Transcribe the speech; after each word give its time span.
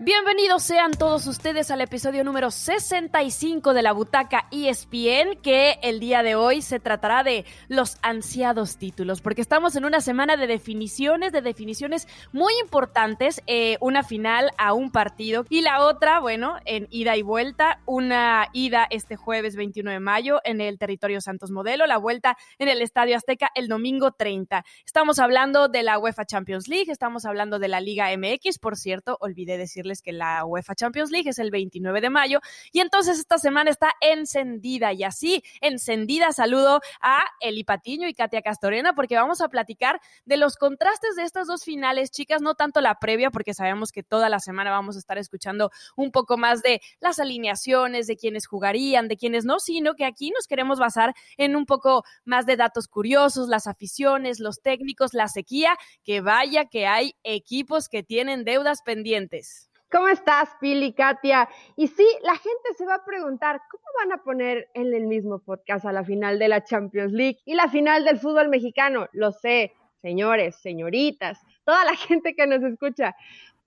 Bienvenidos 0.00 0.64
sean 0.64 0.90
todos 0.90 1.24
ustedes 1.28 1.70
al 1.70 1.80
episodio 1.80 2.24
número 2.24 2.50
65 2.50 3.74
de 3.74 3.82
la 3.82 3.92
Butaca 3.92 4.48
ESPN, 4.50 5.40
que 5.40 5.78
el 5.82 6.00
día 6.00 6.24
de 6.24 6.34
hoy 6.34 6.62
se 6.62 6.80
tratará 6.80 7.22
de 7.22 7.44
los 7.68 7.98
ansiados 8.02 8.76
títulos, 8.76 9.20
porque 9.20 9.40
estamos 9.40 9.76
en 9.76 9.84
una 9.84 10.00
semana 10.00 10.36
de 10.36 10.48
definiciones, 10.48 11.30
de 11.30 11.42
definiciones 11.42 12.08
muy 12.32 12.52
importantes, 12.60 13.40
eh, 13.46 13.76
una 13.80 14.02
final 14.02 14.50
a 14.58 14.72
un 14.72 14.90
partido 14.90 15.46
y 15.48 15.60
la 15.60 15.84
otra, 15.84 16.18
bueno, 16.18 16.56
en 16.64 16.88
ida 16.90 17.16
y 17.16 17.22
vuelta, 17.22 17.80
una 17.86 18.48
ida 18.52 18.88
este 18.90 19.14
jueves 19.14 19.54
21 19.54 19.92
de 19.92 20.00
mayo 20.00 20.40
en 20.42 20.60
el 20.60 20.76
territorio 20.76 21.20
Santos 21.20 21.52
Modelo, 21.52 21.86
la 21.86 21.98
vuelta 21.98 22.36
en 22.58 22.66
el 22.66 22.82
Estadio 22.82 23.16
Azteca 23.16 23.48
el 23.54 23.68
domingo 23.68 24.10
30. 24.10 24.64
Estamos 24.84 25.20
hablando 25.20 25.68
de 25.68 25.84
la 25.84 26.00
UEFA 26.00 26.24
Champions 26.24 26.66
League, 26.66 26.90
estamos 26.90 27.24
hablando 27.24 27.60
de 27.60 27.68
la 27.68 27.80
Liga 27.80 28.08
MX, 28.16 28.58
por 28.58 28.76
cierto, 28.76 29.18
olvidé 29.20 29.56
decir 29.56 29.83
que 30.02 30.12
la 30.12 30.44
UEFA 30.44 30.74
Champions 30.74 31.10
League 31.10 31.28
es 31.28 31.38
el 31.38 31.50
29 31.50 32.00
de 32.00 32.10
mayo 32.10 32.40
y 32.72 32.80
entonces 32.80 33.18
esta 33.18 33.38
semana 33.38 33.70
está 33.70 33.92
encendida 34.00 34.92
y 34.92 35.04
así 35.04 35.42
encendida 35.60 36.32
saludo 36.32 36.80
a 37.00 37.24
Eli 37.40 37.64
Patiño 37.64 38.08
y 38.08 38.14
Katia 38.14 38.42
Castorena 38.42 38.94
porque 38.94 39.16
vamos 39.16 39.40
a 39.40 39.48
platicar 39.48 40.00
de 40.24 40.36
los 40.36 40.56
contrastes 40.56 41.16
de 41.16 41.22
estas 41.22 41.46
dos 41.46 41.64
finales, 41.64 42.10
chicas, 42.10 42.40
no 42.40 42.54
tanto 42.54 42.80
la 42.80 42.94
previa 42.98 43.30
porque 43.30 43.54
sabemos 43.54 43.92
que 43.92 44.02
toda 44.02 44.28
la 44.28 44.40
semana 44.40 44.70
vamos 44.70 44.96
a 44.96 44.98
estar 44.98 45.18
escuchando 45.18 45.70
un 45.96 46.10
poco 46.10 46.36
más 46.36 46.62
de 46.62 46.80
las 47.00 47.18
alineaciones, 47.18 48.06
de 48.06 48.16
quienes 48.16 48.46
jugarían, 48.46 49.08
de 49.08 49.16
quienes 49.16 49.44
no, 49.44 49.60
sino 49.60 49.94
que 49.94 50.04
aquí 50.04 50.30
nos 50.30 50.46
queremos 50.46 50.78
basar 50.78 51.14
en 51.36 51.56
un 51.56 51.66
poco 51.66 52.04
más 52.24 52.46
de 52.46 52.56
datos 52.56 52.88
curiosos, 52.88 53.48
las 53.48 53.66
aficiones, 53.66 54.40
los 54.40 54.60
técnicos, 54.60 55.14
la 55.14 55.28
sequía, 55.28 55.76
que 56.02 56.20
vaya 56.20 56.66
que 56.66 56.86
hay 56.86 57.14
equipos 57.22 57.88
que 57.88 58.02
tienen 58.02 58.44
deudas 58.44 58.82
pendientes. 58.82 59.70
¿Cómo 59.90 60.08
estás, 60.08 60.48
Pili, 60.60 60.92
Katia? 60.92 61.48
Y 61.76 61.86
sí, 61.86 62.06
la 62.22 62.34
gente 62.34 62.74
se 62.76 62.84
va 62.84 62.96
a 62.96 63.04
preguntar, 63.04 63.60
¿cómo 63.70 63.84
van 63.98 64.12
a 64.12 64.22
poner 64.24 64.68
en 64.74 64.92
el 64.92 65.06
mismo 65.06 65.38
podcast 65.38 65.84
a 65.84 65.92
la 65.92 66.04
final 66.04 66.38
de 66.38 66.48
la 66.48 66.64
Champions 66.64 67.12
League 67.12 67.38
y 67.44 67.54
la 67.54 67.68
final 67.68 68.04
del 68.04 68.18
fútbol 68.18 68.48
mexicano? 68.48 69.08
Lo 69.12 69.30
sé, 69.30 69.72
señores, 70.02 70.56
señoritas, 70.56 71.40
toda 71.64 71.84
la 71.84 71.94
gente 71.96 72.34
que 72.34 72.46
nos 72.46 72.62
escucha. 72.62 73.14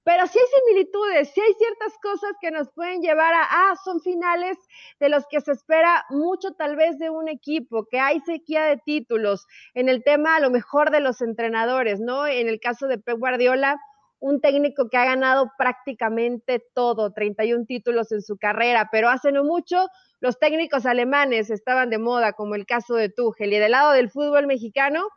Pero 0.04 0.26
sí 0.28 0.40
hay 0.40 0.62
similitudes, 0.62 1.32
sí 1.34 1.42
hay 1.42 1.54
ciertas 1.54 1.94
cosas 2.02 2.32
que 2.40 2.50
nos 2.50 2.70
pueden 2.72 3.02
llevar 3.02 3.34
a, 3.34 3.44
ah, 3.50 3.76
son 3.84 4.00
finales 4.00 4.58
de 5.00 5.10
los 5.10 5.26
que 5.30 5.42
se 5.42 5.52
espera 5.52 6.06
mucho 6.10 6.54
tal 6.54 6.78
vez 6.78 6.98
de 6.98 7.10
un 7.10 7.28
equipo, 7.28 7.86
que 7.90 8.00
hay 8.00 8.22
sequía 8.22 8.64
de 8.64 8.78
títulos, 8.78 9.46
en 9.74 9.90
el 9.90 10.04
tema 10.04 10.38
a 10.38 10.40
lo 10.40 10.50
mejor 10.50 10.92
de 10.92 11.02
los 11.02 11.22
entrenadores, 11.22 12.00
¿no? 12.00 12.26
En 12.26 12.48
el 12.48 12.62
caso 12.62 12.88
de 12.88 12.98
Pep 12.98 13.18
Guardiola, 13.20 13.82
un 14.20 14.42
técnico 14.42 14.90
que 14.90 14.98
ha 14.98 15.06
ganado 15.06 15.52
prácticamente 15.58 16.64
todo, 16.74 17.14
31 17.14 17.66
títulos 17.66 18.12
en 18.12 18.22
su 18.22 18.38
carrera, 18.38 18.90
pero 18.92 19.10
hace 19.10 19.32
no 19.32 19.44
mucho 19.44 19.88
los 20.20 20.40
técnicos 20.40 20.86
alemanes 20.86 21.50
estaban 21.50 21.90
de 21.90 22.00
moda, 22.00 22.34
como 22.34 22.56
el 22.56 22.66
caso 22.66 22.96
de 22.96 23.10
Tuchel. 23.10 23.54
Y 23.54 23.60
del 23.60 23.72
lado 23.72 23.92
del 23.92 24.10
fútbol 24.10 24.48
mexicano, 24.48 25.08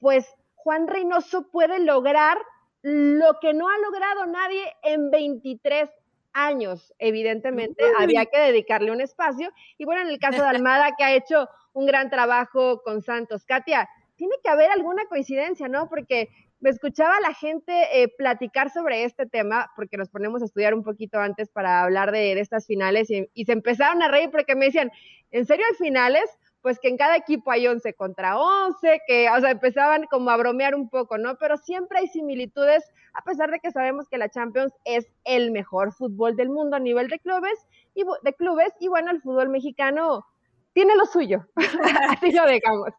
pues 0.00 0.26
Juan 0.56 0.88
Reynoso 0.88 1.48
puede 1.50 1.78
lograr 1.78 2.38
lo 2.82 3.38
que 3.40 3.54
no 3.54 3.68
ha 3.68 3.78
logrado 3.78 4.26
nadie 4.26 4.62
en 4.82 5.10
23 5.10 5.88
años. 6.32 6.92
Evidentemente, 6.98 7.84
había 7.98 8.26
que 8.26 8.38
dedicarle 8.38 8.90
un 8.90 9.00
espacio. 9.00 9.50
Y 9.78 9.84
bueno, 9.84 10.02
en 10.02 10.08
el 10.08 10.18
caso 10.18 10.42
de 10.42 10.48
Almada, 10.48 10.94
que 10.96 11.04
ha 11.04 11.14
hecho 11.14 11.48
un 11.72 11.86
gran 11.86 12.10
trabajo 12.10 12.82
con 12.82 13.02
Santos. 13.02 13.44
Katia, 13.44 13.88
tiene 14.16 14.34
que 14.42 14.50
haber 14.50 14.70
alguna 14.70 15.06
coincidencia, 15.06 15.68
¿no? 15.68 15.88
Porque 15.88 16.28
me 16.62 16.70
escuchaba 16.70 17.18
la 17.20 17.34
gente 17.34 17.72
eh, 17.92 18.08
platicar 18.16 18.70
sobre 18.70 19.02
este 19.02 19.26
tema, 19.26 19.70
porque 19.74 19.96
nos 19.96 20.08
ponemos 20.08 20.42
a 20.42 20.44
estudiar 20.44 20.74
un 20.74 20.84
poquito 20.84 21.18
antes 21.18 21.50
para 21.50 21.82
hablar 21.82 22.12
de, 22.12 22.38
estas 22.40 22.66
finales 22.66 23.10
y, 23.10 23.44
se 23.44 23.52
empezaron 23.52 24.00
a 24.00 24.08
reír 24.08 24.30
porque 24.30 24.54
me 24.54 24.66
decían, 24.66 24.90
¿en 25.32 25.44
serio 25.44 25.64
hay 25.68 25.76
finales? 25.76 26.22
Pues 26.60 26.78
que 26.78 26.86
en 26.86 26.96
cada 26.96 27.16
equipo 27.16 27.50
hay 27.50 27.66
11 27.66 27.94
contra 27.94 28.38
11, 28.38 29.00
que, 29.08 29.28
o 29.28 29.40
sea, 29.40 29.50
empezaban 29.50 30.04
como 30.04 30.30
a 30.30 30.36
bromear 30.36 30.76
un 30.76 30.88
poco, 30.88 31.18
¿no? 31.18 31.36
Pero 31.36 31.56
siempre 31.56 31.98
hay 31.98 32.06
similitudes, 32.06 32.84
a 33.12 33.24
pesar 33.24 33.50
de 33.50 33.58
que 33.58 33.72
sabemos 33.72 34.08
que 34.08 34.16
la 34.16 34.28
Champions 34.28 34.72
es 34.84 35.08
el 35.24 35.50
mejor 35.50 35.92
fútbol 35.92 36.36
del 36.36 36.48
mundo 36.48 36.76
a 36.76 36.80
nivel 36.80 37.08
de 37.08 37.18
clubes, 37.18 37.58
y, 37.96 38.04
de 38.22 38.34
clubes, 38.34 38.72
y 38.78 38.86
bueno, 38.86 39.10
el 39.10 39.20
fútbol 39.20 39.48
mexicano 39.48 40.24
tiene 40.72 40.94
lo 40.96 41.06
suyo. 41.06 41.46
Así 42.08 42.32
lo 42.32 42.46
dejamos. 42.46 42.90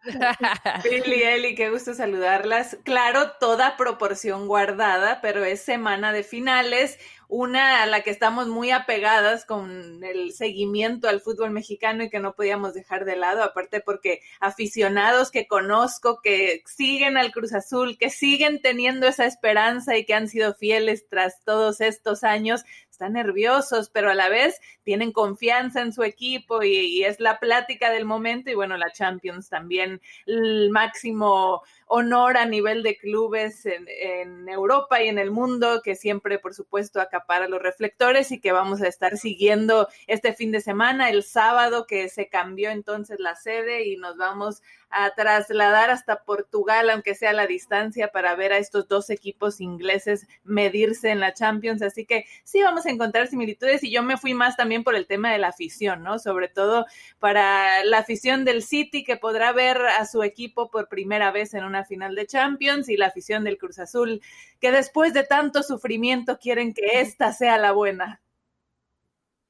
Billy, 0.84 1.24
Eli, 1.24 1.56
qué 1.56 1.70
gusto 1.70 1.94
saludarlas. 1.94 2.78
Claro, 2.84 3.32
toda 3.40 3.78
proporción 3.78 4.48
guardada, 4.48 5.22
pero 5.22 5.44
es 5.44 5.62
semana 5.62 6.14
de 6.14 6.24
finales, 6.24 7.00
una 7.28 7.82
a 7.82 7.88
la 7.88 8.02
que 8.02 8.12
estamos 8.12 8.48
muy 8.48 8.70
apegadas 8.70 9.46
con 9.46 10.04
el 10.04 10.34
seguimiento 10.34 11.10
al 11.10 11.20
fútbol 11.20 11.50
mexicano 11.50 12.04
y 12.04 12.10
que 12.12 12.20
no 12.20 12.36
podíamos 12.36 12.76
dejar 12.76 13.06
de 13.06 13.16
lado, 13.16 13.44
aparte 13.44 13.82
porque 13.82 14.22
aficionados 14.40 15.32
que 15.32 15.48
conozco, 15.48 16.20
que 16.22 16.62
siguen 16.66 17.18
al 17.18 17.32
Cruz 17.32 17.54
Azul, 17.54 17.98
que 17.98 18.12
siguen 18.12 18.62
teniendo 18.62 19.08
esa 19.08 19.26
esperanza 19.26 19.98
y 19.98 20.06
que 20.06 20.14
han 20.14 20.28
sido 20.28 20.54
fieles 20.54 21.08
tras 21.10 21.44
todos 21.44 21.82
estos 21.82 22.24
años, 22.24 22.66
están 23.04 23.14
nerviosos, 23.14 23.90
pero 23.90 24.10
a 24.10 24.14
la 24.14 24.30
vez 24.30 24.62
tienen 24.84 25.12
confianza 25.12 25.82
en 25.82 25.92
su 25.92 26.04
equipo 26.04 26.64
y, 26.64 27.04
es 27.04 27.20
la 27.20 27.40
plática 27.40 27.92
del 27.92 28.06
momento 28.06 28.50
y 28.50 28.56
bueno, 28.56 28.78
la 28.78 28.92
Champions 28.92 29.50
también, 29.50 30.02
el 30.26 30.70
máximo 30.70 31.64
honor 31.88 32.38
a 32.38 32.46
nivel 32.46 32.82
de 32.82 32.96
clubes 32.96 33.66
en, 33.66 34.48
Europa 34.48 35.02
y 35.02 35.10
en 35.10 35.20
el 35.20 35.32
mundo, 35.32 35.82
que 35.84 35.96
siempre, 35.96 36.40
por 36.40 36.54
supuesto, 36.54 37.02
acapara 37.02 37.48
los 37.48 37.62
reflectores 37.62 38.32
y 38.32 38.40
que 38.40 38.52
vamos 38.52 38.82
a 38.82 38.88
estar 38.88 39.18
siguiendo 39.18 39.90
este 40.08 40.34
fin 40.34 40.52
de 40.52 40.62
semana, 40.62 41.10
el 41.10 41.24
sábado 41.24 41.86
que 41.88 42.08
se 42.08 42.30
cambió 42.30 42.70
entonces 42.70 43.20
la 43.20 43.36
sede 43.36 43.86
y 43.86 43.98
nos 43.98 44.16
vamos 44.16 44.62
a 44.94 45.14
trasladar 45.16 45.90
hasta 45.90 46.24
Portugal, 46.24 46.90
aunque 46.90 47.16
sea 47.16 47.32
a 47.32 47.34
la 47.34 47.48
distancia, 47.48 48.10
para 48.10 48.36
ver 48.36 48.54
a 48.54 48.58
estos 48.58 48.88
dos 48.88 49.10
equipos 49.10 49.60
ingleses 49.62 50.28
medirse 50.44 51.10
en 51.10 51.20
la 51.20 51.34
Champions. 51.34 51.82
Así 51.82 52.06
que 52.06 52.26
sí 52.44 52.62
vamos 52.62 52.86
a 52.86 52.92
encontrar 52.92 53.28
similitudes 53.28 53.84
y 53.84 53.92
yo 53.92 54.04
me 54.04 54.18
fui 54.18 54.34
más 54.34 54.56
también 54.56 54.84
por 54.84 54.96
el 54.96 55.08
tema 55.08 55.32
de 55.32 55.40
la 55.40 55.50
afición, 55.50 56.04
¿no? 56.04 56.20
Sobre 56.20 56.48
todo 56.48 56.86
para 57.20 57.84
la 57.86 58.00
afición 58.00 58.46
del 58.46 58.64
City 58.64 59.04
que 59.04 59.18
podrá 59.18 59.52
ver 59.52 59.78
a 59.78 60.06
su 60.06 60.24
equipo 60.24 60.70
por 60.70 60.90
primera 60.90 61.32
vez 61.32 61.54
en 61.54 61.64
una 61.64 61.86
final 61.86 62.16
de 62.16 62.28
Champions 62.28 62.90
y 62.90 62.98
la 62.98 63.08
afición 63.08 63.44
del 63.44 63.58
Cruz 63.58 63.80
Azul 63.80 64.22
que 64.60 64.72
después 64.72 65.14
de 65.14 65.24
tanto 65.24 65.62
sufrimiento 65.62 66.40
quieren 66.40 66.74
que 66.74 67.02
esta 67.02 67.34
sea 67.34 67.58
la 67.58 67.74
buena. 67.74 68.23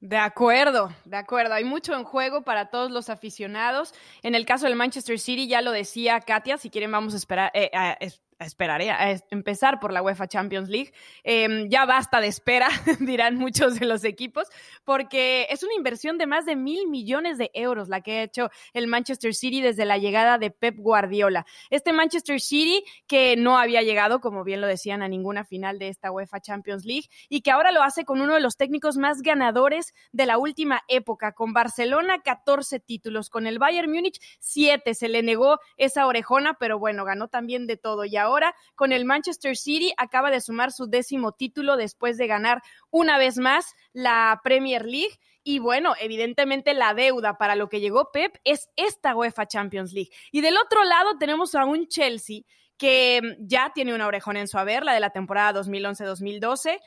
De 0.03 0.17
acuerdo, 0.17 0.91
de 1.05 1.15
acuerdo. 1.15 1.53
Hay 1.53 1.63
mucho 1.63 1.93
en 1.95 2.03
juego 2.03 2.41
para 2.41 2.65
todos 2.65 2.91
los 2.91 3.09
aficionados. 3.09 3.93
En 4.21 4.35
el 4.35 4.45
caso 4.45 4.65
del 4.65 4.75
Manchester 4.75 5.17
City, 5.17 5.47
ya 5.47 5.61
lo 5.61 5.71
decía 5.71 6.19
Katia, 6.19 6.57
si 6.57 6.69
quieren 6.69 6.91
vamos 6.91 7.13
a 7.13 7.17
esperar, 7.17 7.51
eh, 7.53 7.71
esperaré 8.45 8.91
a 8.91 9.11
empezar 9.29 9.79
por 9.79 9.91
la 9.91 10.01
UEFA 10.01 10.27
Champions 10.27 10.69
League. 10.69 10.93
Em, 11.23 11.69
ya 11.69 11.85
basta 11.85 12.21
de 12.21 12.27
espera, 12.27 12.67
dirán 12.99 13.35
muchos 13.35 13.79
de 13.79 13.85
los 13.85 14.03
equipos, 14.03 14.47
porque 14.83 15.47
es 15.49 15.63
una 15.63 15.73
inversión 15.73 16.17
de 16.17 16.27
más 16.27 16.45
de 16.45 16.55
mil 16.55 16.87
millones 16.87 17.37
de 17.37 17.51
euros 17.53 17.89
la 17.89 18.01
que 18.01 18.19
ha 18.19 18.23
hecho 18.23 18.49
el 18.73 18.87
Manchester 18.87 19.33
City 19.33 19.61
desde 19.61 19.85
la 19.85 19.97
llegada 19.97 20.37
de 20.37 20.51
Pep 20.51 20.75
Guardiola. 20.77 21.45
Este 21.69 21.93
Manchester 21.93 22.39
City 22.39 22.83
que 23.07 23.35
no 23.35 23.57
había 23.57 23.81
llegado, 23.81 24.19
como 24.19 24.43
bien 24.43 24.61
lo 24.61 24.67
decían, 24.67 25.01
a 25.01 25.07
ninguna 25.07 25.45
final 25.45 25.79
de 25.79 25.89
esta 25.89 26.11
UEFA 26.11 26.39
Champions 26.39 26.85
League 26.85 27.09
y 27.29 27.41
que 27.41 27.51
ahora 27.51 27.71
lo 27.71 27.83
hace 27.83 28.05
con 28.05 28.21
uno 28.21 28.35
de 28.35 28.41
los 28.41 28.57
técnicos 28.57 28.97
más 28.97 29.21
ganadores 29.21 29.93
de 30.11 30.25
la 30.25 30.37
última 30.37 30.81
época, 30.87 31.33
con 31.33 31.53
Barcelona 31.53 32.21
14 32.21 32.79
títulos, 32.79 33.29
con 33.29 33.47
el 33.47 33.59
Bayern 33.59 33.91
Múnich 33.91 34.19
7. 34.39 34.93
Se 34.93 35.09
le 35.09 35.23
negó 35.23 35.59
esa 35.77 36.07
orejona, 36.07 36.55
pero 36.59 36.79
bueno, 36.79 37.05
ganó 37.05 37.27
también 37.27 37.67
de 37.67 37.77
todo. 37.77 38.05
Y 38.05 38.17
ahora 38.17 38.32
con 38.75 38.91
el 38.91 39.05
Manchester 39.05 39.55
City 39.55 39.93
acaba 39.97 40.31
de 40.31 40.41
sumar 40.41 40.71
su 40.71 40.87
décimo 40.87 41.31
título 41.31 41.77
después 41.77 42.17
de 42.17 42.27
ganar 42.27 42.61
una 42.89 43.17
vez 43.17 43.37
más 43.37 43.73
la 43.93 44.39
Premier 44.43 44.85
League. 44.85 45.19
Y 45.43 45.59
bueno, 45.59 45.93
evidentemente 45.99 46.73
la 46.73 46.93
deuda 46.93 47.37
para 47.37 47.55
lo 47.55 47.67
que 47.69 47.81
llegó 47.81 48.11
Pep 48.11 48.37
es 48.43 48.69
esta 48.75 49.15
UEFA 49.15 49.45
Champions 49.45 49.93
League. 49.93 50.11
Y 50.31 50.41
del 50.41 50.57
otro 50.57 50.83
lado 50.83 51.17
tenemos 51.17 51.53
a 51.55 51.65
un 51.65 51.87
Chelsea 51.87 52.41
que 52.77 53.37
ya 53.39 53.71
tiene 53.73 53.93
una 53.93 54.07
orejona 54.07 54.39
en 54.39 54.47
su 54.47 54.57
haber, 54.57 54.83
la 54.83 54.93
de 54.93 54.99
la 54.99 55.11
temporada 55.11 55.61
2011-2012 55.61 56.79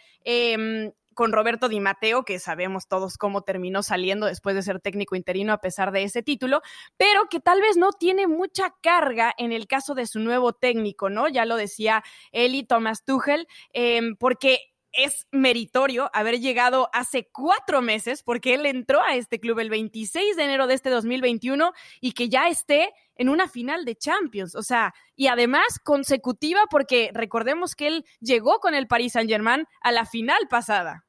con 1.17 1.33
Roberto 1.33 1.69
Di 1.69 1.81
Matteo, 1.81 2.25
que 2.25 2.39
sabemos 2.39 2.87
todos 2.87 3.17
cómo 3.17 3.41
terminó 3.41 3.83
saliendo 3.83 4.27
después 4.27 4.55
de 4.55 4.63
ser 4.63 4.81
técnico 4.81 5.17
interino 5.17 5.55
a 5.55 5.59
pesar 5.63 5.91
de 5.91 6.03
ese 6.03 6.23
título, 6.23 6.61
pero 6.99 7.25
que 7.31 7.41
tal 7.41 7.63
vez 7.63 7.79
no 7.79 7.93
tiene 7.93 8.27
mucha 8.27 8.75
carga 8.83 9.33
en 9.39 9.51
el 9.51 9.67
caso 9.67 9.95
de 9.95 10.07
su 10.07 10.21
nuevo 10.21 10.53
técnico, 10.53 11.09
¿no? 11.09 11.27
Ya 11.27 11.47
lo 11.47 11.57
decía 11.57 12.05
Eli 12.33 12.65
Thomas 12.65 13.03
Tuchel, 13.03 13.49
em, 13.73 14.15
porque 14.17 14.61
es 14.93 15.27
meritorio 15.31 16.11
haber 16.13 16.39
llegado 16.39 16.91
hace 16.93 17.29
cuatro 17.33 17.81
meses, 17.81 18.23
porque 18.23 18.55
él 18.55 18.67
entró 18.67 19.03
a 19.03 19.15
este 19.15 19.41
club 19.41 19.59
el 19.59 19.71
26 19.71 20.37
de 20.37 20.45
enero 20.45 20.67
de 20.67 20.75
este 20.75 20.91
2021 20.91 21.73
y 22.01 22.13
que 22.13 22.29
ya 22.29 22.49
esté 22.49 22.93
en 23.15 23.31
una 23.31 23.49
final 23.49 23.87
de 23.87 23.97
Champions. 23.97 24.55
O 24.55 24.63
sea, 24.63 24.95
y 25.15 25.29
además 25.29 25.79
consecutiva, 25.83 26.67
porque 26.71 27.11
recordemos 27.15 27.75
que 27.75 27.87
él 27.87 28.05
llegó 28.21 28.59
con 28.59 28.75
el 28.75 28.87
Paris 28.87 29.13
Saint-Germain 29.13 29.67
a 29.81 29.93
la 29.93 30.05
final 30.05 30.47
pasada. 30.49 31.06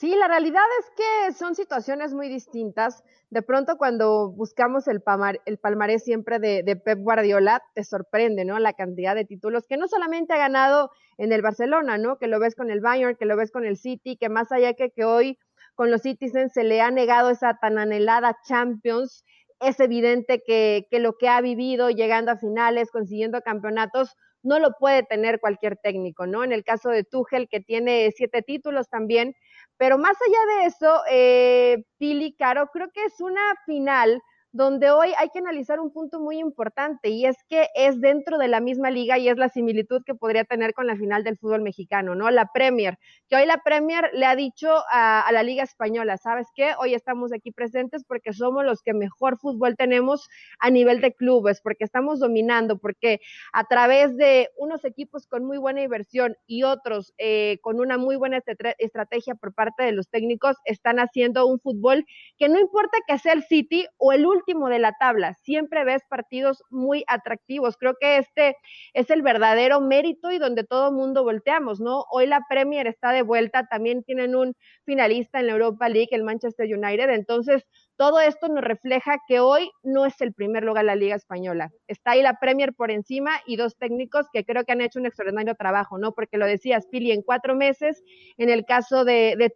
Sí, 0.00 0.16
la 0.16 0.28
realidad 0.28 0.62
es 0.78 0.90
que 0.96 1.32
son 1.34 1.54
situaciones 1.54 2.14
muy 2.14 2.30
distintas. 2.30 3.04
De 3.28 3.42
pronto 3.42 3.76
cuando 3.76 4.30
buscamos 4.30 4.88
el, 4.88 5.02
el 5.44 5.58
palmarés 5.58 6.04
siempre 6.04 6.38
de, 6.38 6.62
de, 6.62 6.74
Pep 6.74 7.00
Guardiola, 7.00 7.62
te 7.74 7.84
sorprende, 7.84 8.46
¿no? 8.46 8.58
La 8.58 8.72
cantidad 8.72 9.14
de 9.14 9.26
títulos 9.26 9.66
que 9.68 9.76
no 9.76 9.88
solamente 9.88 10.32
ha 10.32 10.38
ganado 10.38 10.90
en 11.18 11.32
el 11.32 11.42
Barcelona, 11.42 11.98
¿no? 11.98 12.16
Que 12.16 12.28
lo 12.28 12.40
ves 12.40 12.54
con 12.54 12.70
el 12.70 12.80
Bayern, 12.80 13.14
que 13.14 13.26
lo 13.26 13.36
ves 13.36 13.50
con 13.50 13.66
el 13.66 13.76
City, 13.76 14.16
que 14.16 14.30
más 14.30 14.50
allá 14.52 14.72
que, 14.72 14.90
que 14.90 15.04
hoy 15.04 15.38
con 15.74 15.90
los 15.90 16.00
Citizens 16.00 16.54
se 16.54 16.64
le 16.64 16.80
ha 16.80 16.90
negado 16.90 17.28
esa 17.28 17.58
tan 17.60 17.76
anhelada 17.76 18.38
Champions, 18.48 19.26
es 19.60 19.80
evidente 19.80 20.42
que, 20.42 20.86
que 20.90 20.98
lo 20.98 21.18
que 21.18 21.28
ha 21.28 21.42
vivido 21.42 21.90
llegando 21.90 22.32
a 22.32 22.38
finales, 22.38 22.90
consiguiendo 22.90 23.42
campeonatos, 23.42 24.16
no 24.42 24.58
lo 24.58 24.72
puede 24.78 25.02
tener 25.02 25.40
cualquier 25.40 25.76
técnico, 25.76 26.26
¿no? 26.26 26.42
En 26.42 26.52
el 26.52 26.64
caso 26.64 26.88
de 26.88 27.04
Tuchel, 27.04 27.50
que 27.50 27.60
tiene 27.60 28.10
siete 28.16 28.40
títulos 28.40 28.88
también, 28.88 29.34
pero 29.80 29.96
más 29.96 30.14
allá 30.20 30.60
de 30.60 30.66
eso, 30.66 31.02
eh, 31.10 31.84
Pili 31.96 32.36
Caro, 32.36 32.68
creo 32.70 32.90
que 32.92 33.02
es 33.06 33.18
una 33.22 33.40
final 33.64 34.22
donde 34.52 34.90
hoy 34.90 35.12
hay 35.16 35.28
que 35.28 35.38
analizar 35.38 35.78
un 35.78 35.92
punto 35.92 36.18
muy 36.18 36.38
importante 36.38 37.08
y 37.08 37.24
es 37.24 37.36
que 37.48 37.68
es 37.74 38.00
dentro 38.00 38.36
de 38.36 38.48
la 38.48 38.60
misma 38.60 38.90
liga 38.90 39.16
y 39.16 39.28
es 39.28 39.36
la 39.36 39.48
similitud 39.48 40.02
que 40.04 40.14
podría 40.14 40.44
tener 40.44 40.74
con 40.74 40.88
la 40.88 40.96
final 40.96 41.22
del 41.22 41.38
fútbol 41.38 41.62
mexicano, 41.62 42.16
¿no? 42.16 42.30
La 42.30 42.50
Premier, 42.52 42.98
que 43.28 43.36
hoy 43.36 43.46
la 43.46 43.58
Premier 43.58 44.10
le 44.12 44.26
ha 44.26 44.34
dicho 44.34 44.82
a, 44.90 45.30
la 45.32 45.44
Liga 45.44 45.62
Española, 45.62 46.16
¿sabes 46.16 46.48
qué? 46.54 46.72
Hoy 46.80 46.94
estamos 46.94 47.32
aquí 47.32 47.52
presentes 47.52 48.04
porque 48.04 48.32
somos 48.32 48.64
los 48.64 48.82
que 48.82 48.92
mejor 48.92 49.38
fútbol 49.38 49.76
tenemos 49.76 50.28
a 50.58 50.70
nivel 50.70 51.00
de 51.00 51.14
clubes, 51.14 51.60
porque 51.60 51.84
estamos 51.84 52.18
dominando, 52.18 52.78
porque 52.78 53.20
a 53.52 53.64
través 53.64 54.16
de 54.16 54.48
unos 54.56 54.84
equipos 54.84 55.28
con 55.28 55.44
muy 55.44 55.58
buena 55.58 55.82
inversión 55.82 56.36
y 56.48 56.64
otros 56.64 57.14
eh, 57.18 57.58
con 57.62 57.78
una 57.78 57.98
muy 57.98 58.16
buena 58.16 58.40
estrategia 58.78 59.36
por 59.36 59.54
parte 59.54 59.84
de 59.84 59.92
los 59.92 60.08
técnicos, 60.08 60.56
están 60.64 60.98
haciendo 60.98 61.46
un 61.46 61.60
fútbol 61.60 62.04
que 62.36 62.48
no 62.48 62.58
importa 62.58 62.98
que 63.06 63.16
sea 63.18 63.32
el 63.32 63.44
City 63.44 63.86
o 63.96 64.12
el 64.12 64.26
último 64.26 64.39
de 64.46 64.78
la 64.78 64.92
tabla, 64.92 65.34
siempre 65.34 65.84
ves 65.84 66.02
partidos 66.08 66.62
muy 66.70 67.04
atractivos. 67.06 67.76
Creo 67.76 67.94
que 68.00 68.18
este 68.18 68.56
es 68.94 69.10
el 69.10 69.22
verdadero 69.22 69.80
mérito 69.80 70.30
y 70.30 70.38
donde 70.38 70.64
todo 70.64 70.92
mundo 70.92 71.22
volteamos, 71.24 71.80
¿no? 71.80 72.04
Hoy 72.10 72.26
la 72.26 72.42
Premier 72.48 72.86
está 72.86 73.12
de 73.12 73.22
vuelta, 73.22 73.66
también 73.66 74.02
tienen 74.02 74.34
un 74.34 74.54
finalista 74.84 75.40
en 75.40 75.46
la 75.46 75.52
Europa 75.52 75.88
League, 75.88 76.08
el 76.10 76.24
Manchester 76.24 76.66
United, 76.66 77.10
entonces 77.10 77.64
todo 77.96 78.18
esto 78.20 78.48
nos 78.48 78.64
refleja 78.64 79.18
que 79.28 79.40
hoy 79.40 79.70
no 79.82 80.06
es 80.06 80.20
el 80.22 80.32
primer 80.32 80.64
lugar 80.64 80.86
la 80.86 80.96
Liga 80.96 81.16
Española. 81.16 81.70
Está 81.86 82.12
ahí 82.12 82.22
la 82.22 82.38
Premier 82.40 82.72
por 82.72 82.90
encima 82.90 83.32
y 83.46 83.56
dos 83.56 83.76
técnicos 83.76 84.26
que 84.32 84.44
creo 84.44 84.64
que 84.64 84.72
han 84.72 84.80
hecho 84.80 84.98
un 84.98 85.06
extraordinario 85.06 85.54
trabajo, 85.54 85.98
¿no? 85.98 86.12
Porque 86.12 86.38
lo 86.38 86.46
decías, 86.46 86.86
Pili, 86.86 87.12
en 87.12 87.22
cuatro 87.22 87.54
meses, 87.54 88.02
en 88.38 88.48
el 88.48 88.64
caso 88.64 89.04
de, 89.04 89.34
de 89.36 89.50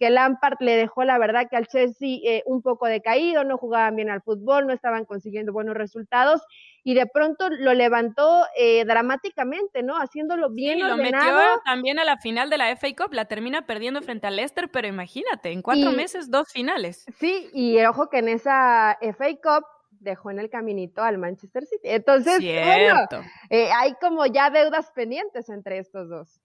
que 0.00 0.08
Lampard 0.08 0.56
le 0.60 0.76
dejó 0.76 1.04
la 1.04 1.18
verdad 1.18 1.46
que 1.50 1.56
al 1.56 1.68
Chelsea 1.68 2.20
eh, 2.24 2.42
un 2.46 2.62
poco 2.62 2.86
decaído, 2.86 3.44
no 3.44 3.58
jugaban 3.58 3.96
bien 3.96 4.08
al 4.08 4.22
fútbol, 4.22 4.66
no 4.66 4.72
estaban 4.72 5.04
consiguiendo 5.04 5.52
buenos 5.52 5.76
resultados 5.76 6.40
y 6.82 6.94
de 6.94 7.04
pronto 7.04 7.50
lo 7.50 7.74
levantó 7.74 8.46
eh, 8.56 8.86
dramáticamente, 8.86 9.82
¿no? 9.82 9.96
Haciéndolo 9.96 10.48
bien 10.48 10.78
sí, 10.78 10.84
lo 10.84 10.96
metió 10.96 11.20
también 11.66 11.98
a 11.98 12.04
la 12.04 12.16
final 12.16 12.48
de 12.48 12.56
la 12.56 12.74
FA 12.76 12.88
Cup, 12.96 13.12
la 13.12 13.26
termina 13.26 13.66
perdiendo 13.66 14.00
frente 14.00 14.26
al 14.26 14.36
Leicester, 14.36 14.70
pero 14.70 14.88
imagínate, 14.88 15.52
en 15.52 15.60
cuatro 15.60 15.92
meses 15.92 16.30
dos 16.30 16.50
finales. 16.50 17.04
Sí, 17.18 17.50
y 17.52 17.78
ojo 17.84 18.08
que 18.08 18.20
en 18.20 18.30
esa 18.30 18.96
FA 19.02 19.28
Cup 19.42 19.66
dejó 19.90 20.30
en 20.30 20.38
el 20.38 20.48
caminito 20.48 21.02
al 21.02 21.18
Manchester 21.18 21.66
City. 21.66 21.88
Entonces, 21.90 22.38
bueno, 22.38 23.06
eh, 23.50 23.68
hay 23.70 23.92
como 24.00 24.24
ya 24.24 24.48
deudas 24.48 24.90
pendientes 24.92 25.50
entre 25.50 25.76
estos 25.76 26.08
dos. 26.08 26.40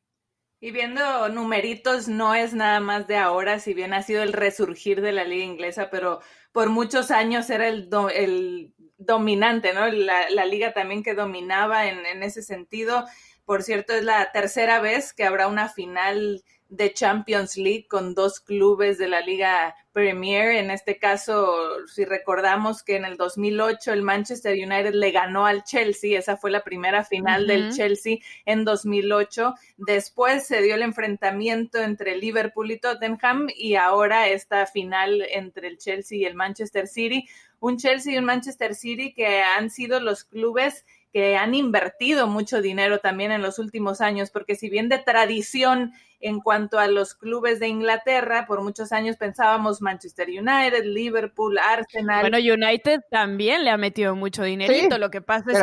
Y 0.65 0.71
viendo 0.71 1.29
numeritos, 1.29 2.07
no 2.07 2.33
es 2.33 2.55
nada 2.55 2.79
más 2.79 3.05
de 3.05 3.17
ahora, 3.17 3.59
si 3.59 3.75
bien 3.75 3.93
ha 3.93 4.01
sido 4.01 4.23
el 4.23 4.33
resurgir 4.33 4.99
de 5.01 5.11
la 5.11 5.23
liga 5.23 5.43
inglesa, 5.43 5.91
pero 5.91 6.21
por 6.51 6.71
muchos 6.71 7.11
años 7.11 7.51
era 7.51 7.67
el, 7.67 7.87
el 8.15 8.73
dominante, 8.97 9.75
¿no? 9.75 9.85
La, 9.89 10.27
la, 10.31 10.45
liga 10.47 10.73
también 10.73 11.03
que 11.03 11.13
dominaba 11.13 11.85
en, 11.85 12.03
en 12.07 12.23
ese 12.23 12.41
sentido. 12.41 13.05
Por 13.45 13.61
cierto, 13.61 13.93
es 13.93 14.03
la 14.03 14.31
tercera 14.31 14.79
vez 14.79 15.13
que 15.13 15.23
habrá 15.23 15.47
una 15.47 15.69
final 15.69 16.43
de 16.75 16.93
Champions 16.93 17.57
League 17.57 17.87
con 17.87 18.13
dos 18.13 18.39
clubes 18.39 18.97
de 18.97 19.07
la 19.07 19.21
Liga 19.21 19.75
Premier. 19.91 20.57
En 20.57 20.71
este 20.71 20.97
caso, 20.97 21.55
si 21.87 22.03
recordamos 22.03 22.83
que 22.83 22.97
en 22.97 23.05
el 23.05 23.15
2008 23.15 23.93
el 23.93 24.01
Manchester 24.01 24.53
United 24.53 24.93
le 24.93 25.11
ganó 25.11 25.45
al 25.45 25.63
Chelsea, 25.63 26.19
esa 26.19 26.35
fue 26.35 26.51
la 26.51 26.63
primera 26.63 27.03
final 27.03 27.47
del 27.47 27.73
Chelsea 27.73 28.17
en 28.45 28.65
2008. 28.65 29.53
Después 29.77 30.45
se 30.45 30.61
dio 30.61 30.75
el 30.75 30.81
enfrentamiento 30.81 31.81
entre 31.81 32.17
Liverpool 32.17 32.71
y 32.71 32.79
Tottenham 32.79 33.47
y 33.55 33.75
ahora 33.75 34.27
esta 34.27 34.65
final 34.65 35.25
entre 35.31 35.69
el 35.69 35.77
Chelsea 35.77 36.17
y 36.17 36.25
el 36.25 36.35
Manchester 36.35 36.87
City. 36.87 37.27
Un 37.59 37.77
Chelsea 37.77 38.13
y 38.13 38.17
un 38.17 38.25
Manchester 38.25 38.75
City 38.75 39.13
que 39.13 39.41
han 39.41 39.69
sido 39.69 39.99
los 39.99 40.25
clubes 40.25 40.83
que 41.15 41.37
han 41.37 41.55
invertido 41.55 42.27
mucho 42.27 42.61
dinero 42.61 42.99
también 42.99 43.31
en 43.31 43.41
los 43.41 43.57
últimos 43.57 44.01
años, 44.01 44.31
porque 44.31 44.55
si 44.55 44.69
bien 44.69 44.89
de 44.89 44.97
tradición 44.97 45.93
en 46.25 46.39
cuanto 46.39 46.79
a 46.79 46.87
los 46.87 47.13
clubes 47.13 47.59
de 47.59 47.67
Inglaterra, 47.67 48.47
por 48.47 48.63
muchos 48.63 48.91
años 48.91 49.15
pensábamos 49.15 49.79
Manchester 49.79 50.27
United, 50.27 50.83
Liverpool, 50.83 51.59
Arsenal. 51.59 52.21
Bueno, 52.21 52.37
United 52.39 53.01
también 53.11 53.63
le 53.63 53.69
ha 53.69 53.77
metido 53.77 54.15
mucho 54.15 54.41
dinerito, 54.41 54.97
lo 54.97 55.11
que 55.11 55.21
pasa 55.21 55.51
es 55.51 55.61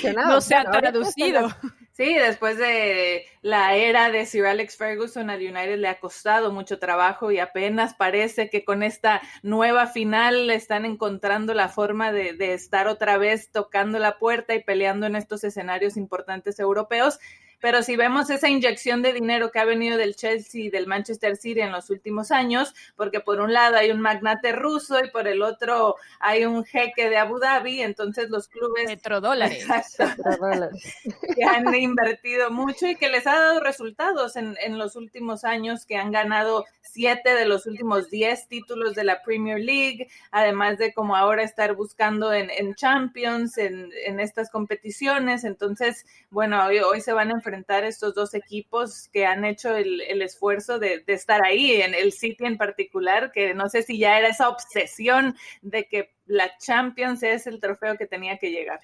que 0.00 0.12
no, 0.14 0.40
se 0.40 0.54
ha 0.54 0.64
traducido. 0.64 1.48
Sí, 1.92 2.14
después 2.14 2.56
de 2.56 3.26
la 3.42 3.74
era 3.74 4.10
de 4.10 4.24
Sir 4.24 4.46
Alex 4.46 4.78
Ferguson 4.78 5.28
al 5.28 5.40
United 5.40 5.76
le 5.76 5.88
ha 5.88 6.00
costado 6.00 6.52
mucho 6.52 6.78
trabajo 6.78 7.30
y 7.30 7.38
apenas 7.38 7.92
parece 7.92 8.48
que 8.48 8.64
con 8.64 8.82
esta 8.82 9.20
nueva 9.42 9.88
final 9.88 10.48
están 10.48 10.86
encontrando 10.86 11.52
la 11.52 11.68
forma 11.68 12.12
de, 12.12 12.32
de 12.32 12.54
estar 12.54 12.88
otra 12.88 13.18
vez 13.18 13.50
tocando 13.50 13.98
la 13.98 14.18
puerta 14.18 14.54
y 14.54 14.62
peleando 14.64 15.04
en 15.04 15.16
estos 15.16 15.44
escenarios 15.44 15.98
importantes 15.98 16.58
europeos. 16.58 17.18
Pero 17.60 17.82
si 17.82 17.96
vemos 17.96 18.30
esa 18.30 18.48
inyección 18.48 19.02
de 19.02 19.12
dinero 19.12 19.50
que 19.50 19.58
ha 19.58 19.64
venido 19.64 19.96
del 19.96 20.14
Chelsea 20.14 20.62
y 20.62 20.70
del 20.70 20.86
Manchester 20.86 21.36
City 21.36 21.60
en 21.60 21.72
los 21.72 21.90
últimos 21.90 22.30
años, 22.30 22.74
porque 22.96 23.20
por 23.20 23.40
un 23.40 23.52
lado 23.52 23.76
hay 23.76 23.90
un 23.90 24.00
magnate 24.00 24.52
ruso 24.52 25.04
y 25.04 25.10
por 25.10 25.26
el 25.26 25.42
otro 25.42 25.96
hay 26.20 26.44
un 26.44 26.64
jeque 26.64 27.10
de 27.10 27.16
Abu 27.16 27.38
Dhabi, 27.38 27.82
entonces 27.82 28.30
los 28.30 28.48
clubes... 28.48 28.86
Petrodólares. 28.86 29.66
que 31.34 31.44
han 31.44 31.74
invertido 31.74 32.50
mucho 32.50 32.86
y 32.86 32.96
que 32.96 33.08
les 33.08 33.26
ha 33.26 33.34
dado 33.34 33.60
resultados 33.60 34.36
en, 34.36 34.56
en 34.62 34.78
los 34.78 34.96
últimos 34.96 35.44
años, 35.44 35.84
que 35.84 35.96
han 35.96 36.12
ganado 36.12 36.64
siete 36.80 37.34
de 37.34 37.44
los 37.44 37.66
últimos 37.66 38.08
diez 38.08 38.48
títulos 38.48 38.94
de 38.94 39.04
la 39.04 39.22
Premier 39.22 39.58
League, 39.58 40.08
además 40.30 40.78
de 40.78 40.94
como 40.94 41.16
ahora 41.16 41.42
estar 41.42 41.74
buscando 41.74 42.32
en, 42.32 42.50
en 42.50 42.74
Champions, 42.74 43.58
en, 43.58 43.90
en, 44.06 44.20
estas 44.20 44.50
competiciones. 44.50 45.44
Entonces, 45.44 46.06
bueno, 46.30 46.64
hoy, 46.64 46.78
hoy 46.78 47.00
se 47.00 47.12
van 47.12 47.28
a 47.28 47.34
enfrentar 47.34 47.47
estos 47.54 48.14
dos 48.14 48.34
equipos 48.34 49.08
que 49.12 49.26
han 49.26 49.44
hecho 49.44 49.76
el, 49.76 50.00
el 50.02 50.22
esfuerzo 50.22 50.78
de, 50.78 51.04
estar 51.06 51.44
ahí, 51.44 51.80
en 51.82 51.94
el 51.94 52.12
City 52.12 52.44
en 52.44 52.56
particular, 52.56 53.32
que 53.32 53.54
no 53.54 53.68
sé 53.68 53.82
si 53.82 53.98
ya 53.98 54.18
era 54.18 54.28
esa 54.28 54.48
obsesión 54.48 55.36
de 55.62 55.86
que 55.86 56.14
la 56.26 56.56
Champions 56.58 57.22
es 57.22 57.46
el 57.46 57.60
trofeo 57.60 57.96
que 57.96 58.06
tenía 58.06 58.38
que 58.38 58.50
llegar. 58.50 58.80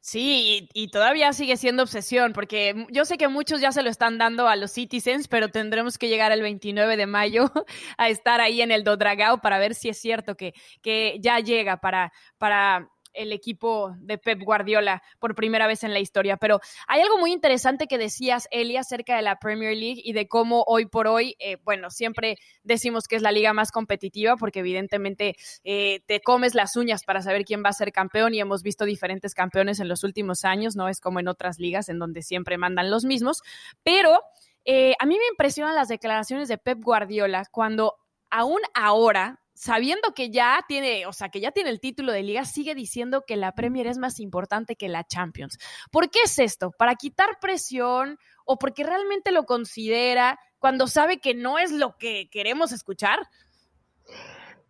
Sí, 0.00 0.68
y, 0.74 0.82
y, 0.82 0.88
todavía 0.88 1.32
sigue 1.32 1.56
siendo 1.56 1.84
obsesión, 1.84 2.32
porque 2.32 2.86
yo 2.90 3.04
sé 3.04 3.16
que 3.16 3.28
muchos 3.28 3.60
ya 3.60 3.70
se 3.70 3.82
lo 3.82 3.90
están 3.90 4.18
dando 4.18 4.48
a 4.48 4.56
los 4.56 4.72
Citizens, 4.72 5.28
pero 5.28 5.50
tendremos 5.50 5.98
que 5.98 6.08
llegar 6.08 6.32
el 6.32 6.42
29 6.42 6.96
de 6.96 7.06
mayo 7.06 7.52
a 7.96 8.08
estar 8.08 8.40
ahí 8.40 8.60
en 8.60 8.72
el 8.72 8.82
Dodragao 8.82 9.40
para 9.40 9.58
ver 9.58 9.76
si 9.76 9.88
es 9.88 9.98
cierto 9.98 10.36
que, 10.36 10.52
que 10.82 11.18
ya 11.20 11.38
llega 11.38 11.80
para, 11.80 12.12
para 12.38 12.90
el 13.18 13.32
equipo 13.32 13.94
de 13.98 14.16
Pep 14.18 14.40
Guardiola 14.42 15.02
por 15.18 15.34
primera 15.34 15.66
vez 15.66 15.84
en 15.84 15.92
la 15.92 16.00
historia. 16.00 16.36
Pero 16.36 16.60
hay 16.86 17.00
algo 17.00 17.18
muy 17.18 17.32
interesante 17.32 17.86
que 17.86 17.98
decías, 17.98 18.48
Eli, 18.50 18.76
acerca 18.76 19.16
de 19.16 19.22
la 19.22 19.36
Premier 19.36 19.76
League 19.76 20.00
y 20.02 20.12
de 20.12 20.28
cómo 20.28 20.64
hoy 20.66 20.86
por 20.86 21.06
hoy, 21.06 21.36
eh, 21.38 21.56
bueno, 21.64 21.90
siempre 21.90 22.38
decimos 22.62 23.08
que 23.08 23.16
es 23.16 23.22
la 23.22 23.32
liga 23.32 23.52
más 23.52 23.70
competitiva 23.70 24.36
porque 24.36 24.60
evidentemente 24.60 25.36
eh, 25.64 26.00
te 26.06 26.20
comes 26.20 26.54
las 26.54 26.76
uñas 26.76 27.04
para 27.04 27.22
saber 27.22 27.44
quién 27.44 27.62
va 27.64 27.70
a 27.70 27.72
ser 27.72 27.92
campeón 27.92 28.34
y 28.34 28.40
hemos 28.40 28.62
visto 28.62 28.84
diferentes 28.84 29.34
campeones 29.34 29.80
en 29.80 29.88
los 29.88 30.04
últimos 30.04 30.44
años, 30.44 30.76
no 30.76 30.88
es 30.88 31.00
como 31.00 31.20
en 31.20 31.28
otras 31.28 31.58
ligas 31.58 31.88
en 31.88 31.98
donde 31.98 32.22
siempre 32.22 32.58
mandan 32.58 32.90
los 32.90 33.04
mismos, 33.04 33.42
pero 33.82 34.20
eh, 34.64 34.94
a 34.98 35.06
mí 35.06 35.16
me 35.16 35.26
impresionan 35.30 35.74
las 35.74 35.88
declaraciones 35.88 36.48
de 36.48 36.58
Pep 36.58 36.82
Guardiola 36.82 37.44
cuando 37.50 37.96
aún 38.30 38.60
ahora 38.74 39.40
sabiendo 39.58 40.14
que 40.14 40.30
ya 40.30 40.64
tiene, 40.68 41.04
o 41.06 41.12
sea, 41.12 41.30
que 41.30 41.40
ya 41.40 41.50
tiene 41.50 41.70
el 41.70 41.80
título 41.80 42.12
de 42.12 42.22
liga, 42.22 42.44
sigue 42.44 42.76
diciendo 42.76 43.24
que 43.26 43.34
la 43.34 43.52
Premier 43.52 43.88
es 43.88 43.98
más 43.98 44.20
importante 44.20 44.76
que 44.76 44.88
la 44.88 45.02
Champions. 45.02 45.58
¿Por 45.90 46.10
qué 46.10 46.20
es 46.24 46.38
esto? 46.38 46.70
¿Para 46.70 46.94
quitar 46.94 47.40
presión 47.40 48.20
o 48.44 48.56
porque 48.56 48.84
realmente 48.84 49.32
lo 49.32 49.46
considera 49.46 50.38
cuando 50.60 50.86
sabe 50.86 51.18
que 51.18 51.34
no 51.34 51.58
es 51.58 51.72
lo 51.72 51.96
que 51.98 52.30
queremos 52.30 52.70
escuchar? 52.70 53.18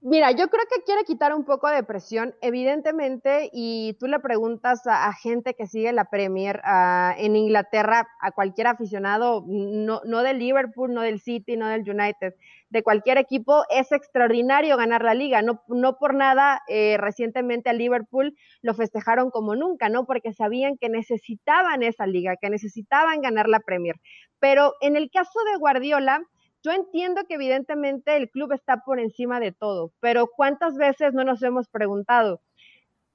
Mira, 0.00 0.30
yo 0.30 0.48
creo 0.48 0.64
que 0.72 0.84
quiere 0.84 1.02
quitar 1.02 1.34
un 1.34 1.44
poco 1.44 1.68
de 1.68 1.82
presión, 1.82 2.32
evidentemente, 2.40 3.50
y 3.52 3.94
tú 3.98 4.06
le 4.06 4.20
preguntas 4.20 4.82
a, 4.86 5.12
gente 5.12 5.54
que 5.54 5.66
sigue 5.66 5.92
la 5.92 6.04
Premier 6.04 6.62
en 7.16 7.34
Inglaterra, 7.34 8.06
a 8.20 8.30
cualquier 8.30 8.68
aficionado, 8.68 9.44
no, 9.48 10.00
no 10.04 10.22
del 10.22 10.38
Liverpool, 10.38 10.94
no 10.94 11.00
del 11.00 11.18
City, 11.20 11.56
no 11.56 11.66
del 11.66 11.80
United, 11.80 12.34
de 12.70 12.82
cualquier 12.84 13.18
equipo, 13.18 13.64
es 13.70 13.90
extraordinario 13.90 14.76
ganar 14.76 15.02
la 15.02 15.14
liga. 15.14 15.42
No, 15.42 15.62
no 15.66 15.98
por 15.98 16.14
nada, 16.14 16.62
eh, 16.68 16.96
recientemente 16.98 17.68
al 17.68 17.78
Liverpool 17.78 18.36
lo 18.62 18.74
festejaron 18.74 19.30
como 19.30 19.56
nunca, 19.56 19.88
¿no? 19.88 20.06
Porque 20.06 20.32
sabían 20.32 20.76
que 20.78 20.88
necesitaban 20.88 21.82
esa 21.82 22.06
liga, 22.06 22.36
que 22.36 22.50
necesitaban 22.50 23.20
ganar 23.20 23.48
la 23.48 23.58
Premier. 23.58 23.96
Pero 24.38 24.74
en 24.80 24.94
el 24.94 25.10
caso 25.10 25.40
de 25.50 25.58
Guardiola, 25.58 26.22
yo 26.68 26.74
entiendo 26.74 27.24
que 27.24 27.34
evidentemente 27.34 28.14
el 28.14 28.28
club 28.28 28.52
está 28.52 28.84
por 28.84 29.00
encima 29.00 29.40
de 29.40 29.52
todo, 29.52 29.90
pero 30.00 30.26
¿cuántas 30.26 30.76
veces 30.76 31.14
no 31.14 31.24
nos 31.24 31.42
hemos 31.42 31.66
preguntado? 31.66 32.42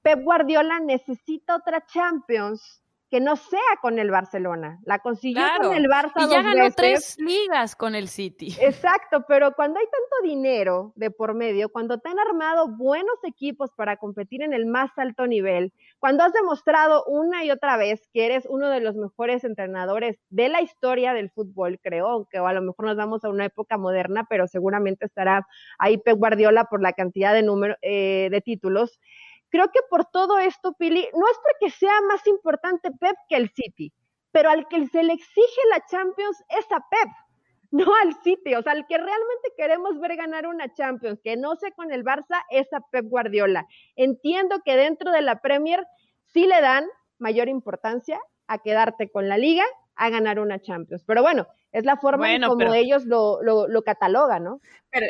Pep 0.02 0.24
Guardiola 0.24 0.80
necesita 0.80 1.54
otra 1.54 1.86
Champions 1.86 2.82
que 3.14 3.20
no 3.20 3.36
sea 3.36 3.60
con 3.80 4.00
el 4.00 4.10
Barcelona. 4.10 4.80
La 4.84 4.98
consiguió 4.98 5.44
con 5.62 5.72
el 5.72 5.84
Barça 5.84 6.26
y 6.26 6.28
ya 6.28 6.42
ganó 6.42 6.68
tres 6.72 7.16
ligas 7.20 7.76
con 7.76 7.94
el 7.94 8.08
City. 8.08 8.56
Exacto, 8.60 9.24
pero 9.28 9.52
cuando 9.52 9.78
hay 9.78 9.84
tanto 9.84 10.28
dinero 10.28 10.92
de 10.96 11.12
por 11.12 11.32
medio, 11.32 11.68
cuando 11.68 11.98
te 11.98 12.08
han 12.08 12.18
armado 12.18 12.66
buenos 12.66 13.14
equipos 13.22 13.70
para 13.76 13.98
competir 13.98 14.42
en 14.42 14.52
el 14.52 14.66
más 14.66 14.90
alto 14.96 15.28
nivel, 15.28 15.72
cuando 16.00 16.24
has 16.24 16.32
demostrado 16.32 17.04
una 17.04 17.44
y 17.44 17.52
otra 17.52 17.76
vez 17.76 18.08
que 18.12 18.26
eres 18.26 18.46
uno 18.50 18.68
de 18.68 18.80
los 18.80 18.96
mejores 18.96 19.44
entrenadores 19.44 20.18
de 20.30 20.48
la 20.48 20.60
historia 20.60 21.12
del 21.12 21.30
fútbol, 21.30 21.78
creo, 21.80 22.08
aunque 22.08 22.38
a 22.38 22.52
lo 22.52 22.62
mejor 22.62 22.86
nos 22.86 22.96
vamos 22.96 23.24
a 23.24 23.28
una 23.28 23.44
época 23.44 23.78
moderna, 23.78 24.26
pero 24.28 24.48
seguramente 24.48 25.06
estará 25.06 25.46
ahí 25.78 25.98
Pep 25.98 26.18
Guardiola 26.18 26.64
por 26.64 26.82
la 26.82 26.94
cantidad 26.94 27.32
de 27.32 27.44
número 27.44 27.76
eh, 27.80 28.26
de 28.32 28.40
títulos 28.40 28.98
Creo 29.54 29.70
que 29.70 29.82
por 29.88 30.04
todo 30.06 30.40
esto, 30.40 30.72
Pili, 30.72 31.08
no 31.14 31.28
es 31.28 31.38
porque 31.40 31.70
sea 31.70 32.00
más 32.08 32.26
importante 32.26 32.90
Pep 32.90 33.14
que 33.28 33.36
el 33.36 33.50
City, 33.50 33.92
pero 34.32 34.50
al 34.50 34.66
que 34.66 34.84
se 34.88 35.04
le 35.04 35.12
exige 35.12 35.60
la 35.70 35.86
Champions 35.86 36.42
es 36.48 36.66
a 36.72 36.80
Pep, 36.90 37.08
no 37.70 37.86
al 38.02 38.20
City. 38.24 38.56
O 38.56 38.62
sea, 38.62 38.72
al 38.72 38.84
que 38.88 38.96
realmente 38.96 39.52
queremos 39.56 40.00
ver 40.00 40.16
ganar 40.16 40.48
una 40.48 40.74
Champions, 40.74 41.20
que 41.22 41.36
no 41.36 41.54
sé 41.54 41.70
con 41.70 41.92
el 41.92 42.02
Barça, 42.02 42.42
es 42.50 42.72
a 42.72 42.80
Pep 42.80 43.04
Guardiola. 43.08 43.64
Entiendo 43.94 44.60
que 44.64 44.76
dentro 44.76 45.12
de 45.12 45.22
la 45.22 45.40
Premier 45.40 45.86
sí 46.32 46.48
le 46.48 46.60
dan 46.60 46.84
mayor 47.18 47.48
importancia 47.48 48.18
a 48.48 48.58
quedarte 48.58 49.08
con 49.08 49.28
la 49.28 49.38
liga, 49.38 49.62
a 49.94 50.10
ganar 50.10 50.40
una 50.40 50.60
Champions. 50.60 51.04
Pero 51.06 51.22
bueno, 51.22 51.46
es 51.74 51.84
la 51.84 51.96
forma 51.96 52.32
en 52.32 52.42
como 52.42 52.72
ellos 52.72 53.04
lo, 53.04 53.42
lo, 53.42 53.66
lo 53.66 53.82
catalogan, 53.82 54.44
¿no? 54.44 54.60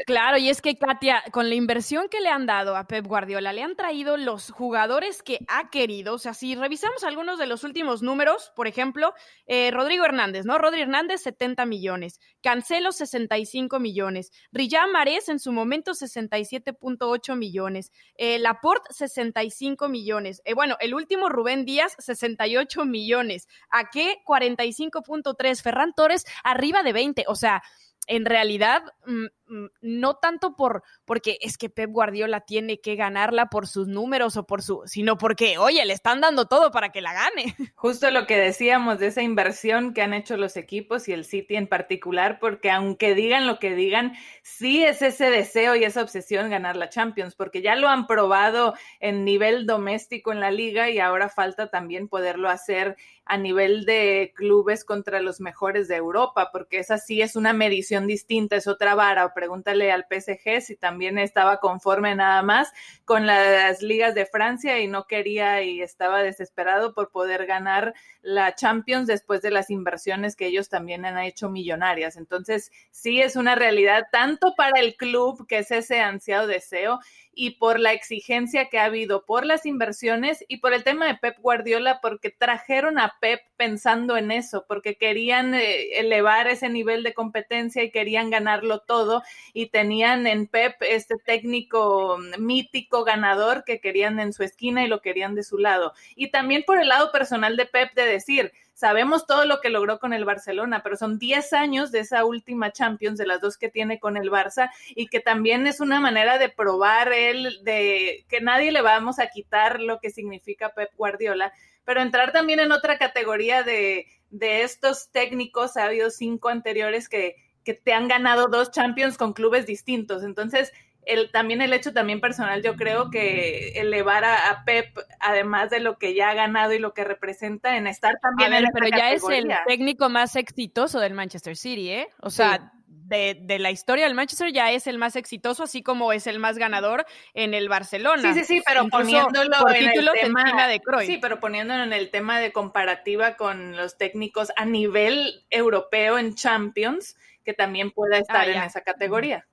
claro, 0.07 0.39
y 0.39 0.49
es 0.49 0.63
que 0.63 0.77
Katia, 0.77 1.23
con 1.31 1.49
la 1.49 1.55
inversión 1.55 2.09
que 2.09 2.21
le 2.21 2.31
han 2.31 2.47
dado 2.47 2.77
a 2.77 2.87
Pep 2.87 3.07
Guardiola, 3.07 3.53
le 3.53 3.63
han 3.63 3.77
traído 3.77 4.17
los 4.17 4.51
jugadores 4.51 5.23
que 5.23 5.41
ha 5.49 5.69
querido. 5.69 6.15
O 6.15 6.19
sea, 6.19 6.33
si 6.33 6.55
revisamos 6.55 7.05
algunos 7.05 7.39
de 7.39 7.47
los 7.47 7.65
últimos 7.65 8.03
números, 8.03 8.51
por 8.57 8.67
ejemplo, 8.67 9.13
eh, 9.47 9.71
Rodrigo 9.71 10.05
Hernández, 10.05 10.47
¿no? 10.47 10.59
Rodrigo 10.59 10.85
Hernández, 10.85 11.23
70 11.23 11.67
millones. 11.67 12.19
Cancelo, 12.43 12.93
65 12.93 13.79
millones. 13.79 14.31
Riyad 14.53 14.89
Mahrez, 14.91 15.29
en 15.29 15.39
su 15.39 15.53
momento, 15.53 15.93
67.8 15.93 17.37
millones. 17.37 17.93
Eh, 18.17 18.39
Laporte, 18.39 18.93
65 18.95 19.89
millones. 19.89 20.41
Eh, 20.45 20.55
bueno, 20.55 20.77
el 20.81 20.95
último, 20.95 21.29
Rubén 21.29 21.65
Díaz, 21.65 21.95
68 21.99 22.85
millones. 22.87 23.49
¿A 23.71 23.91
qué? 23.91 24.17
45.3. 24.27 25.63
Ferran 25.63 25.93
Torres, 25.95 26.25
arriba 26.55 26.83
de 26.83 26.93
20. 26.93 27.25
O 27.29 27.35
sea, 27.35 27.63
en 28.07 28.25
realidad, 28.25 28.83
mm, 29.07 29.25
mm, 29.47 29.67
no 29.81 30.15
tanto 30.17 30.55
por 30.57 30.83
porque 31.05 31.39
es 31.41 31.57
que 31.59 31.71
Pep 31.71 31.91
Guardiola 31.91 32.41
tiene 32.41 32.81
que 32.81 32.97
ganarla 32.97 33.47
por 33.47 33.67
sus 33.67 33.89
números 33.89 34.37
o 34.37 34.47
por 34.47 34.63
su, 34.63 34.83
sino 34.87 35.17
porque, 35.17 35.59
oye, 35.59 35.85
le 35.85 35.93
están 35.93 36.21
dando 36.21 36.47
todo 36.47 36.71
para 36.71 36.91
que 36.91 37.01
la 37.01 37.13
gane. 37.13 37.55
Justo 37.75 38.11
lo 38.11 38.27
que 38.27 38.37
decíamos 38.37 38.99
de 38.99 39.09
esa 39.09 39.23
inversión 39.23 39.95
que 39.95 40.03
han 40.03 40.15
hecho 40.15 40.37
los 40.37 40.57
equipos 40.57 41.09
y 41.09 41.13
el 41.13 41.25
City 41.25 41.57
en 41.57 41.67
particular, 41.67 42.39
porque 42.41 42.71
aunque 42.71 43.15
digan 43.15 43.47
lo 43.47 43.59
que 43.59 43.75
digan, 43.75 44.15
sí 44.43 44.85
es 44.85 45.03
ese 45.03 45.31
deseo 45.31 45.77
y 45.77 45.85
esa 45.85 46.03
obsesión 46.03 46.51
ganar 46.51 46.77
la 46.77 46.89
Champions, 46.89 47.35
porque 47.35 47.63
ya 47.63 47.77
lo 47.77 47.89
han 47.89 48.07
probado 48.07 48.75
en 49.01 49.25
nivel 49.25 49.67
doméstico 49.67 50.33
en 50.33 50.41
la 50.41 50.51
liga 50.51 50.91
y 50.91 50.99
ahora 50.99 51.29
falta 51.29 51.71
también 51.71 52.09
poderlo 52.09 52.49
hacer 52.49 52.97
a 53.27 53.39
nivel 53.39 53.85
de 53.85 54.33
clubes 54.35 54.85
contra 54.85 55.21
los 55.21 55.41
mejores 55.41 55.89
de 55.89 55.97
Europa, 55.97 56.51
porque 56.53 56.79
esa 56.79 56.99
sí 56.99 57.23
es 57.23 57.37
una 57.37 57.53
medición 57.53 57.94
distinta, 58.07 58.57
es 58.57 58.67
otra 58.67 58.95
vara. 58.95 59.25
O 59.27 59.35
pregúntale 59.35 59.91
al 59.93 60.07
PSG 60.09 60.61
si 60.61 60.77
también 60.77 61.19
estaba 61.19 61.59
conforme 61.61 62.15
nada 62.15 62.43
más 62.43 62.73
con 63.05 63.27
las 63.27 63.83
ligas 63.83 64.15
de 64.15 64.27
Francia 64.27 64.81
y 64.81 64.89
no 64.89 65.07
quería 65.07 65.63
y 65.63 65.81
estaba 65.81 66.23
desesperado 66.23 66.95
por 66.95 67.11
poder 67.11 67.47
ganar 67.47 67.95
la 68.23 68.55
Champions 68.55 69.07
después 69.07 69.43
de 69.43 69.51
las 69.51 69.71
inversiones 69.71 70.37
que 70.37 70.47
ellos 70.47 70.69
también 70.69 71.05
han 71.05 71.19
hecho 71.19 71.49
millonarias. 71.49 72.17
Entonces, 72.17 72.73
sí 72.91 73.21
es 73.21 73.37
una 73.37 73.55
realidad 73.55 74.09
tanto 74.11 74.55
para 74.57 74.81
el 74.81 74.97
club, 74.97 75.47
que 75.47 75.59
es 75.59 75.71
ese 75.71 76.01
ansiado 76.01 76.47
deseo, 76.47 76.99
y 77.37 77.53
por 77.53 77.81
la 77.81 77.93
exigencia 77.93 78.69
que 78.69 78.79
ha 78.79 78.85
habido 78.85 79.25
por 79.25 79.47
las 79.47 79.67
inversiones 79.67 80.45
y 80.49 80.59
por 80.59 80.73
el 80.73 80.85
tema 80.85 81.07
de 81.07 81.17
Pep 81.17 81.39
Guardiola, 81.41 82.01
porque 82.01 82.31
trajeron 82.31 82.99
a 82.99 83.17
Pep 83.21 83.41
pensando 83.57 84.17
en 84.17 84.31
eso, 84.31 84.65
porque 84.69 84.97
querían 84.97 85.55
eh, 85.55 85.99
elevar 85.99 86.49
ese 86.49 86.69
nivel 86.69 87.03
de 87.03 87.15
competencia 87.15 87.83
y 87.83 87.91
querían 87.91 88.31
ganarlo 88.31 88.81
todo 88.81 89.23
y 89.53 89.67
tenían 89.67 90.27
en 90.27 90.47
Pep 90.47 90.75
este 90.81 91.17
técnico 91.25 92.19
mítico 92.39 93.05
ganador 93.05 93.65
que 93.65 93.81
querían 93.81 94.21
en 94.21 94.33
su 94.33 94.43
esquina 94.43 94.85
y 94.85 94.89
lo 94.89 95.01
querían 95.01 95.35
de 95.35 95.43
su 95.43 95.59
lado. 95.59 95.93
Y 96.17 96.31
también 96.31 96.65
por 96.67 96.81
el 96.81 96.89
lado 96.89 97.13
personal 97.13 97.57
de 97.57 97.67
Pep 97.67 97.95
de 97.95 98.07
decir, 98.07 98.53
Sabemos 98.75 99.27
todo 99.27 99.45
lo 99.45 99.61
que 99.61 99.71
logró 99.71 100.01
con 100.01 100.13
el 100.13 100.25
Barcelona, 100.25 100.83
pero 100.83 100.97
son 100.97 101.19
10 101.19 101.53
años 101.53 101.93
de 101.93 102.01
esa 102.01 102.25
última 102.25 102.73
Champions, 102.73 103.19
de 103.19 103.27
las 103.27 103.41
dos 103.41 103.57
que 103.57 103.69
tiene 103.69 104.01
con 104.01 104.17
el 104.17 104.31
Barça, 104.31 104.71
y 104.89 105.07
que 105.07 105.21
también 105.21 105.67
es 105.67 105.81
una 105.81 106.01
manera 106.01 106.39
de 106.39 106.49
probar 106.49 107.13
él, 107.13 107.61
de 107.63 108.27
que 108.29 108.41
nadie 108.41 108.73
le 108.73 108.83
vamos 108.83 109.19
a 109.21 109.29
quitar 109.29 109.81
lo 109.81 110.01
que 110.01 110.11
significa 110.11 110.75
Pep 110.75 110.91
Guardiola, 110.97 111.53
pero 111.85 112.03
entrar 112.03 112.33
también 112.33 112.61
en 112.61 112.73
otra 112.73 112.99
categoría 112.99 113.63
de, 113.63 114.07
de 114.31 114.63
estos 114.63 115.11
técnicos, 115.13 115.77
ha 115.77 115.85
habido 115.85 116.11
cinco 116.11 116.49
anteriores 116.49 117.09
que, 117.09 117.37
que 117.65 117.75
te 117.75 117.93
han 117.93 118.09
ganado 118.09 118.49
dos 118.49 118.71
Champions 118.71 119.17
con 119.17 119.33
clubes 119.33 119.67
distintos. 119.67 120.23
Entonces, 120.23 120.73
el, 121.07 121.31
también 121.31 121.63
el 121.63 121.73
hecho 121.73 121.93
también 121.93 122.21
personal, 122.21 122.63
yo 122.63 122.77
creo 122.77 123.11
que 123.11 123.73
elevar 123.77 124.25
a, 124.25 124.63
Pep, 124.65 124.97
además 125.21 125.71
de 125.71 125.81
lo 125.81 125.99
que 125.99 126.15
ya 126.15 126.31
ha 126.31 126.35
ganado 126.35 126.73
y 126.73 126.79
lo 126.79 126.95
que 126.95 127.05
representa, 127.05 127.77
en 127.77 127.87
estar 127.87 128.19
también 128.21 128.53
en 128.53 128.71
Pero 128.73 128.89
ya 128.89 129.13
es 129.13 129.23
el 129.29 129.49
técnico 129.67 130.09
más 130.09 130.37
exitoso 130.37 131.01
del 131.01 131.15
Manchester 131.15 131.57
City, 131.57 131.91
¿eh? 131.91 132.09
O 132.21 132.31
sea, 132.31 132.73
de, 132.87 133.39
de, 133.41 133.59
la 133.59 133.71
historia 133.71 134.07
del 134.07 134.15
Manchester 134.15 134.53
ya 134.53 134.71
es 134.73 134.87
el 134.87 134.99
más 134.99 135.17
exitoso, 135.17 135.65
así 135.65 135.83
como 135.83 136.13
es 136.13 136.27
el 136.27 136.39
más 136.39 136.57
ganador 136.57 137.05
en 137.35 137.55
el 137.55 137.69
Barcelona. 137.69 138.33
Sí, 138.33 138.41
sí, 138.41 138.45
sí, 138.45 138.63
pero 138.67 138.89
poniéndolo 138.89 139.69
en 139.69 139.89
el 139.89 140.11
tema 140.21 140.67
de. 140.67 140.81
Sí, 141.05 141.19
pero 141.21 141.41
poniéndolo 141.41 141.83
en 141.83 141.93
el 141.93 142.11
tema 142.11 142.41
de 142.41 142.53
comparativa 142.53 143.37
con 143.37 143.77
los 143.77 143.99
técnicos 143.99 144.53
a 144.57 144.65
nivel 144.65 145.45
europeo 145.51 146.19
en 146.19 146.35
Champions, 146.35 147.17
que 147.45 147.53
también 147.53 147.91
pueda 147.91 148.19
estar 148.19 148.49
ah, 148.49 148.53
en 148.53 148.63
esa 148.63 148.81
categoría. 148.81 149.47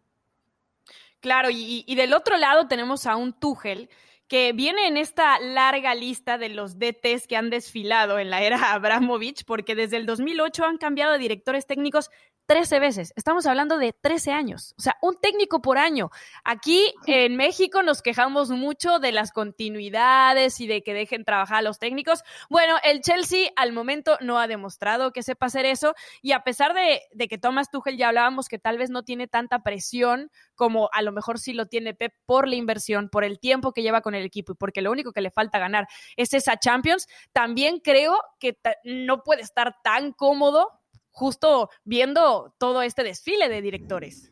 Claro, 1.22 1.50
y, 1.52 1.84
del 1.96 2.14
otro 2.14 2.36
lado 2.38 2.68
tenemos 2.68 3.06
a 3.06 3.16
un 3.16 3.32
Tuchel 3.34 3.90
que 4.28 4.54
viene 4.54 4.88
en 4.88 4.98
esta 4.98 5.40
larga 5.40 5.94
lista 5.94 6.40
de 6.40 6.50
los 6.50 6.80
DTs 6.80 7.28
que 7.28 7.38
han 7.38 7.52
desfilado 7.52 8.18
en 8.18 8.32
la 8.32 8.42
era 8.42 8.58
Abramovich, 8.74 9.46
porque 9.46 9.76
desde 9.76 9.98
el 9.98 10.08
2008 10.08 10.66
han 10.66 10.78
cambiado 10.78 11.14
de 11.14 11.20
directores 11.20 11.68
técnicos 11.68 12.10
13 12.52 12.82
veces. 12.82 13.14
Estamos 13.16 13.46
hablando 13.46 13.78
de 13.78 13.94
13 13.94 14.34
años, 14.34 14.76
o 14.78 14.82
sea, 14.82 14.98
un 15.02 15.18
técnico 15.22 15.62
por 15.62 15.78
año. 15.78 16.10
Aquí 16.44 16.94
en 17.08 17.38
México 17.38 17.82
nos 17.82 18.02
quejamos 18.02 18.50
mucho 18.50 19.00
de 19.00 19.14
las 19.14 19.32
continuidades 19.32 20.60
y 20.60 20.68
de 20.68 20.84
que 20.84 20.94
dejen 20.94 21.24
trabajar 21.24 21.60
a 21.60 21.62
los 21.62 21.80
técnicos. 21.80 22.24
Bueno, 22.50 22.76
el 22.84 23.00
Chelsea 23.00 23.52
al 23.56 23.72
momento 23.72 24.18
no 24.20 24.38
ha 24.38 24.50
demostrado 24.50 25.14
que 25.14 25.24
sepa 25.24 25.46
hacer 25.46 25.66
eso 25.66 25.96
y 26.22 26.34
a 26.34 26.44
pesar 26.44 26.74
de, 26.74 27.04
de 27.14 27.30
que 27.30 27.38
Thomas 27.38 27.72
Tuchel 27.72 27.96
ya 27.96 28.10
hablábamos 28.10 28.50
que 28.50 28.60
tal 28.60 28.78
vez 28.78 28.90
no 28.90 29.04
tiene 29.04 29.30
tanta 29.30 29.64
presión 29.64 30.30
como 30.54 30.90
a 30.92 31.02
lo 31.04 31.14
mejor 31.14 31.40
sí 31.40 31.54
lo 31.54 31.68
tiene 31.68 31.94
Pep 31.94 32.14
por 32.26 32.50
la 32.50 32.56
inversión, 32.56 33.08
por 33.08 33.24
el 33.24 33.40
tiempo 33.40 33.72
que 33.72 33.82
lleva 33.82 34.02
con 34.02 34.14
el 34.14 34.26
equipo 34.26 34.52
y 34.52 34.56
porque 34.56 34.82
lo 34.82 34.92
único 34.92 35.14
que 35.14 35.22
le 35.22 35.32
falta 35.32 35.58
ganar 35.58 35.88
es 36.18 36.34
esa 36.34 36.58
Champions, 36.58 37.08
también 37.32 37.80
creo 37.80 38.20
que 38.40 38.58
no 38.84 39.24
puede 39.24 39.42
estar 39.42 39.78
tan 39.82 40.12
cómodo 40.12 40.81
justo 41.12 41.70
viendo 41.84 42.54
todo 42.58 42.82
este 42.82 43.04
desfile 43.04 43.50
de 43.50 43.62
directores. 43.62 44.32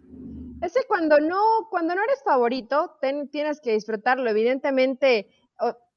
Es 0.61 0.73
cuando 0.87 1.19
no, 1.19 1.67
cuando 1.69 1.95
no 1.95 2.03
eres 2.03 2.21
favorito, 2.23 2.97
tienes 3.31 3.61
que 3.61 3.73
disfrutarlo. 3.73 4.29
Evidentemente, 4.29 5.29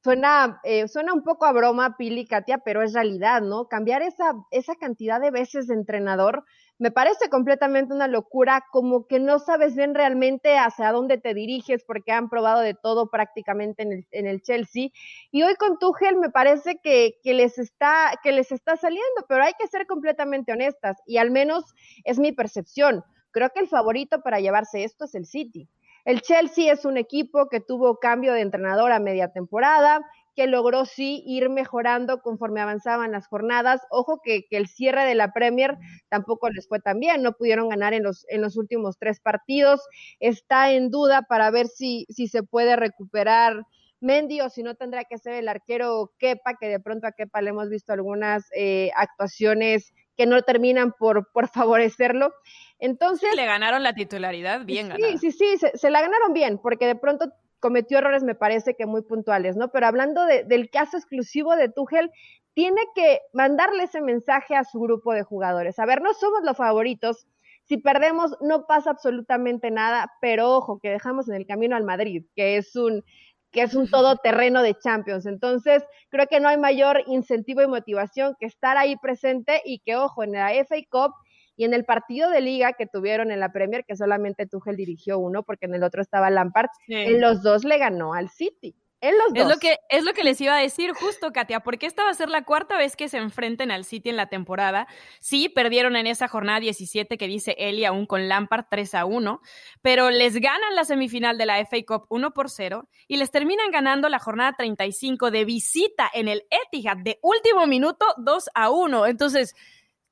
suena, 0.03 0.61
eh, 0.65 0.89
suena 0.89 1.13
un 1.13 1.23
poco 1.23 1.47
a 1.47 1.53
broma, 1.53 1.97
Pili, 1.97 2.27
Katia, 2.27 2.59
pero 2.59 2.83
es 2.83 2.93
realidad, 2.93 3.43
¿no? 3.43 3.67
Cambiar 3.69 4.03
esa, 4.03 4.35
esa 4.51 4.75
cantidad 4.77 5.21
de 5.21 5.31
veces 5.31 5.67
de 5.67 5.75
entrenador 5.75 6.45
me 6.79 6.91
parece 6.91 7.29
completamente 7.29 7.95
una 7.95 8.09
locura, 8.09 8.65
como 8.73 9.07
que 9.07 9.21
no 9.21 9.39
sabes 9.39 9.77
bien 9.77 9.95
realmente 9.95 10.59
hacia 10.59 10.91
dónde 10.93 11.19
te 11.19 11.35
diriges, 11.35 11.85
porque 11.85 12.13
han 12.13 12.29
probado 12.29 12.61
de 12.61 12.75
todo 12.75 13.09
prácticamente 13.11 13.83
en 13.83 14.27
el, 14.27 14.43
Chelsea. 14.43 14.89
Y 15.31 15.43
hoy 15.43 15.55
con 15.57 15.79
Tuchel 15.79 16.17
me 16.17 16.31
parece 16.31 16.81
que 16.83 17.15
les 17.25 17.59
está 17.59 18.77
saliendo, 18.81 19.25
pero 19.29 19.45
hay 19.45 19.53
que 19.59 19.69
ser 19.69 19.87
completamente 19.87 20.53
honestas, 20.53 20.99
y 21.07 21.19
al 21.19 21.31
menos 21.31 21.65
es 22.05 22.19
mi 22.19 22.33
percepción. 22.33 23.05
Creo 23.31 23.51
que 23.51 23.61
el 23.61 23.69
favorito 23.69 24.23
para 24.23 24.41
llevarse 24.41 24.85
esto 24.85 25.05
es 25.05 25.15
el 25.15 25.27
City. 25.27 25.69
El 26.05 26.21
Chelsea 26.21 26.73
es 26.73 26.85
un 26.85 26.97
equipo 26.97 27.49
que 27.49 27.61
tuvo 27.61 27.99
cambio 27.99 28.33
de 28.33 28.41
entrenador 28.41 28.91
a 28.91 28.99
media 28.99 29.29
temporada, 29.29 30.01
que 30.35 30.47
logró 30.47 30.85
sí 30.85 31.23
ir 31.27 31.51
mejorando 31.51 32.23
conforme 32.23 32.61
avanzaban 32.61 33.13
las 33.13 33.27
jornadas. 33.27 33.83
Ojo 33.91 34.21
que, 34.23 34.47
el 34.51 34.67
cierre 34.67 35.05
de 35.05 35.15
la 35.15 35.33
Premier 35.33 35.77
tampoco 36.09 36.51
les 36.51 36.69
fue 36.69 36.81
tan 36.81 37.01
bien, 37.01 37.23
no 37.23 37.33
pudieron 37.33 37.69
ganar 37.69 37.95
en 37.95 38.03
los, 38.03 38.25
en 38.29 38.41
los 38.41 38.57
últimos 38.57 38.99
tres 38.99 39.21
partidos. 39.21 39.81
Está 40.21 40.73
en 40.73 40.91
duda 40.91 41.23
para 41.23 41.51
ver 41.51 41.67
si, 41.67 42.07
si 42.09 42.29
se 42.29 42.43
puede 42.43 42.77
recuperar 42.77 43.65
Mendy 44.01 44.41
o 44.41 44.51
si 44.51 44.63
no 44.63 44.75
tendrá 44.75 45.05
que 45.05 45.17
ser 45.17 45.35
el 45.35 45.49
arquero 45.49 46.13
Kepa, 46.19 46.57
que 46.61 46.69
de 46.69 46.81
pronto 46.81 47.07
a 47.07 47.13
Kepa 47.13 47.41
le 47.41 47.51
hemos 47.51 47.69
visto 47.69 47.93
algunas 47.93 48.45
eh, 48.55 48.91
actuaciones 48.97 49.95
que 50.17 50.27
no 50.27 50.43
terminan 50.43 50.93
por, 50.93 51.31
por 51.33 51.49
favorecerlo. 51.49 52.33
Entonces. 52.79 53.35
le 53.35 53.47
ganaron 53.47 53.83
la 53.83 53.95
titularidad 53.95 54.65
bien 54.65 54.93
sí, 54.97 55.19
Sí, 55.19 55.33
sí, 55.33 55.57
se, 55.57 55.79
se, 55.79 55.91
la 55.91 56.03
ganaron 56.03 56.33
bien, 56.33 56.59
porque 56.59 56.87
de 56.87 56.97
pronto 56.97 57.33
cometió 57.63 57.99
errores, 57.99 58.25
me 58.25 58.35
parece 58.35 58.75
que 58.75 58.87
muy 58.87 59.03
puntuales, 59.03 59.57
¿no? 59.57 59.71
Pero 59.71 59.87
hablando 59.87 60.27
del 60.27 60.69
caso 60.69 60.97
exclusivo 60.97 61.55
de 61.55 61.69
Tuchel, 61.69 62.11
tiene 62.55 62.83
que 62.95 63.21
mandarle 63.33 63.85
ese 63.85 64.01
mensaje 64.03 64.57
a 64.57 64.65
su 64.65 64.81
grupo 64.81 65.15
de 65.15 65.23
jugadores. 65.23 65.79
A 65.79 65.87
ver, 65.87 66.03
no 66.03 66.13
somos 66.13 66.43
los 66.43 66.57
favoritos. 66.57 67.29
Si 67.63 67.79
perdemos, 67.79 68.37
no 68.41 68.67
pasa 68.67 68.91
absolutamente 68.91 69.71
nada, 69.71 70.13
pero 70.21 70.57
ojo, 70.57 70.81
que 70.81 70.91
dejamos 70.91 71.29
en 71.29 71.37
el 71.37 71.47
camino 71.47 71.77
al 71.77 71.85
Madrid, 71.85 72.25
que 72.35 72.57
es 72.57 72.75
un 72.77 73.05
que 73.53 73.63
es 73.63 73.75
un 73.75 73.89
todoterreno 73.91 74.63
de 74.63 74.75
Champions. 74.75 75.27
Entonces, 75.27 75.85
creo 76.09 76.27
que 76.27 76.41
no 76.41 76.49
hay 76.49 76.57
mayor 76.57 77.05
incentivo 77.07 77.63
y 77.63 77.69
motivación 77.69 78.35
que 78.41 78.47
estar 78.47 78.77
ahí 78.77 78.97
presente 78.97 79.63
y 79.65 79.79
que, 79.79 79.95
ojo, 79.95 80.25
en 80.25 80.33
la 80.33 80.53
FA 80.65 80.77
Cup 80.91 81.13
y 81.57 81.65
en 81.65 81.75
el 81.75 81.85
partido 81.85 82.31
de 82.31 82.41
liga 82.41 82.73
que 82.73 82.87
tuvieron 82.87 83.31
en 83.31 83.41
la 83.41 83.53
Premier, 83.53 83.85
que 83.85 83.97
solamente 83.97 84.47
Tuchel 84.47 84.77
dirigió 84.77 85.19
uno, 85.19 85.43
porque 85.43 85.67
en 85.67 85.75
el 85.75 85.83
otro 85.83 86.03
estaba 86.03 86.31
Lampard, 86.31 86.71
en 86.89 87.21
los 87.21 87.43
dos 87.43 87.65
le 87.65 87.79
ganó 87.79 88.15
al 88.15 88.31
City. 88.31 88.75
En 89.03 89.19
los 89.19 89.35
es 89.35 89.49
Lo 89.49 89.59
que, 89.59 89.79
es 89.89 90.05
lo 90.05 90.13
que 90.13 90.23
les 90.23 90.41
iba 90.41 90.55
a 90.55 90.61
decir 90.61 90.93
justo, 90.93 91.33
Katia, 91.33 91.59
porque 91.59 91.87
esta 91.87 92.05
va 92.05 92.11
a 92.11 92.15
ser 92.15 92.29
la 92.29 92.45
cuarta 92.45 92.79
vez 92.79 92.95
que 92.95 93.09
se 93.09 93.19
enfrenten 93.19 93.73
al 93.73 93.85
City 93.85 94.11
en 94.11 94.17
la 94.17 94.29
temporada. 94.29 94.87
Sí, 95.19 95.49
perdieron 95.49 95.97
en 95.97 96.07
esa 96.07 96.29
jornada 96.29 96.61
17 96.61 97.19
que 97.19 97.27
dice 97.27 97.57
Eli 97.59 97.85
aún 97.85 98.07
con 98.07 98.29
Lampard 98.29 98.67
3 98.71 98.95
a 98.95 99.05
1, 99.05 99.41
pero 99.83 100.11
les 100.11 100.37
ganan 100.37 100.77
la 100.77 100.85
semifinal 100.85 101.37
de 101.37 101.47
la 101.47 101.59
FA 101.67 101.79
Cup 101.85 102.07
1 102.11 102.31
por 102.31 102.49
0 102.49 102.89
y 103.09 103.17
les 103.17 103.33
terminan 103.33 103.73
ganando 103.73 104.09
la 104.09 104.21
jornada 104.21 104.55
35 104.57 105.33
de 105.33 105.45
visita 105.47 106.09
en 106.15 106.29
el 106.29 106.45
Etihad 106.49 106.99
de 106.99 107.19
último 107.23 107.67
minuto 107.67 108.07
2 108.19 108.51
a 108.55 108.71
1. 108.71 109.07
Entonces, 109.07 109.57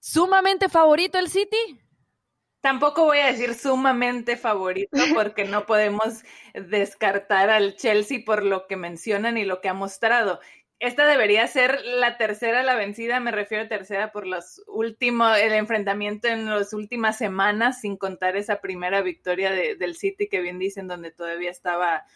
¿Sumamente 0.01 0.71
favorito 0.71 1.19
el 1.19 1.29
City? 1.29 1.79
Tampoco 2.63 3.05
voy 3.05 3.19
a 3.19 3.27
decir 3.27 3.55
sumamente 3.55 4.37
favorito 4.37 4.91
porque 5.15 5.45
no 5.45 5.67
podemos 5.67 6.23
descartar 6.55 7.51
al 7.51 7.77
Chelsea 7.77 8.21
por 8.25 8.43
lo 8.45 8.67
que 8.67 8.77
mencionan 8.77 9.37
y 9.37 9.45
lo 9.45 9.61
que 9.61 9.69
ha 9.69 9.75
mostrado. 9.75 10.41
Esta 10.79 11.07
debería 11.07 11.47
ser 11.47 11.85
la 11.85 12.17
tercera 12.17 12.63
la 12.63 12.75
vencida, 12.75 13.21
me 13.21 13.33
refiero 13.33 13.65
a 13.65 13.69
tercera 13.69 14.13
por 14.13 14.27
los 14.27 14.63
últimos, 14.67 15.37
el 15.37 15.53
enfrentamiento 15.53 16.29
en 16.29 16.47
las 16.47 16.73
últimas 16.73 17.19
semanas, 17.19 17.83
sin 17.83 17.99
contar 17.99 18.37
esa 18.37 18.63
primera 18.63 19.03
victoria 19.03 19.51
del 19.51 19.95
City 19.97 20.27
que 20.27 20.41
bien 20.41 20.59
dicen, 20.59 20.89
donde 20.89 21.11
todavía 21.11 21.51
estaba 21.51 22.07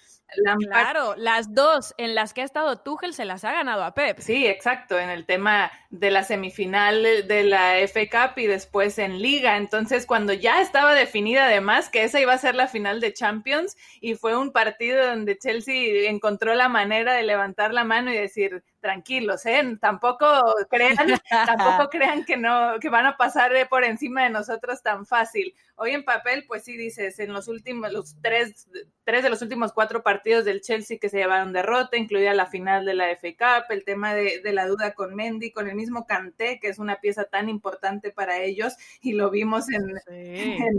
Claro, 0.69 1.15
las 1.17 1.55
dos 1.55 1.95
en 1.97 2.15
las 2.15 2.35
que 2.35 2.43
ha 2.43 2.45
estado 2.45 2.79
Tuchel 2.79 3.15
se 3.15 3.25
las 3.25 3.45
ha 3.45 3.53
ganado 3.53 3.85
a 3.85 3.95
Pep. 3.95 4.19
Sí, 4.19 4.47
exacto, 4.47 4.99
en 4.99 5.09
el 5.09 5.27
tema 5.27 5.71
de 5.91 6.11
la 6.11 6.25
semifinal 6.25 7.03
de 7.03 7.45
la 7.45 7.79
FA 7.81 8.01
Cup 8.11 8.39
y 8.39 8.47
después 8.47 8.99
en 8.99 9.21
Liga. 9.21 9.57
Entonces, 9.57 10.07
cuando 10.07 10.33
ya 10.33 10.61
estaba 10.61 10.95
definida 10.95 11.47
además 11.47 11.89
que 11.89 12.05
esa 12.05 12.21
iba 12.21 12.33
a 12.33 12.39
ser 12.39 12.55
la 12.55 12.69
final 12.69 13.01
de 13.01 13.13
Champions 13.13 13.77
y 14.01 14.15
fue 14.15 14.37
un 14.37 14.51
partido 14.51 15.07
donde 15.07 15.39
Chelsea 15.39 16.11
encontró 16.11 16.55
la 16.55 16.69
manera 16.69 17.15
de 17.15 17.23
levantar 17.23 17.73
la 17.73 17.85
mano 17.85 18.13
y 18.13 18.17
decir, 18.17 18.65
tranquilos, 18.85 19.47
¿eh? 19.47 19.79
Tampoco 19.81 20.27
crean, 20.69 20.95
tampoco 21.31 21.89
crean 21.89 22.23
que 22.27 22.37
no, 22.37 22.79
que 22.79 22.91
van 22.91 23.07
a 23.07 23.17
pasar 23.17 23.51
por 23.71 23.83
encima 23.83 24.25
de 24.25 24.31
nosotros 24.31 24.83
tan 24.83 25.07
fácil. 25.07 25.55
Hoy 25.77 25.93
en 25.93 26.05
papel, 26.05 26.45
pues 26.47 26.65
sí 26.65 26.77
dices, 26.77 27.19
en 27.19 27.33
los 27.33 27.49
últimos, 27.49 27.91
los 27.91 28.17
tres, 28.21 28.69
tres 29.03 29.23
de 29.23 29.31
los 29.31 29.41
últimos 29.41 29.73
cuatro 29.73 30.03
partidos 30.03 30.45
del 30.45 30.61
Chelsea 30.61 30.99
que 31.01 31.09
se 31.09 31.17
llevaron 31.17 31.55
derrota, 31.55 31.97
incluida 31.97 32.35
la 32.35 32.45
final 32.45 32.85
de 32.85 32.93
la 32.93 33.09
FA 33.17 33.29
Cup, 33.39 33.65
el 33.71 33.85
tema 33.85 34.15
de, 34.15 34.43
la 34.53 34.67
duda 34.67 34.93
con 34.93 35.15
Mendy, 35.15 35.51
con 35.51 35.67
el 35.67 35.75
mismo 35.75 36.07
Kanté, 36.07 36.61
que 36.61 36.69
es 36.69 36.79
una 36.79 37.01
pieza 37.01 37.25
tan 37.25 37.49
importante 37.49 38.11
para 38.11 38.39
ellos, 38.39 38.75
y 39.01 39.15
lo 39.15 39.31
vimos 39.31 39.65
en, 39.71 39.99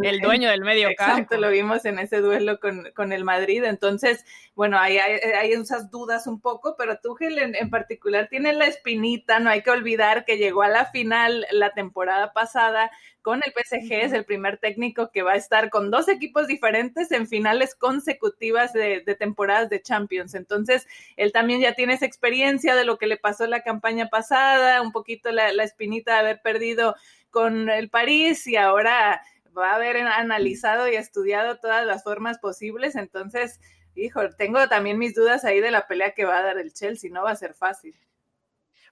el 0.04 0.20
dueño 0.20 0.50
del 0.50 0.62
medio 0.62 0.90
campo. 0.96 1.14
Exacto, 1.14 1.38
lo 1.38 1.50
vimos 1.50 1.86
en 1.86 1.98
ese 1.98 2.18
duelo 2.22 2.60
con, 2.60 2.92
con 2.96 3.12
el 3.12 3.24
Madrid. 3.24 3.64
Entonces, 3.64 4.24
bueno, 4.54 4.78
hay, 4.78 5.00
hay, 5.00 5.52
esas 5.54 5.90
dudas 5.90 6.28
un 6.28 6.40
poco, 6.40 6.76
pero 6.78 7.00
Tuchel 7.00 7.40
en, 7.40 7.56
en 7.56 7.72
particular 7.72 7.95
tiene 8.30 8.54
la 8.54 8.66
espinita, 8.66 9.40
no 9.40 9.50
hay 9.50 9.62
que 9.62 9.72
olvidar 9.72 10.26
que 10.26 10.38
llegó 10.38 10.64
a 10.64 10.70
la 10.70 10.86
final 10.86 11.46
la 11.52 11.72
temporada 11.72 12.34
pasada 12.34 12.92
con 13.22 13.42
el 13.44 13.54
PSG, 13.54 13.92
es 13.92 14.14
el 14.14 14.24
primer 14.24 14.58
técnico 14.58 15.10
que 15.12 15.24
va 15.24 15.34
a 15.34 15.36
estar 15.36 15.70
con 15.70 15.90
dos 15.90 16.08
equipos 16.08 16.48
diferentes 16.48 17.12
en 17.12 17.28
finales 17.28 17.74
consecutivas 17.74 18.72
de, 18.72 19.02
temporadas 19.18 19.70
de 19.70 19.82
Champions. 19.82 20.36
Entonces, 20.36 20.88
él 21.18 21.32
también 21.32 21.60
ya 21.60 21.74
tiene 21.74 21.94
esa 21.94 22.06
experiencia 22.06 22.76
de 22.76 22.86
lo 22.86 22.98
que 22.98 23.08
le 23.08 23.18
pasó 23.18 23.48
la 23.48 23.64
campaña 23.64 24.10
pasada, 24.10 24.82
un 24.82 24.92
poquito 24.92 25.32
la, 25.32 25.52
la 25.54 25.64
espinita 25.64 26.14
de 26.14 26.20
haber 26.20 26.42
perdido 26.42 26.96
con 27.32 27.70
el 27.70 27.90
París 27.90 28.46
y 28.46 28.58
ahora 28.58 29.24
va 29.58 29.72
a 29.72 29.76
haber 29.76 29.98
analizado 29.98 30.88
y 30.88 30.96
estudiado 30.96 31.58
todas 31.58 31.86
las 31.86 32.04
formas 32.04 32.40
posibles. 32.40 32.96
Entonces, 32.96 33.60
hijo, 33.96 34.30
tengo 34.38 34.68
también 34.68 34.98
mis 34.98 35.16
dudas 35.16 35.46
ahí 35.46 35.60
de 35.60 35.72
la 35.72 35.88
pelea 35.88 36.12
que 36.12 36.26
va 36.26 36.38
a 36.38 36.44
dar 36.44 36.58
el 36.58 36.74
Chelsea, 36.74 37.10
no 37.12 37.24
va 37.24 37.32
a 37.32 37.36
ser 37.36 37.54
fácil. 37.54 37.96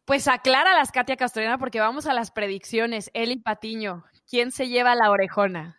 Pues 0.05 0.27
aclara 0.27 0.73
las 0.73 0.91
Katia 0.91 1.15
Castrena 1.15 1.57
porque 1.57 1.79
vamos 1.79 2.07
a 2.07 2.13
las 2.13 2.31
predicciones. 2.31 3.09
Eli 3.13 3.37
Patiño, 3.37 4.03
¿quién 4.29 4.51
se 4.51 4.67
lleva 4.67 4.95
la 4.95 5.09
orejona? 5.09 5.77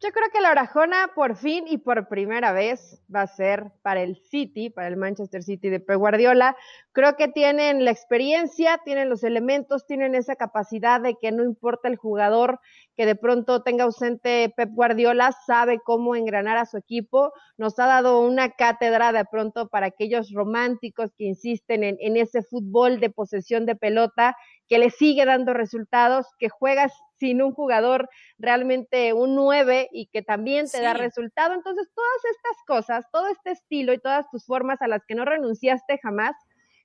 Yo 0.00 0.10
creo 0.12 0.28
que 0.30 0.40
la 0.40 0.50
orejona 0.50 1.12
por 1.14 1.34
fin 1.34 1.64
y 1.66 1.78
por 1.78 2.08
primera 2.08 2.52
vez 2.52 3.00
va 3.12 3.22
a 3.22 3.26
ser 3.26 3.72
para 3.80 4.02
el 4.02 4.16
City, 4.16 4.68
para 4.68 4.88
el 4.88 4.96
Manchester 4.96 5.42
City 5.42 5.70
de 5.70 5.80
Pep 5.80 5.96
Guardiola. 5.96 6.56
Creo 6.92 7.16
que 7.16 7.28
tienen 7.28 7.84
la 7.84 7.90
experiencia, 7.90 8.78
tienen 8.84 9.08
los 9.08 9.24
elementos, 9.24 9.86
tienen 9.86 10.14
esa 10.14 10.36
capacidad 10.36 11.00
de 11.00 11.14
que 11.14 11.32
no 11.32 11.42
importa 11.42 11.88
el 11.88 11.96
jugador 11.96 12.60
que 12.96 13.06
de 13.06 13.16
pronto 13.16 13.62
tenga 13.62 13.84
ausente 13.84 14.52
Pep 14.56 14.70
Guardiola, 14.72 15.32
sabe 15.46 15.80
cómo 15.84 16.14
engranar 16.14 16.56
a 16.56 16.66
su 16.66 16.76
equipo. 16.76 17.32
Nos 17.56 17.78
ha 17.78 17.86
dado 17.86 18.20
una 18.20 18.50
cátedra 18.50 19.12
de 19.12 19.24
pronto 19.24 19.68
para 19.68 19.86
aquellos 19.86 20.32
románticos 20.32 21.10
que 21.16 21.24
insisten 21.24 21.84
en, 21.84 21.96
en 22.00 22.16
ese 22.16 22.42
fútbol 22.42 23.00
de 23.00 23.10
posesión 23.10 23.66
de 23.66 23.76
pelota 23.76 24.36
que 24.68 24.78
le 24.78 24.90
sigue 24.90 25.24
dando 25.24 25.54
resultados, 25.54 26.26
que 26.38 26.48
juegas 26.48 26.92
sin 27.18 27.42
un 27.42 27.52
jugador 27.52 28.08
realmente 28.38 29.12
un 29.12 29.34
9 29.34 29.88
y 29.92 30.06
que 30.06 30.22
también 30.22 30.66
te 30.70 30.80
da 30.80 30.94
resultado. 30.94 31.54
Entonces, 31.54 31.88
todas 31.94 32.24
estas 32.36 32.64
cosas, 32.66 33.04
todo 33.12 33.28
este 33.28 33.52
estilo 33.52 33.92
y 33.92 33.98
todas 33.98 34.28
tus 34.30 34.44
formas 34.46 34.80
a 34.82 34.88
las 34.88 35.04
que 35.06 35.14
no 35.14 35.24
renunciaste 35.24 35.98
jamás, 36.02 36.34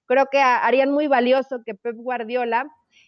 creo 0.06 0.28
que 0.32 0.40
harían 0.40 0.92
muy 0.92 1.08
valioso 1.08 1.62
que 1.66 1.76
Pep 1.76 1.96
Guardiola 1.96 2.68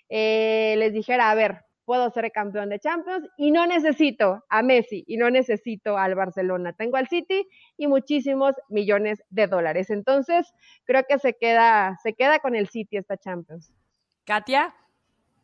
eh, 0.10 0.76
les 0.78 0.94
dijera, 0.94 1.32
a 1.32 1.36
ver, 1.36 1.62
puedo 1.92 2.10
ser 2.10 2.32
campeón 2.32 2.70
de 2.70 2.80
Champions 2.80 3.28
y 3.36 3.52
no 3.52 3.68
necesito 3.68 4.46
a 4.48 4.64
Messi 4.64 5.04
y 5.08 5.18
no 5.18 5.30
necesito 5.30 5.98
al 5.98 6.16
Barcelona. 6.16 6.72
Tengo 6.72 6.96
al 6.96 7.10
City 7.10 7.46
y 7.76 7.88
muchísimos 7.88 8.54
millones 8.70 9.22
de 9.30 9.48
dólares. 9.48 9.90
Entonces, 9.90 10.54
creo 10.86 11.04
que 11.04 11.20
se 11.20 11.34
queda, 11.34 12.00
se 12.02 12.14
queda 12.14 12.40
con 12.40 12.56
el 12.56 12.70
City 12.70 12.96
esta 12.96 13.18
Champions. 13.18 13.74
Katia. 14.24 14.74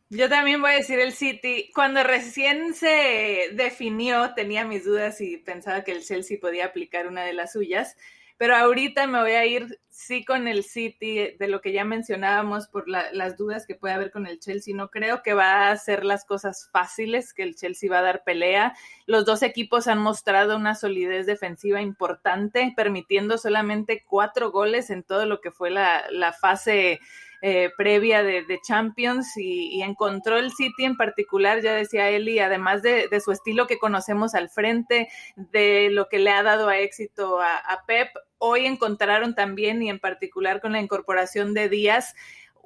Yo 0.09 0.29
también 0.29 0.61
voy 0.61 0.71
a 0.71 0.75
decir 0.75 0.99
el 0.99 1.11
City. 1.11 1.69
Cuando 1.75 2.01
recién 2.01 2.73
se 2.73 3.49
definió, 3.51 4.33
tenía 4.33 4.63
mis 4.63 4.85
dudas 4.85 5.19
y 5.19 5.35
pensaba 5.35 5.83
que 5.83 5.91
el 5.91 6.01
Chelsea 6.01 6.37
podía 6.39 6.67
aplicar 6.67 7.07
una 7.07 7.25
de 7.25 7.33
las 7.33 7.51
suyas. 7.51 7.97
Pero 8.37 8.55
ahorita 8.55 9.07
me 9.07 9.19
voy 9.19 9.31
a 9.31 9.45
ir, 9.45 9.79
sí, 9.89 10.23
con 10.23 10.47
el 10.47 10.63
City, 10.63 11.35
de 11.39 11.47
lo 11.47 11.59
que 11.59 11.71
ya 11.71 11.83
mencionábamos, 11.85 12.67
por 12.67 12.87
las 12.87 13.35
dudas 13.35 13.65
que 13.65 13.73
puede 13.73 13.95
haber 13.95 14.11
con 14.11 14.27
el 14.27 14.39
Chelsea. 14.39 14.75
No 14.75 14.89
creo 14.89 15.23
que 15.23 15.33
va 15.33 15.67
a 15.67 15.71
hacer 15.71 16.05
las 16.05 16.23
cosas 16.23 16.69
fáciles, 16.71 17.33
que 17.33 17.41
el 17.41 17.55
Chelsea 17.55 17.89
va 17.89 17.99
a 17.99 18.03
dar 18.03 18.23
pelea. 18.23 18.75
Los 19.07 19.25
dos 19.25 19.41
equipos 19.41 19.87
han 19.87 19.97
mostrado 19.97 20.55
una 20.55 20.75
solidez 20.75 21.25
defensiva 21.25 21.81
importante, 21.81 22.73
permitiendo 22.75 23.39
solamente 23.39 24.03
cuatro 24.07 24.51
goles 24.51 24.91
en 24.91 25.01
todo 25.03 25.25
lo 25.25 25.41
que 25.41 25.49
fue 25.49 25.71
la, 25.71 26.05
la 26.11 26.31
fase 26.31 26.99
eh, 27.41 27.69
previa 27.77 28.23
de, 28.23 28.59
Champions 28.63 29.37
y, 29.37 29.81
encontró 29.83 30.37
el 30.37 30.51
City 30.51 30.85
en 30.85 30.97
particular, 30.97 31.61
ya 31.61 31.73
decía 31.73 32.09
Eli, 32.09 32.39
además 32.39 32.81
de, 32.81 33.07
su 33.23 33.31
estilo 33.31 33.67
que 33.67 33.77
conocemos 33.77 34.33
al 34.33 34.49
frente, 34.49 35.09
de 35.35 35.89
lo 35.91 36.07
que 36.07 36.17
le 36.17 36.31
ha 36.31 36.41
dado 36.41 36.67
a 36.67 36.79
éxito 36.79 37.39
a 37.39 37.83
Pep, 37.85 38.09
hoy 38.37 38.65
encontraron 38.65 39.35
también 39.35 39.81
y 39.81 39.89
en 39.89 39.99
particular 39.99 40.61
con 40.61 40.73
la 40.73 40.81
incorporación 40.81 41.53
de 41.53 41.69
Díaz 41.69 42.15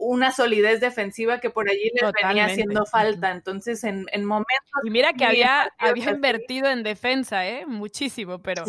una 0.02 0.32
solidez 0.32 0.80
defensiva 0.82 1.40
que 1.40 1.52
por 1.52 1.70
allí 1.70 1.92
les 1.94 2.12
venía 2.24 2.46
haciendo 2.46 2.86
falta. 2.88 3.30
Entonces, 3.30 3.84
en, 3.84 4.08
en 4.12 4.26
momentos. 4.26 4.82
Y 4.84 4.90
mira 4.90 5.14
que 5.14 5.26
había, 5.26 5.72
había 5.78 6.10
invertido 6.10 6.70
en 6.72 6.82
defensa, 6.82 7.48
¿eh? 7.48 7.66
Muchísimo, 7.68 8.42
pero 8.42 8.64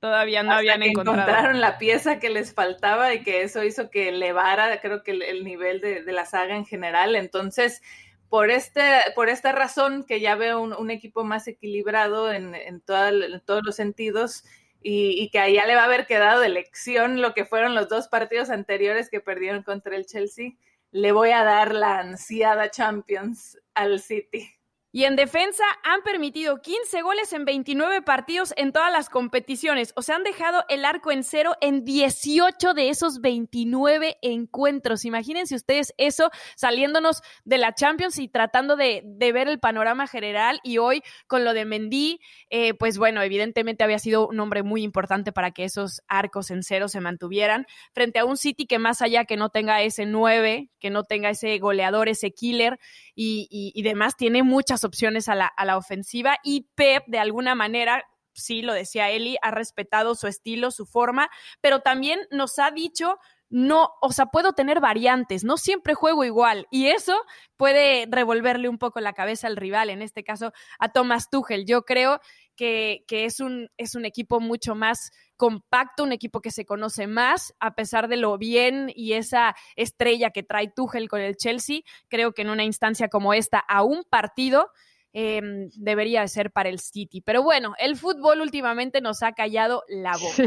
todavía 0.00 0.42
no 0.42 0.52
habían 0.52 0.82
encontrado. 0.82 1.20
Encontraron 1.20 1.60
la 1.60 1.78
pieza 1.78 2.18
que 2.18 2.30
les 2.30 2.52
faltaba 2.52 3.14
y 3.14 3.22
que 3.22 3.42
eso 3.42 3.62
hizo 3.62 3.90
que 3.90 4.08
elevara, 4.08 4.80
creo 4.80 5.04
que 5.04 5.12
el, 5.12 5.44
nivel 5.44 5.80
de, 5.80 6.02
la 6.10 6.26
saga 6.26 6.56
en 6.56 6.66
general. 6.66 7.14
Entonces, 7.14 7.80
por, 8.28 8.50
este, 8.50 8.82
por 9.14 9.28
esta 9.28 9.52
razón, 9.52 10.04
que 10.04 10.20
ya 10.20 10.34
veo 10.34 10.60
un, 10.60 10.90
equipo 10.90 11.22
más 11.22 11.46
equilibrado 11.46 12.32
en, 12.32 12.56
en, 12.56 12.80
todos 12.80 13.62
los 13.64 13.76
sentidos. 13.76 14.44
Y, 14.82 15.22
y, 15.22 15.30
que 15.30 15.38
allá 15.38 15.66
le 15.66 15.74
va 15.74 15.82
a 15.82 15.84
haber 15.86 16.06
quedado 16.06 16.40
de 16.40 16.48
lección 16.48 17.20
lo 17.20 17.34
que 17.34 17.44
fueron 17.44 17.74
los 17.74 17.88
dos 17.88 18.08
partidos 18.08 18.50
anteriores 18.50 19.10
que 19.10 19.20
perdieron 19.20 19.62
contra 19.62 19.96
el 19.96 20.06
Chelsea 20.06 20.54
le 20.92 21.10
voy 21.12 21.30
a 21.30 21.42
dar 21.42 21.74
la 21.74 21.98
ansiada 21.98 22.70
Champions 22.70 23.58
al 23.74 23.98
City. 23.98 24.54
Y 24.94 25.04
en 25.04 25.16
defensa 25.16 25.64
han 25.84 26.02
permitido 26.02 26.60
15 26.60 27.00
goles 27.00 27.32
en 27.32 27.46
29 27.46 28.02
partidos 28.02 28.52
en 28.58 28.72
todas 28.72 28.92
las 28.92 29.08
competiciones. 29.08 29.94
O 29.96 30.02
sea, 30.02 30.16
han 30.16 30.22
dejado 30.22 30.66
el 30.68 30.84
arco 30.84 31.10
en 31.10 31.24
cero 31.24 31.54
en 31.62 31.82
18 31.82 32.74
de 32.74 32.90
esos 32.90 33.22
29 33.22 34.18
encuentros. 34.20 35.06
Imagínense 35.06 35.54
ustedes 35.54 35.94
eso 35.96 36.30
saliéndonos 36.56 37.22
de 37.46 37.56
la 37.56 37.74
Champions 37.74 38.18
y 38.18 38.28
tratando 38.28 38.76
de, 38.76 39.02
ver 39.18 39.48
el 39.48 39.58
panorama 39.58 40.06
general. 40.06 40.60
Y 40.62 40.76
hoy 40.76 41.02
con 41.26 41.42
lo 41.42 41.54
de 41.54 41.64
Mendy, 41.64 42.20
eh, 42.50 42.74
pues 42.74 42.98
bueno, 42.98 43.22
evidentemente 43.22 43.84
había 43.84 43.98
sido 43.98 44.28
un 44.28 44.38
hombre 44.40 44.62
muy 44.62 44.82
importante 44.82 45.32
para 45.32 45.52
que 45.52 45.64
esos 45.64 46.02
arcos 46.06 46.50
en 46.50 46.62
cero 46.62 46.88
se 46.88 47.00
mantuvieran 47.00 47.66
frente 47.94 48.18
a 48.18 48.26
un 48.26 48.36
City 48.36 48.66
que 48.66 48.78
más 48.78 49.00
allá 49.00 49.24
que 49.24 49.38
no 49.38 49.48
tenga 49.48 49.80
ese 49.80 50.04
9, 50.04 50.68
que 50.78 50.90
no 50.90 51.04
tenga 51.04 51.30
ese 51.30 51.58
goleador, 51.58 52.10
ese 52.10 52.32
killer 52.32 52.78
y, 53.14 53.48
y 53.50 53.82
demás, 53.82 54.16
tiene 54.18 54.42
muchas 54.42 54.81
opciones 54.84 55.28
a 55.28 55.34
la, 55.34 55.46
a 55.46 55.64
la 55.64 55.76
ofensiva 55.76 56.36
y 56.42 56.68
Pep 56.74 57.04
de 57.06 57.18
alguna 57.18 57.54
manera 57.54 58.04
sí, 58.34 58.62
lo 58.62 58.72
decía 58.72 59.10
Eli, 59.10 59.36
ha 59.42 59.50
respetado 59.50 60.14
su 60.14 60.26
estilo, 60.26 60.70
su 60.70 60.86
forma, 60.86 61.28
pero 61.60 61.80
también 61.80 62.20
nos 62.30 62.58
ha 62.58 62.70
dicho, 62.70 63.18
no, 63.48 63.90
o 64.00 64.12
sea, 64.12 64.26
puedo 64.26 64.54
tener 64.54 64.80
variantes, 64.80 65.44
no 65.44 65.56
siempre 65.56 65.94
juego 65.94 66.24
igual, 66.24 66.66
y 66.70 66.86
eso 66.86 67.20
puede 67.56 68.06
revolverle 68.10 68.68
un 68.68 68.78
poco 68.78 69.00
la 69.00 69.12
cabeza 69.12 69.46
al 69.46 69.56
rival, 69.56 69.90
en 69.90 70.02
este 70.02 70.24
caso 70.24 70.52
a 70.78 70.90
Thomas 70.90 71.28
Tuchel. 71.30 71.66
Yo 71.66 71.82
creo 71.82 72.20
que, 72.56 73.04
que 73.06 73.24
es, 73.24 73.40
un, 73.40 73.70
es 73.76 73.94
un 73.94 74.04
equipo 74.04 74.40
mucho 74.40 74.74
más 74.74 75.10
compacto, 75.36 76.04
un 76.04 76.12
equipo 76.12 76.40
que 76.40 76.50
se 76.50 76.64
conoce 76.64 77.06
más, 77.06 77.54
a 77.58 77.74
pesar 77.74 78.08
de 78.08 78.16
lo 78.16 78.38
bien 78.38 78.92
y 78.94 79.14
esa 79.14 79.54
estrella 79.76 80.30
que 80.30 80.42
trae 80.42 80.68
Tuchel 80.68 81.08
con 81.08 81.20
el 81.20 81.36
Chelsea. 81.36 81.80
Creo 82.08 82.32
que 82.32 82.42
en 82.42 82.50
una 82.50 82.64
instancia 82.64 83.08
como 83.08 83.34
esta, 83.34 83.58
a 83.58 83.82
un 83.82 84.04
partido, 84.04 84.70
em, 85.12 85.68
debería 85.74 86.26
ser 86.28 86.52
para 86.52 86.68
el 86.68 86.78
City. 86.78 87.20
Pero 87.20 87.42
bueno, 87.42 87.74
el 87.78 87.96
fútbol 87.96 88.40
últimamente 88.40 89.00
nos 89.00 89.22
ha 89.22 89.32
callado 89.32 89.82
la 89.88 90.16
boca. 90.16 90.44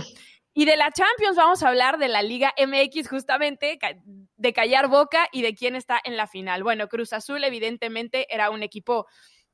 Y 0.57 0.63
de 0.63 0.77
la 0.77 0.89
Champions 0.89 1.35
vamos 1.35 1.61
a 1.61 1.67
hablar 1.67 1.97
de 1.97 2.07
la 2.07 2.21
Liga 2.21 2.53
MX 2.57 3.09
justamente, 3.09 3.77
de 4.37 4.53
callar 4.53 4.87
boca 4.87 5.27
y 5.33 5.41
de 5.41 5.53
quién 5.53 5.75
está 5.75 5.99
en 6.01 6.15
la 6.15 6.27
final. 6.27 6.63
Bueno, 6.63 6.87
Cruz 6.87 7.11
Azul 7.11 7.43
evidentemente 7.43 8.33
era 8.33 8.49
un 8.49 8.63
equipo 8.63 9.05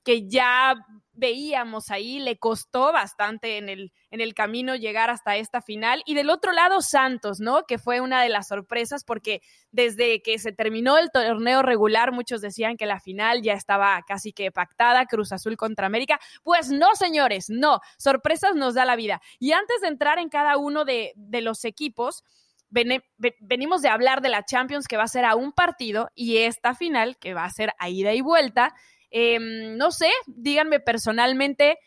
que 0.04 0.28
ya 0.28 0.76
veíamos 1.14 1.92
ahí, 1.92 2.20
le 2.20 2.40
costó 2.40 2.92
bastante 2.92 3.58
en 3.58 3.70
el, 3.70 3.92
en 4.10 4.22
el 4.22 4.34
camino 4.34 4.76
llegar 4.76 5.10
hasta 5.10 5.36
esta 5.36 5.62
final. 5.62 6.02
Y 6.06 6.16
del 6.16 6.30
otro 6.30 6.52
lado, 6.52 6.82
Santos, 6.82 7.40
¿no? 7.40 7.64
Que 7.68 7.78
fue 7.78 8.02
una 8.02 8.24
de 8.24 8.30
las 8.30 8.48
sorpresas 8.48 9.04
porque 9.04 9.42
desde 9.72 10.22
que 10.22 10.40
se 10.40 10.52
terminó 10.52 10.98
el 10.98 11.12
torneo 11.12 11.62
regular, 11.62 12.12
muchos 12.12 12.42
decían 12.42 12.76
que 12.76 12.88
la 12.88 13.00
final 13.00 13.42
ya 13.44 13.54
estaba 13.54 14.02
casi 14.08 14.32
que 14.32 14.52
pactada, 14.52 15.06
Cruz 15.06 15.32
Azul 15.32 15.58
contra 15.58 15.86
América. 15.86 16.20
Pues 16.44 16.72
no, 16.72 16.96
señores, 16.96 17.46
no, 17.50 17.82
sorpresas 17.98 18.56
nos 18.56 18.74
da 18.74 18.86
la 18.86 18.96
vida. 18.96 19.22
Y 19.40 19.52
antes 19.52 19.82
de 19.82 19.90
entrar 19.90 20.18
en 20.18 20.30
cada 20.30 20.58
uno 20.58 20.86
de, 20.86 21.12
de 21.16 21.42
los 21.42 21.66
equipos, 21.66 22.24
venimos 22.72 23.82
de 23.82 23.90
hablar 23.90 24.22
de 24.22 24.30
la 24.30 24.46
Champions 24.46 24.88
que 24.88 24.98
va 24.98 25.04
a 25.04 25.08
ser 25.08 25.26
a 25.26 25.36
un 25.36 25.52
partido 25.52 26.10
y 26.16 26.38
esta 26.38 26.74
final 26.74 27.18
que 27.18 27.34
va 27.34 27.44
a 27.44 27.50
ser 27.50 27.74
a 27.78 27.90
ida 27.90 28.14
y 28.14 28.22
vuelta. 28.22 28.74
Em, 29.12 29.78
no 29.78 29.92
sé, 29.92 30.10
díganme 30.28 30.80
personalmente 30.80 31.78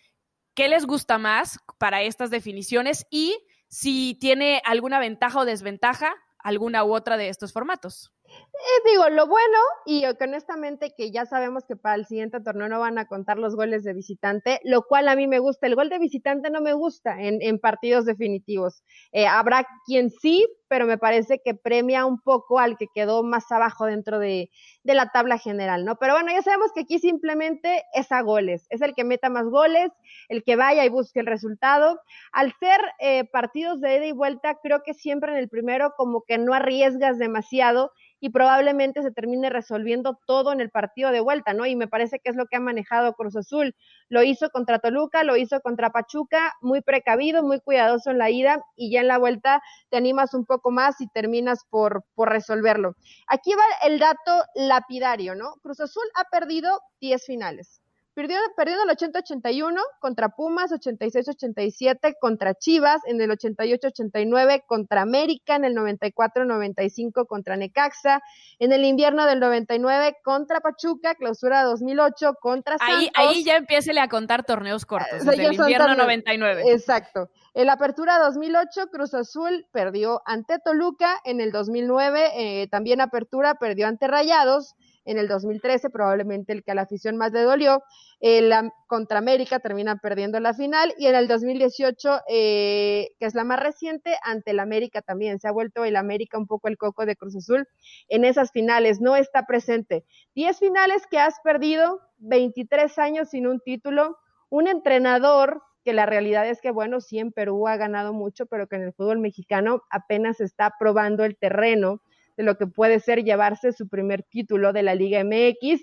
qué 0.54 0.68
les 0.68 0.87
gusta 0.87 1.18
más 1.18 1.58
para 1.78 2.02
estas 2.02 2.30
definiciones 2.30 3.06
y 3.10 3.37
si 3.68 4.16
tiene 4.20 4.62
alguna 4.64 5.00
ventaja 5.00 5.40
o 5.40 5.44
desventaja 5.44 6.14
alguna 6.38 6.84
u 6.84 6.94
otra 6.94 7.16
de 7.16 7.28
estos 7.28 7.52
formatos. 7.52 8.13
Eh, 8.56 8.90
digo, 8.90 9.08
lo 9.10 9.26
bueno, 9.26 9.58
y 9.84 10.04
honestamente 10.06 10.94
que 10.96 11.10
ya 11.10 11.26
sabemos 11.26 11.64
que 11.66 11.74
para 11.74 11.96
el 11.96 12.06
siguiente 12.06 12.40
torneo 12.40 12.68
no 12.68 12.78
van 12.78 12.98
a 12.98 13.06
contar 13.06 13.36
los 13.36 13.56
goles 13.56 13.82
de 13.82 13.92
visitante, 13.92 14.60
lo 14.62 14.82
cual 14.82 15.08
a 15.08 15.16
mí 15.16 15.26
me 15.26 15.40
gusta. 15.40 15.66
El 15.66 15.74
gol 15.74 15.88
de 15.88 15.98
visitante 15.98 16.50
no 16.50 16.60
me 16.60 16.72
gusta 16.72 17.20
en, 17.20 17.42
en 17.42 17.58
partidos 17.58 18.04
definitivos. 18.04 18.84
Eh, 19.12 19.26
habrá 19.26 19.66
quien 19.84 20.10
sí, 20.10 20.46
pero 20.68 20.86
me 20.86 20.98
parece 20.98 21.40
que 21.44 21.54
premia 21.54 22.06
un 22.06 22.20
poco 22.20 22.58
al 22.60 22.76
que 22.76 22.86
quedó 22.94 23.22
más 23.24 23.50
abajo 23.50 23.86
dentro 23.86 24.18
de, 24.18 24.50
de, 24.84 24.94
la 24.94 25.10
tabla 25.10 25.38
general, 25.38 25.84
¿no? 25.84 25.96
Pero 25.96 26.14
bueno, 26.14 26.32
ya 26.32 26.42
sabemos 26.42 26.72
que 26.72 26.82
aquí 26.82 26.98
simplemente 26.98 27.84
es 27.92 28.10
a 28.12 28.22
goles, 28.22 28.66
es 28.70 28.80
el 28.82 28.94
que 28.94 29.04
meta 29.04 29.28
más 29.30 29.46
goles, 29.46 29.90
el 30.28 30.44
que 30.44 30.56
vaya 30.56 30.84
y 30.84 30.88
busque 30.88 31.20
el 31.20 31.26
resultado. 31.26 32.00
Al 32.32 32.54
ser 32.58 32.80
eh, 33.00 33.24
partidos 33.24 33.80
de 33.80 33.96
ida 33.96 34.06
y 34.06 34.12
vuelta, 34.12 34.58
creo 34.62 34.82
que 34.82 34.94
siempre 34.94 35.32
en 35.32 35.38
el 35.38 35.48
primero 35.48 35.92
como 35.96 36.22
que 36.22 36.38
no 36.38 36.54
arriesgas 36.54 37.18
demasiado 37.18 37.92
y 38.20 38.31
probablemente 38.31 39.03
se 39.03 39.11
termine 39.11 39.50
resolviendo 39.50 40.18
todo 40.27 40.53
en 40.53 40.61
el 40.61 40.70
partido 40.70 41.11
de 41.11 41.20
vuelta, 41.20 41.53
¿no? 41.53 41.66
Y 41.66 41.77
me 41.77 41.88
parece 41.88 42.18
que 42.18 42.31
es 42.31 42.37
lo 42.37 42.46
que 42.46 42.57
ha 42.57 42.61
manejado 42.61 43.14
Cruz 43.14 43.37
Azul. 43.37 43.74
Lo 44.09 44.22
hizo 44.22 44.50
contra 44.50 44.79
Toluca, 44.79 45.24
lo 45.24 45.37
hizo 45.37 45.61
contra 45.61 45.90
Pachuca, 45.90 46.53
muy 46.61 46.81
precavido, 46.81 47.42
muy 47.42 47.61
cuidadoso 47.61 48.11
en 48.11 48.18
la 48.18 48.31
ida 48.31 48.62
y 48.77 48.90
ya 48.90 49.00
en 49.00 49.09
la 49.09 49.18
vuelta 49.18 49.62
te 49.90 49.96
animas 49.96 50.35
un 50.35 50.46
poco 50.46 50.70
más 50.70 51.00
y 51.00 51.09
terminas 51.09 51.64
por, 51.68 52.05
por 52.14 52.31
resolverlo. 52.31 52.94
Aquí 53.29 53.53
va 53.55 53.64
el 53.87 53.98
dato 53.98 54.44
lapidario, 54.55 55.35
¿no? 55.35 55.55
Cruz 55.62 55.81
Azul 55.81 56.05
ha 56.16 56.24
perdido 56.31 56.81
10 57.00 57.24
finales. 57.24 57.83
Perdió, 58.14 58.37
perdió 58.57 58.74
en 58.83 58.88
el 58.88 58.96
80-81 58.96 59.81
contra 59.98 60.29
Pumas, 60.29 60.70
86-87 60.70 62.14
contra 62.20 62.55
Chivas, 62.55 63.00
en 63.07 63.20
el 63.20 63.31
88-89 63.31 64.64
contra 64.66 65.03
América, 65.03 65.57
en 65.57 65.64
el 65.64 65.74
94-95 65.74 67.27
contra 67.27 67.57
Necaxa, 67.57 68.22
en 68.59 68.72
el 68.72 68.85
invierno 68.85 69.27
del 69.27 69.40
99 69.40 70.18
contra 70.22 70.61
Pachuca, 70.61 71.14
clausura 71.16 71.64
2008 71.64 72.35
contra 72.40 72.79
Santos. 72.79 72.96
Ahí, 72.96 73.11
ahí 73.14 73.44
ya 73.44 73.57
empiece 73.57 73.98
a 73.98 74.09
contar 74.09 74.44
torneos 74.44 74.87
cortos, 74.87 75.24
desde 75.24 75.46
el 75.46 75.55
invierno 75.55 75.94
99. 75.94 76.72
Exacto. 76.72 77.31
En 77.55 77.66
la 77.66 77.74
apertura 77.74 78.18
2008, 78.18 78.88
Cruz 78.90 79.14
Azul 79.14 79.66
perdió 79.72 80.22
ante 80.27 80.59
Toluca, 80.59 81.20
en 81.24 81.40
el 81.40 81.53
2009 81.53 82.33
eh, 82.35 82.68
también 82.68 83.00
apertura 83.00 83.55
perdió 83.55 83.87
ante 83.87 84.09
Rayados, 84.09 84.74
en 85.04 85.18
el 85.18 85.28
2013, 85.28 85.90
probablemente 85.90 86.52
el 86.52 86.62
que 86.62 86.72
a 86.72 86.74
la 86.74 86.82
afición 86.82 87.16
más 87.16 87.32
le 87.32 87.42
dolió. 87.42 87.82
El, 88.20 88.52
contra 88.86 89.18
América 89.18 89.58
termina 89.60 89.96
perdiendo 89.96 90.40
la 90.40 90.54
final 90.54 90.94
y 90.98 91.06
en 91.06 91.14
el 91.14 91.28
2018, 91.28 92.20
eh, 92.28 93.08
que 93.18 93.26
es 93.26 93.34
la 93.34 93.44
más 93.44 93.60
reciente, 93.60 94.16
ante 94.22 94.52
el 94.52 94.60
América 94.60 95.02
también. 95.02 95.38
Se 95.40 95.48
ha 95.48 95.52
vuelto 95.52 95.84
el 95.84 95.96
América 95.96 96.38
un 96.38 96.46
poco 96.46 96.68
el 96.68 96.78
coco 96.78 97.06
de 97.06 97.16
Cruz 97.16 97.36
Azul 97.36 97.68
en 98.08 98.24
esas 98.24 98.50
finales, 98.50 99.00
no 99.00 99.16
está 99.16 99.46
presente. 99.46 100.04
Diez 100.34 100.58
finales 100.58 101.06
que 101.10 101.18
has 101.18 101.34
perdido, 101.42 102.00
23 102.18 102.98
años 102.98 103.30
sin 103.30 103.46
un 103.46 103.60
título, 103.60 104.16
un 104.48 104.68
entrenador 104.68 105.62
que 105.84 105.92
la 105.92 106.06
realidad 106.06 106.48
es 106.48 106.60
que, 106.60 106.70
bueno, 106.70 107.00
sí 107.00 107.18
en 107.18 107.30
Perú 107.30 107.68
ha 107.68 107.76
ganado 107.76 108.12
mucho, 108.14 108.46
pero 108.46 108.66
que 108.66 108.76
en 108.76 108.82
el 108.82 108.94
fútbol 108.94 109.18
mexicano 109.18 109.82
apenas 109.90 110.40
está 110.40 110.74
probando 110.78 111.24
el 111.24 111.36
terreno 111.36 112.00
de 112.36 112.44
lo 112.44 112.56
que 112.56 112.66
puede 112.66 113.00
ser 113.00 113.24
llevarse 113.24 113.72
su 113.72 113.88
primer 113.88 114.22
título 114.22 114.72
de 114.72 114.82
la 114.82 114.94
Liga 114.94 115.22
MX 115.22 115.82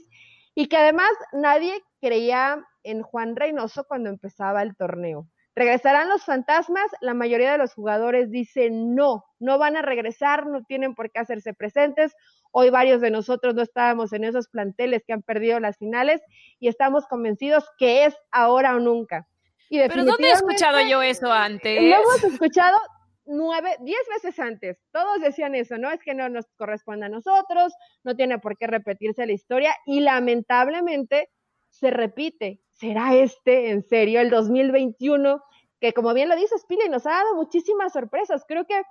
y 0.55 0.67
que 0.67 0.77
además 0.77 1.09
nadie 1.31 1.81
creía 1.99 2.63
en 2.83 3.01
Juan 3.01 3.35
Reynoso 3.35 3.85
cuando 3.85 4.09
empezaba 4.09 4.63
el 4.63 4.75
torneo. 4.75 5.27
¿Regresarán 5.53 6.07
los 6.07 6.23
fantasmas? 6.23 6.89
La 7.01 7.13
mayoría 7.13 7.51
de 7.51 7.57
los 7.57 7.73
jugadores 7.73 8.31
dicen 8.31 8.95
no, 8.95 9.25
no 9.39 9.57
van 9.57 9.75
a 9.75 9.81
regresar, 9.81 10.47
no 10.47 10.63
tienen 10.63 10.95
por 10.95 11.11
qué 11.11 11.19
hacerse 11.19 11.53
presentes. 11.53 12.13
Hoy 12.51 12.69
varios 12.69 13.01
de 13.01 13.11
nosotros 13.11 13.53
no 13.53 13.61
estábamos 13.61 14.13
en 14.13 14.23
esos 14.23 14.47
planteles 14.47 15.03
que 15.05 15.13
han 15.13 15.21
perdido 15.21 15.59
las 15.59 15.77
finales 15.77 16.21
y 16.59 16.69
estamos 16.69 17.05
convencidos 17.05 17.65
que 17.77 18.05
es 18.05 18.15
ahora 18.31 18.75
o 18.75 18.79
nunca. 18.79 19.27
Pero 19.69 20.05
¿dónde 20.05 20.27
he 20.27 20.31
escuchado 20.31 20.79
yo 20.81 21.01
eso 21.01 21.31
antes? 21.31 21.81
Lo 21.81 21.95
hemos 21.95 22.23
escuchado 22.23 22.77
nueve, 23.25 23.77
diez 23.81 24.01
veces 24.09 24.39
antes. 24.39 24.77
Todos 24.91 25.21
decían 25.21 25.55
eso, 25.55 25.77
¿no? 25.77 25.89
Es 25.91 26.01
que 26.01 26.13
no 26.13 26.29
nos 26.29 26.45
corresponde 26.57 27.05
a 27.05 27.09
nosotros, 27.09 27.73
no 28.03 28.15
tiene 28.15 28.39
por 28.39 28.57
qué 28.57 28.67
repetirse 28.67 29.25
la 29.25 29.33
historia 29.33 29.75
y 29.85 30.01
lamentablemente 30.01 31.29
se 31.69 31.91
repite. 31.91 32.61
¿Será 32.69 33.15
este, 33.15 33.71
en 33.71 33.83
serio, 33.83 34.21
el 34.21 34.29
2021? 34.29 35.43
Que 35.79 35.93
como 35.93 36.13
bien 36.13 36.29
lo 36.29 36.35
dices, 36.35 36.65
Pili, 36.67 36.89
nos 36.89 37.05
ha 37.05 37.11
dado 37.11 37.35
muchísimas 37.35 37.93
sorpresas. 37.93 38.43
Creo 38.47 38.65
que 38.65 38.81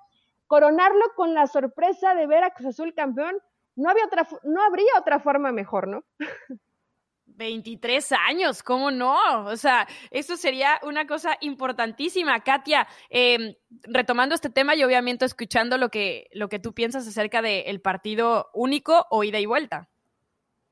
coronarlo 0.46 1.04
con 1.14 1.34
la 1.34 1.46
sorpresa 1.46 2.14
de 2.14 2.26
ver 2.26 2.42
a 2.42 2.50
Cruz 2.50 2.70
Azul 2.70 2.94
campeón, 2.94 3.36
no, 3.76 3.88
había 3.88 4.04
otra, 4.04 4.26
no 4.42 4.62
habría 4.62 4.90
otra 4.98 5.20
forma 5.20 5.52
mejor, 5.52 5.86
¿no? 5.86 6.04
23 7.36 8.12
años, 8.12 8.62
¿cómo 8.62 8.90
no? 8.90 9.44
O 9.46 9.56
sea, 9.56 9.86
eso 10.10 10.36
sería 10.36 10.80
una 10.82 11.06
cosa 11.06 11.36
importantísima. 11.40 12.40
Katia, 12.40 12.86
em, 13.08 13.54
retomando 13.82 14.34
este 14.34 14.50
tema 14.50 14.74
y 14.74 14.84
obviamente 14.84 15.24
escuchando 15.24 15.78
lo 15.78 15.88
que, 15.88 16.28
lo 16.32 16.48
que 16.48 16.58
tú 16.58 16.74
piensas 16.74 17.06
acerca 17.06 17.42
del 17.42 17.80
partido 17.80 18.50
único 18.54 19.06
o 19.10 19.24
ida 19.24 19.38
y 19.38 19.46
vuelta. 19.46 19.88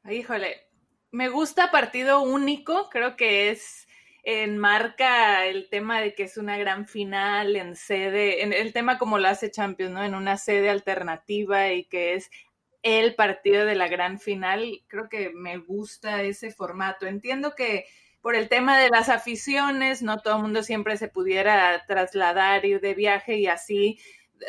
Híjole, 0.09 0.69
me 1.11 1.29
gusta 1.29 1.71
partido 1.71 2.21
único, 2.21 2.89
creo 2.91 3.17
que 3.17 3.51
es 3.51 3.89
enmarca 4.31 5.47
el 5.47 5.71
tema 5.71 6.03
de 6.03 6.15
que 6.15 6.25
es 6.25 6.37
una 6.37 6.59
gran 6.59 6.87
final 6.87 7.57
en 7.57 7.77
sede, 7.77 8.43
en 8.43 8.53
el 8.53 8.75
tema 8.75 8.99
como 8.99 9.19
lo 9.19 9.27
hace 9.27 9.51
Champions, 9.51 9.93
¿no? 9.93 10.05
En 10.05 10.15
una 10.15 10.37
sede 10.37 10.69
alternativa 10.69 11.73
y 11.73 11.85
que 11.85 12.15
es 12.15 12.31
el 12.89 13.15
partido 13.15 13.65
de 13.65 13.75
la 13.75 13.89
gran 13.89 14.19
final. 14.19 14.83
Creo 14.87 15.09
que 15.09 15.31
me 15.35 15.59
gusta 15.59 16.23
ese 16.23 16.51
formato. 16.51 17.07
Entiendo 17.07 17.55
que 17.55 17.85
por 18.21 18.35
el 18.35 18.49
tema 18.49 18.79
de 18.79 18.91
las 18.91 19.09
aficiones, 19.09 20.03
no 20.03 20.19
todo 20.19 20.37
el 20.37 20.43
mundo 20.43 20.63
siempre 20.63 20.97
se 20.97 21.09
pudiera 21.09 21.85
trasladar, 21.87 22.65
ir 22.65 22.81
de 22.81 22.95
viaje 22.95 23.39
y 23.39 23.47
así 23.47 23.99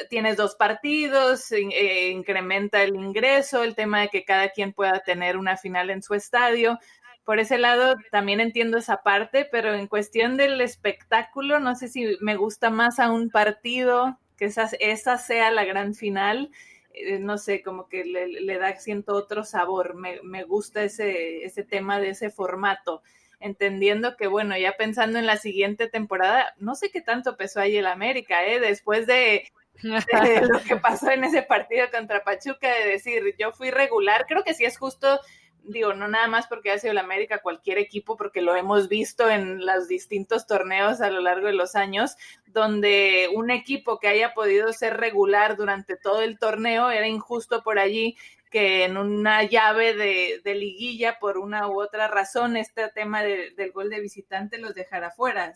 tienes 0.09 0.37
dos 0.37 0.55
partidos, 0.55 1.51
eh, 1.51 2.09
incrementa 2.09 2.83
el 2.83 2.95
ingreso, 2.95 3.63
el 3.63 3.75
tema 3.75 4.01
de 4.01 4.09
que 4.09 4.23
cada 4.23 4.49
quien 4.49 4.73
pueda 4.73 4.99
tener 4.99 5.37
una 5.37 5.57
final 5.57 5.89
en 5.89 6.03
su 6.03 6.13
estadio. 6.13 6.79
Por 7.23 7.39
ese 7.39 7.57
lado 7.57 7.95
también 8.11 8.39
entiendo 8.39 8.77
esa 8.77 9.03
parte, 9.03 9.45
pero 9.45 9.73
en 9.73 9.87
cuestión 9.87 10.37
del 10.37 10.61
espectáculo, 10.61 11.59
no 11.59 11.75
sé 11.75 11.87
si 11.87 12.17
me 12.21 12.35
gusta 12.35 12.69
más 12.69 12.99
a 12.99 13.11
un 13.11 13.29
partido, 13.29 14.17
que 14.35 14.45
esa, 14.45 14.69
esa 14.79 15.17
sea 15.17 15.51
la 15.51 15.65
gran 15.65 15.93
final. 15.93 16.49
Eh, 16.93 17.19
no 17.19 17.37
sé, 17.37 17.61
como 17.61 17.87
que 17.87 18.03
le, 18.03 18.57
da, 18.57 18.75
siento 18.77 19.13
otro 19.13 19.43
sabor. 19.43 19.95
Me, 19.95 20.21
me, 20.23 20.43
gusta 20.43 20.83
ese, 20.83 21.43
ese 21.43 21.63
tema 21.63 21.99
de 21.99 22.09
ese 22.09 22.29
formato. 22.29 23.03
Entendiendo 23.39 24.17
que, 24.17 24.27
bueno, 24.27 24.57
ya 24.57 24.73
pensando 24.77 25.17
en 25.17 25.25
la 25.25 25.37
siguiente 25.37 25.87
temporada, 25.87 26.53
no 26.57 26.75
sé 26.75 26.91
qué 26.91 27.01
tanto 27.01 27.37
pesó 27.37 27.61
ahí 27.61 27.77
el 27.77 27.87
América, 27.87 28.45
¿eh? 28.45 28.59
Después 28.59 29.07
de, 29.07 29.49
de 29.81 30.41
lo 30.49 30.61
que 30.61 30.75
pasó 30.75 31.09
en 31.11 31.23
ese 31.23 31.41
partido 31.41 31.89
contra 31.91 32.23
Pachuca, 32.23 32.67
de 32.73 32.89
decir, 32.89 33.35
yo 33.39 33.51
fui 33.51 33.71
regular, 33.71 34.25
creo 34.27 34.43
que 34.43 34.53
sí 34.53 34.65
es 34.65 34.77
justo 34.77 35.19
digo, 35.63 35.93
no 35.93 36.07
nada 36.07 36.27
más 36.27 36.47
porque 36.47 36.71
ha 36.71 36.79
sido 36.79 36.91
el 36.91 36.97
América, 36.97 37.41
cualquier 37.41 37.77
equipo, 37.77 38.17
porque 38.17 38.41
lo 38.41 38.55
hemos 38.55 38.89
visto 38.89 39.29
en 39.29 39.65
los 39.65 39.87
distintos 39.87 40.47
torneos 40.47 41.01
a 41.01 41.09
lo 41.09 41.21
largo 41.21 41.47
de 41.47 41.53
los 41.53 41.75
años, 41.75 42.15
donde 42.47 43.29
un 43.33 43.51
equipo 43.51 43.99
que 43.99 44.07
haya 44.07 44.33
podido 44.33 44.73
ser 44.73 44.97
regular 44.97 45.57
durante 45.57 45.95
todo 45.95 46.21
el 46.21 46.39
torneo 46.39 46.89
era 46.89 47.07
injusto 47.07 47.63
por 47.63 47.79
allí 47.79 48.17
que 48.49 48.83
en 48.83 48.97
una 48.97 49.43
llave 49.43 49.93
de, 49.93 50.55
liguilla, 50.55 51.19
por 51.19 51.37
una 51.37 51.67
u 51.67 51.81
otra 51.81 52.07
razón, 52.07 52.57
este 52.57 52.89
tema 52.89 53.21
del 53.21 53.71
gol 53.71 53.89
de 53.89 53.99
visitante 53.99 54.57
los 54.57 54.73
dejara 54.73 55.11
fuera. 55.11 55.53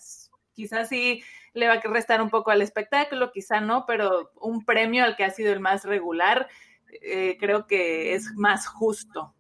Quizás 0.54 0.90
sí 0.90 1.24
le 1.54 1.68
va 1.68 1.74
a 1.74 1.82
restar 1.82 2.22
un 2.22 2.30
poco 2.30 2.52
al 2.52 2.62
espectáculo, 2.62 3.32
quizá 3.32 3.62
no, 3.62 3.86
pero 3.88 4.32
un 4.40 4.64
premio 4.64 5.04
al 5.04 5.16
que 5.16 5.24
ha 5.24 5.32
sido 5.32 5.52
el 5.52 5.60
más 5.60 5.86
regular, 5.86 6.48
eh, 7.02 7.38
creo 7.40 7.66
que 7.66 8.14
es 8.14 8.34
más 8.36 8.68
justo. 8.68 9.34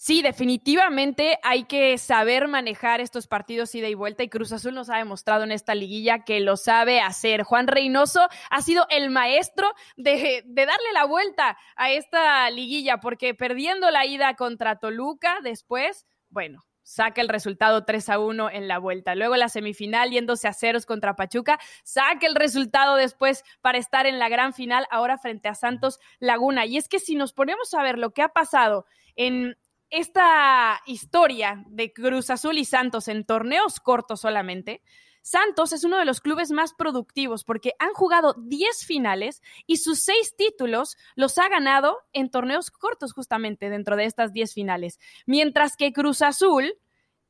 Sí, 0.00 0.22
definitivamente 0.22 1.40
hay 1.42 1.64
que 1.64 1.98
saber 1.98 2.46
manejar 2.46 3.00
estos 3.00 3.26
partidos 3.26 3.74
ida 3.74 3.88
y 3.88 3.94
vuelta 3.94 4.22
y 4.22 4.28
Cruz 4.28 4.52
Azul 4.52 4.72
nos 4.72 4.90
ha 4.90 4.98
demostrado 4.98 5.42
en 5.42 5.50
esta 5.50 5.74
liguilla 5.74 6.20
que 6.20 6.38
lo 6.38 6.56
sabe 6.56 7.00
hacer. 7.00 7.42
Juan 7.42 7.66
Reynoso 7.66 8.28
ha 8.48 8.62
sido 8.62 8.86
el 8.90 9.10
maestro 9.10 9.66
de, 9.96 10.44
darle 10.46 10.92
la 10.94 11.04
vuelta 11.04 11.58
a 11.74 11.90
esta 11.90 12.48
liguilla 12.50 12.98
porque 13.00 13.34
perdiendo 13.34 13.90
la 13.90 14.06
ida 14.06 14.36
contra 14.36 14.78
Toluca 14.78 15.40
después, 15.42 16.06
bueno, 16.30 16.64
saca 16.84 17.20
el 17.20 17.28
resultado 17.28 17.84
3 17.84 18.08
a 18.10 18.20
1 18.20 18.50
en 18.52 18.68
la 18.68 18.78
vuelta. 18.78 19.16
Luego 19.16 19.34
la 19.34 19.48
semifinal 19.48 20.12
yéndose 20.12 20.46
a 20.46 20.52
ceros 20.52 20.86
contra 20.86 21.16
Pachuca, 21.16 21.58
saca 21.82 22.24
el 22.24 22.36
resultado 22.36 22.94
después 22.94 23.42
para 23.62 23.78
estar 23.78 24.06
en 24.06 24.20
la 24.20 24.28
gran 24.28 24.54
final 24.54 24.86
ahora 24.92 25.18
frente 25.18 25.48
a 25.48 25.56
Santos 25.56 25.98
Laguna. 26.20 26.66
Y 26.66 26.76
es 26.76 26.88
que 26.88 27.00
si 27.00 27.16
nos 27.16 27.32
ponemos 27.32 27.74
a 27.74 27.82
ver 27.82 27.98
lo 27.98 28.12
que 28.12 28.22
ha 28.22 28.28
pasado 28.28 28.86
en 29.16 29.56
esta 29.90 30.80
historia 30.86 31.64
de 31.68 31.92
Cruz 31.92 32.30
Azul 32.30 32.58
y 32.58 32.64
Santos 32.64 33.08
en 33.08 33.24
torneos 33.24 33.80
cortos 33.80 34.20
solamente, 34.20 34.82
Santos 35.22 35.72
es 35.72 35.84
uno 35.84 35.98
de 35.98 36.06
los 36.06 36.20
clubes 36.20 36.50
más 36.50 36.72
productivos 36.72 37.44
porque 37.44 37.72
han 37.78 37.92
jugado 37.92 38.34
10 38.38 38.86
finales 38.86 39.42
y 39.66 39.76
sus 39.76 40.00
6 40.00 40.36
títulos 40.36 40.96
los 41.16 41.36
ha 41.36 41.48
ganado 41.50 41.98
en 42.14 42.30
torneos 42.30 42.70
cortos 42.70 43.12
justamente 43.12 43.68
dentro 43.68 43.96
de 43.96 44.04
estas 44.04 44.32
10 44.32 44.54
finales. 44.54 44.98
Mientras 45.26 45.76
que 45.76 45.92
Cruz 45.92 46.22
Azul, 46.22 46.72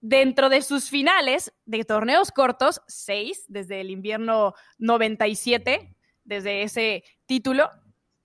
dentro 0.01 0.49
de 0.49 0.63
sus 0.63 0.91
finales 0.91 1.53
de 1.65 1.85
torneos 1.85 2.31
cortos, 2.31 2.83
6 2.87 3.47
desde 3.49 3.81
el 3.81 3.91
invierno 3.91 4.55
97, 4.79 5.97
desde 6.23 6.63
ese 6.63 7.03
título, 7.27 7.69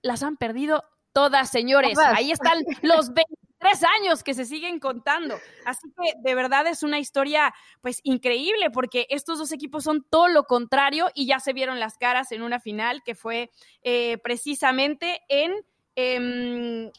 las 0.02 0.22
han 0.22 0.36
perdido 0.36 0.84
todas, 1.12 1.50
señores. 1.50 1.98
Ahí 1.98 2.30
están 2.30 2.62
los 2.82 3.12
20 3.12 3.24
tres 3.64 3.82
años 4.00 4.22
que 4.22 4.34
se 4.34 4.44
siguen 4.44 4.78
contando. 4.78 5.38
Así 5.64 5.88
que 5.96 6.12
de 6.22 6.34
verdad 6.34 6.66
es 6.66 6.82
una 6.82 6.98
historia 6.98 7.54
pues 7.80 8.00
increíble 8.02 8.70
porque 8.70 9.06
estos 9.08 9.38
dos 9.38 9.52
equipos 9.52 9.84
son 9.84 10.04
todo 10.10 10.28
lo 10.28 10.44
contrario 10.44 11.10
y 11.14 11.26
ya 11.26 11.40
se 11.40 11.54
vieron 11.54 11.80
las 11.80 11.96
caras 11.96 12.30
en 12.32 12.42
una 12.42 12.60
final 12.60 13.02
que 13.02 13.14
fue 13.14 13.50
eh, 13.82 14.18
precisamente 14.18 15.20
en... 15.28 15.52
Em, 15.96 16.90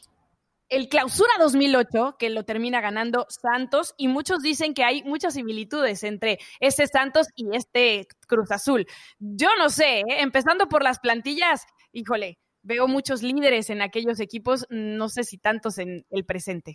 el 0.68 0.88
clausura 0.88 1.30
2008, 1.38 2.16
que 2.18 2.28
lo 2.28 2.44
termina 2.44 2.80
ganando 2.80 3.26
Santos, 3.28 3.94
y 3.96 4.08
muchos 4.08 4.42
dicen 4.42 4.74
que 4.74 4.82
hay 4.82 5.04
muchas 5.04 5.34
similitudes 5.34 6.02
entre 6.02 6.40
ese 6.58 6.88
Santos 6.88 7.28
y 7.36 7.54
este 7.54 8.08
Cruz 8.26 8.50
Azul. 8.50 8.84
Yo 9.20 9.50
no 9.58 9.70
sé, 9.70 10.00
¿eh? 10.00 10.04
empezando 10.22 10.66
por 10.66 10.82
las 10.82 10.98
plantillas, 10.98 11.66
híjole, 11.92 12.40
veo 12.66 12.88
muchos 12.88 13.22
líderes 13.22 13.70
en 13.70 13.80
aquellos 13.80 14.18
equipos, 14.18 14.66
no 14.70 15.08
sé 15.08 15.22
si 15.24 15.38
tantos 15.38 15.78
en 15.78 16.04
el 16.10 16.24
presente. 16.24 16.74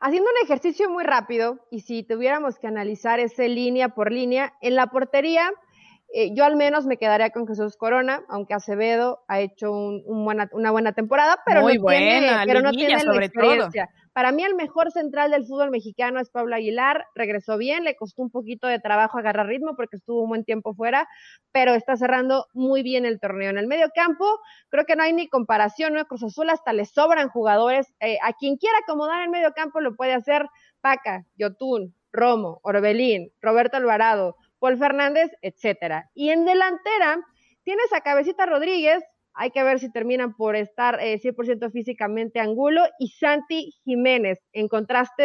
Haciendo 0.00 0.30
un 0.30 0.44
ejercicio 0.44 0.88
muy 0.88 1.04
rápido, 1.04 1.66
y 1.70 1.80
si 1.80 2.02
tuviéramos 2.02 2.58
que 2.58 2.66
analizar 2.66 3.20
ese 3.20 3.48
línea 3.48 3.90
por 3.90 4.10
línea, 4.10 4.54
en 4.62 4.74
la 4.74 4.86
portería, 4.86 5.50
eh, 6.10 6.34
yo 6.34 6.44
al 6.44 6.56
menos 6.56 6.86
me 6.86 6.96
quedaría 6.96 7.30
con 7.30 7.46
Jesús 7.46 7.76
Corona, 7.76 8.22
aunque 8.28 8.54
Acevedo 8.54 9.24
ha 9.28 9.40
hecho 9.40 9.72
una 9.72 10.70
buena 10.70 10.92
temporada, 10.92 11.42
pero 11.44 11.60
no 11.60 11.68
tiene, 11.68 12.30
pero 12.46 12.62
no 12.62 12.70
tiene 12.70 13.04
la 13.04 13.24
experiencia. 13.24 13.90
Para 14.14 14.32
mí 14.32 14.42
el 14.42 14.56
mejor 14.56 14.90
central 14.90 15.30
del 15.30 15.44
fútbol 15.44 15.70
mexicano 15.70 16.18
es 16.18 16.28
Pablo 16.30 16.56
Aguilar, 16.56 17.06
regresó 17.14 17.56
bien, 17.56 17.84
le 17.84 17.94
costó 17.94 18.22
un 18.22 18.30
poquito 18.30 18.66
de 18.66 18.80
trabajo 18.80 19.18
agarrar 19.18 19.46
ritmo 19.46 19.76
porque 19.76 19.96
estuvo 19.96 20.22
un 20.22 20.30
buen 20.30 20.44
tiempo 20.44 20.74
fuera, 20.74 21.06
pero 21.52 21.74
está 21.74 21.96
cerrando 21.96 22.46
muy 22.52 22.82
bien 22.82 23.04
el 23.04 23.20
torneo. 23.20 23.50
En 23.50 23.58
el 23.58 23.68
medio 23.68 23.90
campo 23.94 24.24
creo 24.70 24.86
que 24.86 24.96
no 24.96 25.04
hay 25.04 25.12
ni 25.12 25.28
comparación, 25.28 25.92
¿no? 25.92 26.04
Cruz 26.06 26.24
Azul 26.24 26.50
hasta 26.50 26.72
le 26.72 26.84
sobran 26.86 27.28
jugadores, 27.28 27.94
eh, 28.00 28.18
a 28.24 28.32
quien 28.32 28.56
quiera 28.56 28.78
acomodar 28.78 29.18
en 29.18 29.26
el 29.26 29.30
medio 29.30 29.52
campo 29.52 29.80
lo 29.80 29.94
puede 29.94 30.14
hacer 30.14 30.46
Paca, 30.80 31.24
Yotun, 31.36 31.94
Romo, 32.10 32.60
Orbelín, 32.64 33.30
Roberto 33.40 33.76
Alvarado, 33.76 34.36
Paul 34.58 34.78
Fernández, 34.78 35.30
etcétera. 35.42 36.10
Y 36.14 36.30
en 36.30 36.44
delantera 36.44 37.24
tienes 37.62 37.92
a 37.92 38.00
Cabecita 38.00 38.46
Rodríguez, 38.46 39.04
hay 39.40 39.52
que 39.52 39.62
ver 39.62 39.78
si 39.78 39.92
terminan 39.92 40.34
por 40.34 40.56
estar 40.56 40.98
100% 40.98 41.66
eh, 41.66 41.70
físicamente 41.70 42.40
Angulo 42.40 42.82
y 42.98 43.08
Santi 43.10 43.72
Jiménez, 43.84 44.40
en 44.52 44.66
contraste 44.66 45.22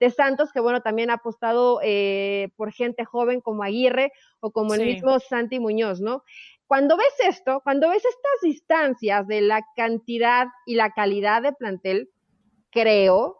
de, 0.00 0.10
Santos, 0.10 0.52
que 0.52 0.58
bueno, 0.58 0.80
también 0.80 1.10
ha 1.10 1.14
apostado 1.14 1.78
eh, 1.84 2.48
por 2.56 2.72
gente 2.72 3.04
joven 3.04 3.40
como 3.40 3.62
Aguirre 3.62 4.10
o 4.40 4.50
como 4.50 4.74
el 4.74 4.84
mismo 4.84 5.20
Santi 5.20 5.60
Muñoz, 5.60 6.00
¿no? 6.00 6.24
Cuando 6.66 6.96
ves 6.96 7.14
esto, 7.24 7.60
cuando 7.62 7.88
ves 7.88 8.04
estas 8.04 8.40
distancias 8.42 9.24
de 9.28 9.40
la 9.42 9.64
cantidad 9.76 10.48
y 10.66 10.74
la 10.74 10.90
calidad 10.90 11.40
de 11.40 11.52
plantel, 11.52 12.10
creo, 12.70 13.38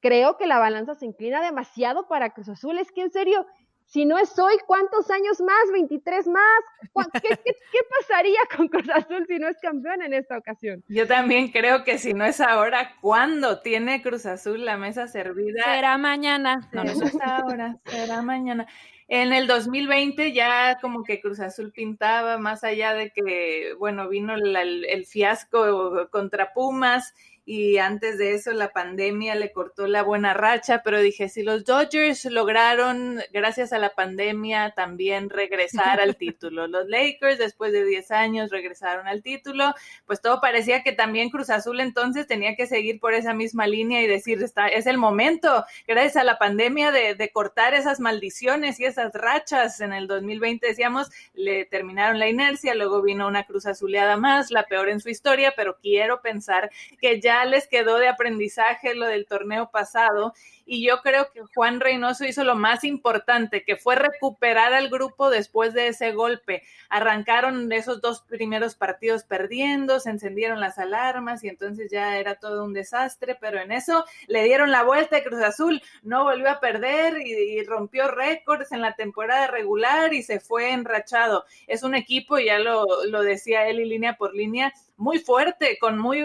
creo 0.00 0.36
que 0.36 0.48
la 0.48 0.58
balanza 0.58 0.96
se 0.96 1.06
inclina 1.06 1.40
demasiado 1.40 2.08
para 2.08 2.34
Cruz 2.34 2.48
Azul. 2.48 2.78
Es 2.78 2.90
que 2.90 3.02
en 3.02 3.12
serio, 3.12 3.46
Si 3.86 4.04
no 4.04 4.18
es 4.18 4.36
hoy, 4.38 4.54
¿cuántos 4.66 5.10
años 5.10 5.40
más? 5.40 5.64
¿23 5.72 6.26
más? 6.30 7.12
¿Qué, 7.22 7.28
qué, 7.44 7.80
pasaría 8.00 8.38
con 8.56 8.68
Cruz 8.68 8.88
Azul 8.90 9.24
si 9.28 9.38
no 9.38 9.48
es 9.48 9.58
campeón 9.58 10.02
en 10.02 10.14
esta 10.14 10.38
ocasión? 10.38 10.82
Yo 10.88 11.06
también 11.06 11.50
creo 11.52 11.84
que 11.84 11.98
si 11.98 12.12
no 12.12 12.24
es 12.24 12.40
ahora, 12.40 12.96
¿cuándo 13.00 13.60
tiene 13.60 14.02
Cruz 14.02 14.26
Azul 14.26 14.64
la 14.64 14.76
mesa 14.76 15.06
servida? 15.06 15.62
Será 15.64 15.98
mañana. 15.98 16.68
No, 16.72 16.84
no 16.84 16.90
es 16.90 17.20
ahora, 17.22 17.76
será 17.84 18.22
mañana. 18.22 18.66
En 19.06 19.32
el 19.32 19.46
2020 19.46 20.32
ya 20.32 20.78
como 20.80 21.04
que 21.04 21.20
Cruz 21.20 21.38
Azul 21.38 21.72
pintaba, 21.72 22.38
más 22.38 22.64
allá 22.64 22.94
de 22.94 23.10
que, 23.10 23.74
bueno, 23.78 24.08
vino 24.08 24.34
el 24.34 25.06
fiasco 25.06 26.08
contra 26.10 26.54
Pumas 26.54 27.14
y 27.46 27.78
antes 27.78 28.16
de 28.16 28.34
eso 28.34 28.52
la 28.52 28.70
pandemia 28.70 29.34
le 29.34 29.52
cortó 29.52 29.86
la 29.86 30.02
buena 30.02 30.32
racha, 30.32 30.82
pero 30.82 31.00
dije, 31.00 31.28
si 31.28 31.42
los 31.42 31.64
Dodgers 31.64 32.24
lograron, 32.24 33.20
gracias 33.32 33.72
a 33.72 33.78
la 33.78 33.94
pandemia, 33.94 34.72
también 34.74 35.28
regresar 35.28 36.00
al 36.00 36.16
título, 36.16 36.66
los 36.66 36.88
Lakers 36.88 37.38
después 37.38 37.72
de 37.72 37.84
10 37.84 38.10
años 38.12 38.50
regresaron 38.50 39.06
al 39.06 39.22
título, 39.22 39.74
pues 40.06 40.22
todo 40.22 40.40
parecía 40.40 40.82
que 40.82 40.92
también 40.92 41.28
Cruz 41.28 41.50
Azul 41.50 41.80
entonces 41.80 42.26
tenía 42.26 42.56
que 42.56 42.66
seguir 42.66 42.98
por 42.98 43.12
esa 43.12 43.34
misma 43.34 43.66
línea 43.66 44.00
y 44.00 44.06
decir, 44.06 44.42
está, 44.42 44.68
es 44.68 44.86
el 44.86 44.96
momento, 44.96 45.64
gracias 45.86 46.16
a 46.16 46.24
la 46.24 46.38
pandemia, 46.38 46.92
de, 46.92 47.14
de 47.14 47.30
cortar 47.30 47.74
esas 47.74 48.00
maldiciones 48.00 48.80
y 48.80 48.86
esas 48.86 49.12
rachas. 49.12 49.80
En 49.80 49.92
el 49.92 50.06
2020 50.06 50.66
decíamos, 50.66 51.10
le 51.34 51.66
terminaron 51.66 52.18
la 52.18 52.28
inercia, 52.28 52.74
luego 52.74 53.02
vino 53.02 53.26
una 53.26 53.44
Cruz 53.44 53.66
Azuleada 53.66 54.16
más, 54.16 54.50
la 54.50 54.64
peor 54.64 54.88
en 54.88 55.00
su 55.00 55.10
historia, 55.10 55.52
pero 55.56 55.76
quiero 55.80 56.20
pensar 56.22 56.70
que 57.00 57.20
ya 57.20 57.33
les 57.44 57.66
quedó 57.66 57.98
de 57.98 58.08
aprendizaje 58.08 58.94
lo 58.94 59.06
del 59.06 59.26
torneo 59.26 59.70
pasado 59.70 60.34
y 60.66 60.86
yo 60.86 61.00
creo 61.02 61.30
que 61.30 61.42
Juan 61.54 61.80
Reynoso 61.80 62.24
hizo 62.24 62.44
lo 62.44 62.54
más 62.54 62.84
importante, 62.84 63.64
que 63.64 63.76
fue 63.76 63.96
recuperar 63.96 64.72
al 64.72 64.88
grupo 64.88 65.28
después 65.28 65.74
de 65.74 65.88
ese 65.88 66.12
golpe. 66.12 66.62
Arrancaron 66.88 67.70
esos 67.72 68.00
dos 68.00 68.22
primeros 68.22 68.74
partidos 68.74 69.24
perdiendo, 69.24 70.00
se 70.00 70.10
encendieron 70.10 70.60
las 70.60 70.78
alarmas 70.78 71.44
y 71.44 71.48
entonces 71.48 71.90
ya 71.90 72.18
era 72.18 72.36
todo 72.36 72.64
un 72.64 72.72
desastre, 72.72 73.36
pero 73.38 73.60
en 73.60 73.72
eso 73.72 74.04
le 74.26 74.44
dieron 74.44 74.70
la 74.70 74.84
vuelta 74.84 75.18
a 75.18 75.22
Cruz 75.22 75.42
Azul, 75.42 75.82
no 76.02 76.24
volvió 76.24 76.50
a 76.50 76.60
perder 76.60 77.18
y, 77.20 77.62
rompió 77.64 78.08
récords 78.08 78.72
en 78.72 78.82
la 78.82 78.94
temporada 78.94 79.46
regular 79.46 80.12
y 80.12 80.22
se 80.22 80.38
fue 80.38 80.72
enrachado. 80.72 81.44
Es 81.66 81.82
un 81.82 81.94
equipo, 81.94 82.38
ya 82.38 82.58
lo, 82.58 82.84
lo 83.06 83.22
decía 83.22 83.66
él 83.68 83.80
y 83.80 83.86
línea 83.86 84.16
por 84.16 84.34
línea, 84.34 84.72
muy 84.96 85.18
fuerte, 85.18 85.78
con 85.80 85.98
muy 85.98 86.24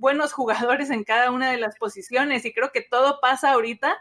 buenos 0.00 0.32
jugadores 0.32 0.90
en 0.90 1.04
cada 1.04 1.30
una 1.30 1.50
de 1.50 1.58
las 1.58 1.76
posiciones 1.76 2.44
y 2.44 2.52
creo 2.52 2.72
que 2.72 2.82
todo 2.82 3.20
pasa 3.20 3.52
ahorita 3.52 3.96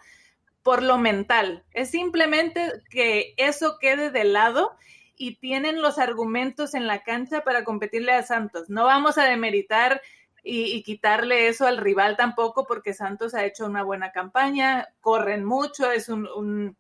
por 0.64 0.84
lo 0.84 0.98
mental. 0.98 1.64
Es 1.74 1.92
simplemente 1.92 2.82
que 2.90 3.34
eso 3.38 3.78
quede 3.80 4.12
de 4.12 4.26
lado 4.26 4.76
y 5.16 5.36
tienen 5.36 5.82
los 5.82 5.98
argumentos 5.98 6.74
en 6.74 6.88
la 6.88 7.04
cancha 7.04 7.42
para 7.42 7.64
competirle 7.64 8.12
a 8.14 8.24
Santos. 8.24 8.70
No 8.70 8.86
vamos 8.86 9.18
a 9.18 9.24
demeritar 9.24 10.02
y, 10.44 10.82
quitarle 10.84 11.48
eso 11.48 11.68
al 11.68 11.78
rival 11.78 12.16
tampoco 12.16 12.66
porque 12.66 12.94
Santos 12.94 13.34
ha 13.34 13.46
hecho 13.46 13.66
una 13.66 13.84
buena 13.84 14.12
campaña, 14.12 14.88
corren 15.02 15.44
mucho, 15.44 15.92
es 15.92 16.08
un 16.08 16.28
un 16.28 16.78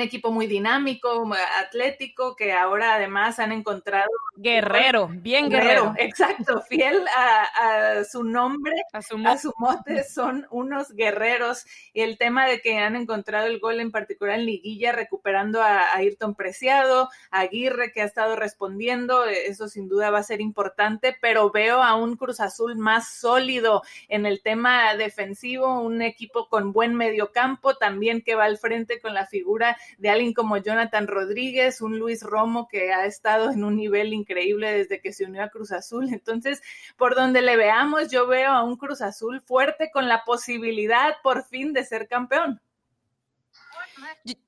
equipo 0.00 0.30
muy 0.30 0.46
dinámico, 0.46 1.30
atlético, 1.60 2.36
que 2.36 2.52
ahora 2.52 2.94
además 2.94 3.38
han 3.38 3.52
encontrado... 3.52 4.08
Guerrero, 4.34 5.08
bien 5.12 5.50
guerrero. 5.50 5.94
Exacto, 5.98 6.62
fiel 6.62 7.04
a, 7.14 8.02
su 8.04 8.24
nombre, 8.24 8.74
a 8.92 9.02
su, 9.02 9.52
mote, 9.58 10.04
son 10.04 10.46
unos 10.50 10.92
guerreros. 10.92 11.66
Y 11.92 12.00
el 12.00 12.18
tema 12.18 12.46
de 12.46 12.60
que 12.60 12.78
han 12.78 12.96
encontrado 12.96 13.46
el 13.46 13.60
gol 13.60 13.80
en 13.80 13.90
particular 13.90 14.38
en 14.38 14.46
liguilla, 14.46 14.92
recuperando 14.92 15.62
a, 15.62 15.94
Ayrton 15.94 16.34
Preciado, 16.34 17.10
a 17.30 17.40
Aguirre 17.40 17.92
que 17.92 18.02
ha 18.02 18.06
estado 18.06 18.36
respondiendo, 18.36 19.24
eso 19.26 19.68
sin 19.68 19.88
duda 19.88 20.10
va 20.10 20.18
a 20.18 20.24
ser 20.24 20.40
importante, 20.40 21.16
pero 21.20 21.50
veo 21.50 21.82
a 21.82 21.94
un 21.94 22.16
Cruz 22.16 22.40
Azul 22.40 22.76
más 22.76 23.14
sólido 23.14 23.82
en 24.08 24.26
el 24.26 24.40
tema 24.42 24.96
defensivo, 24.96 25.80
un 25.80 26.02
equipo 26.02 26.48
con 26.48 26.72
buen 26.72 26.94
mediocampo, 26.94 27.76
también 27.76 28.22
que 28.22 28.34
va 28.34 28.44
al 28.44 28.58
frente 28.58 29.00
con 29.00 29.14
la 29.14 29.26
figura 29.26 29.71
de 29.98 30.10
alguien 30.10 30.32
como 30.32 30.56
Jonathan 30.56 31.06
Rodríguez, 31.06 31.80
un 31.80 31.98
Luis 31.98 32.22
Romo 32.22 32.68
que 32.68 32.92
ha 32.92 33.06
estado 33.06 33.50
en 33.50 33.64
un 33.64 33.76
nivel 33.76 34.12
increíble 34.12 34.72
desde 34.72 35.00
que 35.00 35.12
se 35.12 35.24
unió 35.24 35.42
a 35.42 35.48
Cruz 35.48 35.72
Azul. 35.72 36.08
Entonces, 36.12 36.62
por 36.96 37.14
donde 37.14 37.42
le 37.42 37.56
veamos, 37.56 38.10
yo 38.10 38.26
veo 38.26 38.50
a 38.50 38.62
un 38.62 38.76
Cruz 38.76 39.02
Azul 39.02 39.40
fuerte 39.40 39.90
con 39.92 40.08
la 40.08 40.24
posibilidad 40.24 41.14
por 41.22 41.44
fin 41.44 41.72
de 41.72 41.84
ser 41.84 42.08
campeón. 42.08 42.60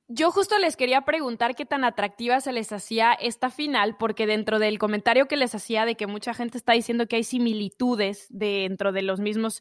Yo 0.09 0.31
justo 0.31 0.59
les 0.59 0.77
quería 0.77 1.03
preguntar 1.03 1.55
qué 1.55 1.65
tan 1.65 1.85
atractiva 1.85 2.41
se 2.41 2.53
les 2.53 2.73
hacía 2.73 3.13
esta 3.13 3.51
final, 3.51 3.97
porque 3.97 4.27
dentro 4.27 4.59
del 4.59 4.79
comentario 4.79 5.27
que 5.27 5.37
les 5.37 5.55
hacía 5.55 5.85
de 5.87 5.97
que 5.97 6.07
mucha 6.07 6.35
gente 6.35 6.59
está 6.59 6.73
diciendo 6.73 7.07
que 7.07 7.17
hay 7.17 7.25
similitudes 7.25 8.27
dentro 8.31 8.93
de 8.93 9.03
los 9.03 9.21
mismos 9.21 9.61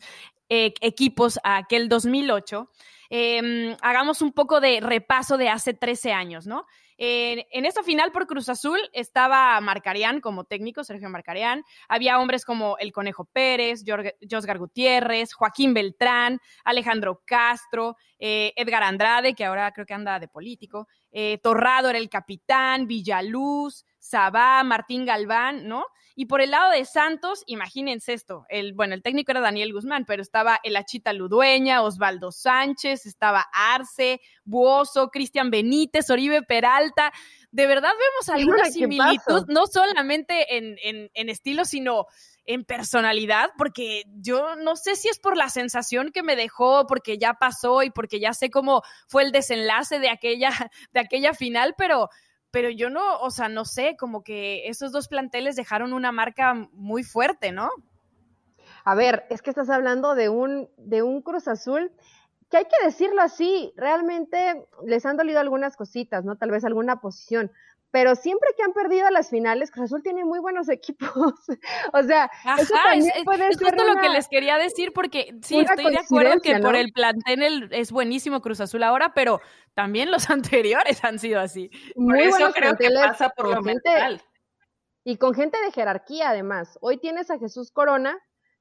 eh, 0.49 0.73
equipos 0.82 1.39
a 1.43 1.58
aquel 1.58 1.89
2008, 1.89 2.69
Em, 3.15 3.77
hagamos 3.82 4.23
un 4.23 4.32
poco 4.32 4.60
de 4.60 4.79
repaso 4.82 5.38
de 5.38 5.47
hace 5.47 5.75
13 5.75 6.13
años, 6.13 6.47
¿no? 6.47 6.65
En 6.97 7.65
esta 7.65 7.84
final 7.84 8.12
por 8.12 8.27
Cruz 8.27 8.49
Azul 8.49 8.79
estaba 8.93 9.60
Marcarián 9.62 10.21
como 10.21 10.43
técnico, 10.43 10.84
Sergio 10.84 11.10
Marcarián. 11.10 11.63
Había 11.88 12.19
hombres 12.19 12.45
como 12.45 12.77
el 12.77 12.91
Conejo 12.91 13.25
Pérez, 13.25 13.84
Josgar 14.29 14.58
Gutiérrez, 14.58 15.34
Joaquín 15.34 15.73
Beltrán, 15.73 16.39
Alejandro 16.63 17.21
Castro, 17.25 17.95
eh, 18.19 18.53
Edgar 18.56 18.84
Andrade, 18.84 19.34
que 19.34 19.45
ahora 19.45 19.71
creo 19.71 19.86
que 19.86 19.93
anda 19.93 20.19
de 20.19 20.27
político, 20.27 20.88
eh, 21.12 21.39
Torrado 21.43 21.89
era 21.89 21.99
el 21.99 22.10
capitán, 22.10 22.88
Villaluz, 22.88 23.86
Sabá, 24.04 24.62
Martín 24.66 25.06
Galván, 25.06 25.66
¿no? 25.66 25.86
Y 26.13 26.26
por 26.26 26.42
el 26.42 26.52
lado 26.52 26.72
de 26.72 26.84
Santos, 26.84 27.44
imagínense 27.48 28.12
esto, 28.12 28.46
el, 28.50 28.74
bueno, 28.74 28.94
el 28.96 29.02
técnico 29.02 29.32
era 29.32 29.39
Daniel 29.39 29.72
Guzmán, 29.72 30.04
pero 30.06 30.22
estaba 30.22 30.60
el 30.63 30.76
Achita 30.76 31.13
Ludueña, 31.13 31.82
Osvaldo 31.82 32.34
Sánchez, 32.34 33.06
estaba 33.06 33.48
Arce, 33.54 34.20
Buoso, 34.44 35.08
Cristian 35.08 35.50
Benítez, 35.50 36.10
Oribe 36.10 36.44
Peralta. 36.44 37.13
De 37.50 37.66
verdad 37.66 37.92
vemos 37.98 38.28
alguna 38.28 38.66
similitud, 38.66 39.46
no 39.48 39.68
solamente 39.68 40.58
en, 40.58 40.76
en, 40.84 41.10
en 41.13 41.30
estilo, 41.30 41.63
sino 41.63 42.08
en 42.46 42.66
personalidad, 42.66 43.52
porque 43.58 44.04
yo 44.18 44.58
no 44.58 44.76
sé 44.76 44.98
si 44.98 45.08
es 45.08 45.18
por 45.18 45.38
la 45.38 45.48
sensación 45.48 46.12
que 46.12 46.24
me 46.24 46.36
dejó, 46.36 46.86
porque 46.88 47.18
ya 47.18 47.36
pasó 47.36 47.84
y 47.84 47.89
porque 47.89 48.20
ya 48.20 48.34
sé 48.34 48.50
cómo 48.50 48.82
fue 49.08 49.24
el 49.24 49.32
desenlace 49.32 50.00
de 50.00 50.10
aquella, 50.10 50.52
de 50.92 51.00
aquella 51.00 51.34
final, 51.34 51.74
pero 51.78 52.10
pero 52.54 52.70
yo 52.70 52.92
no, 52.92 53.18
o 53.18 53.32
sea, 53.32 53.50
no 53.50 53.66
sé, 53.66 53.98
como 53.98 54.24
que 54.24 54.68
esos 54.68 54.92
dos 54.92 55.08
planteles 55.08 55.56
dejaron 55.56 55.92
una 55.92 56.12
marca 56.12 56.54
muy 56.74 57.02
fuerte, 57.04 57.52
¿no? 57.52 57.72
A 58.86 58.94
ver, 58.94 59.26
es 59.32 59.42
que 59.42 59.50
estás 59.50 59.72
hablando 59.72 60.13
de 60.13 60.30
un, 60.30 60.70
de 60.78 61.02
un 61.02 61.24
Cruz 61.24 61.48
Azul 61.48 61.92
que 62.52 62.58
hay 62.58 62.66
que 62.66 62.86
decirlo 62.86 63.24
así, 63.24 63.74
realmente 63.76 64.68
les 64.86 65.04
han 65.08 65.18
dolido 65.18 65.39
algunas 65.39 65.76
cositas, 65.76 66.24
¿no? 66.24 66.36
Tal 66.38 66.52
vez 66.52 66.63
alguna 66.63 67.02
posición, 67.02 67.52
pero 67.93 68.15
siempre 68.15 68.49
que 68.58 68.63
han 68.63 68.73
perdido 68.73 69.08
las 69.12 69.29
finales, 69.29 69.69
Cruz 69.69 69.86
Azul 69.86 70.01
tiene 70.01 70.25
muy 70.25 70.39
buenos 70.39 70.67
equipos. 70.69 71.12
o 71.93 72.03
sea, 72.03 72.29
eso 72.58 72.73
también 72.73 73.12
es, 73.15 73.23
puede 73.23 73.47
es 73.49 73.58
justo 73.58 73.84
lo 73.86 74.01
que 74.01 74.10
les 74.10 74.27
quería 74.27 74.58
decir, 74.58 74.91
porque 74.93 75.36
sí, 75.43 75.60
estoy 75.60 75.91
de 75.91 75.99
acuerdo 75.99 76.41
que 76.41 76.58
por 76.58 76.75
el 76.75 76.91
plantel 76.91 77.69
es 77.71 77.91
buenísimo 77.91 78.41
Cruz 78.41 78.62
Azul 78.62 78.82
ahora, 78.82 79.13
pero 79.13 79.41
también 79.75 80.10
los 80.10 80.27
anteriores 80.32 81.03
han 81.03 81.19
sido 81.19 81.39
así. 81.39 81.69
Muy 81.95 82.29
por 82.29 82.41
eso 82.41 82.51
creo 82.51 82.75
que 82.75 82.89
pasa 82.89 83.29
por 83.29 83.49
lo 83.49 83.62
mental. 83.62 84.23
Y 85.03 85.17
con 85.17 85.36
gente 85.36 85.62
de 85.63 85.71
jerarquía, 85.71 86.29
además. 86.29 86.79
Hoy 86.82 86.97
tienes 86.97 87.29
a 87.29 87.38
Jesús 87.38 87.71
Corona 87.71 88.17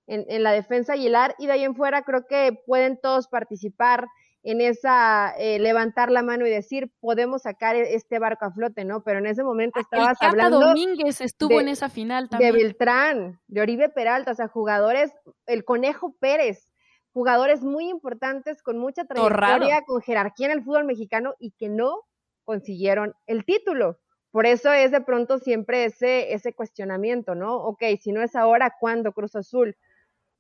en, 0.07 0.27
en 0.29 0.43
la 0.43 0.53
defensa 0.53 0.93
Aguilar, 0.93 1.35
y 1.39 1.47
de 1.47 1.53
ahí 1.53 1.65
en 1.65 1.75
fuera 1.75 2.03
creo 2.03 2.27
que 2.27 2.61
pueden 2.67 3.01
todos 3.01 3.29
participar 3.29 4.07
en 4.43 4.61
esa 4.61 5.35
eh, 5.39 5.59
levantar 5.59 6.11
la 6.11 6.23
mano 6.23 6.47
y 6.47 6.51
decir 6.51 6.91
podemos 7.01 7.43
sacar 7.43 7.77
e-, 7.77 7.95
este 7.95 8.19
barco 8.19 8.45
a 8.45 8.53
flote, 8.53 8.85
¿no? 8.85 9.03
Pero 9.03 9.19
en 9.21 9.27
ese 9.27 9.45
momento 9.45 9.79
ah, 9.79 9.83
estabas 9.83 10.21
el 10.21 10.29
hablando 10.29 10.61
Domínguez 10.61 11.21
estuvo 11.21 11.61
en 11.61 11.69
esa 11.69 11.89
final 11.89 12.29
también. 12.29 12.53
De 12.53 12.59
Beltrán, 12.59 13.41
de 13.47 13.61
Oribe 13.61 13.89
Peralta, 13.89 14.33
o 14.33 14.35
sea, 14.35 14.49
jugadores, 14.49 15.13
el 15.47 15.65
Conejo 15.65 16.17
Pérez, 16.19 16.69
jugadores 17.13 17.63
muy 17.63 17.89
importantes 17.89 18.63
con 18.63 18.79
mucha 18.79 19.05
trayectoria, 19.05 19.83
con 19.87 20.01
jerarquía 20.03 20.47
en 20.47 20.53
el 20.53 20.65
fútbol 20.65 20.85
mexicano 20.85 21.35
y 21.39 21.53
que 21.53 21.69
no 21.69 22.03
consiguieron 22.45 23.15
el 23.27 23.45
título. 23.45 23.99
Por 24.33 24.47
eso 24.47 24.73
es 24.73 24.91
de 24.91 25.03
pronto 25.03 25.39
siempre 25.39 25.85
ese, 25.85 26.33
ese 26.33 26.55
cuestionamiento, 26.55 27.35
¿no? 27.35 27.55
Ok, 27.55 27.83
si 28.01 28.13
no 28.13 28.23
es 28.23 28.35
ahora, 28.35 28.75
¿cuándo 28.81 29.13
Cruz 29.13 29.37
Azul? 29.37 29.77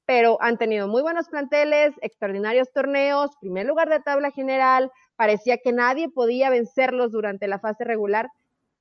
Pero 0.05 0.39
han 0.41 0.59
tenido 0.59 0.89
muy 0.89 1.03
buenos 1.03 1.29
planteles, 1.29 1.95
extraordinarios 2.01 2.73
torneos, 2.73 3.37
primer 3.41 3.67
lugar 3.67 3.89
de 3.89 4.01
tabla 4.01 4.31
general, 4.31 4.91
parecía 5.17 5.59
que 5.59 5.73
nadie 5.73 6.09
podía 6.09 6.51
vencerlos 6.51 7.13
durante 7.13 7.47
la 7.47 7.59
fase 7.59 7.85
regular 7.85 8.29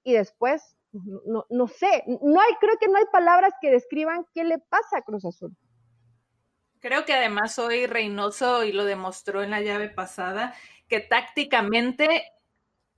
y 0.03 0.13
después, 0.13 0.75
no, 0.91 1.45
no 1.49 1.67
sé, 1.67 2.03
no 2.07 2.41
hay, 2.41 2.53
creo 2.59 2.77
que 2.79 2.87
no 2.87 2.97
hay 2.97 3.05
palabras 3.11 3.53
que 3.61 3.69
describan 3.69 4.25
qué 4.33 4.43
le 4.43 4.57
pasa 4.57 4.97
a 4.97 5.01
Cruz 5.03 5.25
Azul. 5.25 5.55
Creo 6.79 7.05
que 7.05 7.13
además 7.13 7.59
hoy 7.59 7.85
Reynoso, 7.85 8.63
y 8.63 8.71
lo 8.71 8.85
demostró 8.85 9.43
en 9.43 9.51
la 9.51 9.61
llave 9.61 9.89
pasada, 9.89 10.55
que 10.87 10.99
tácticamente 10.99 12.23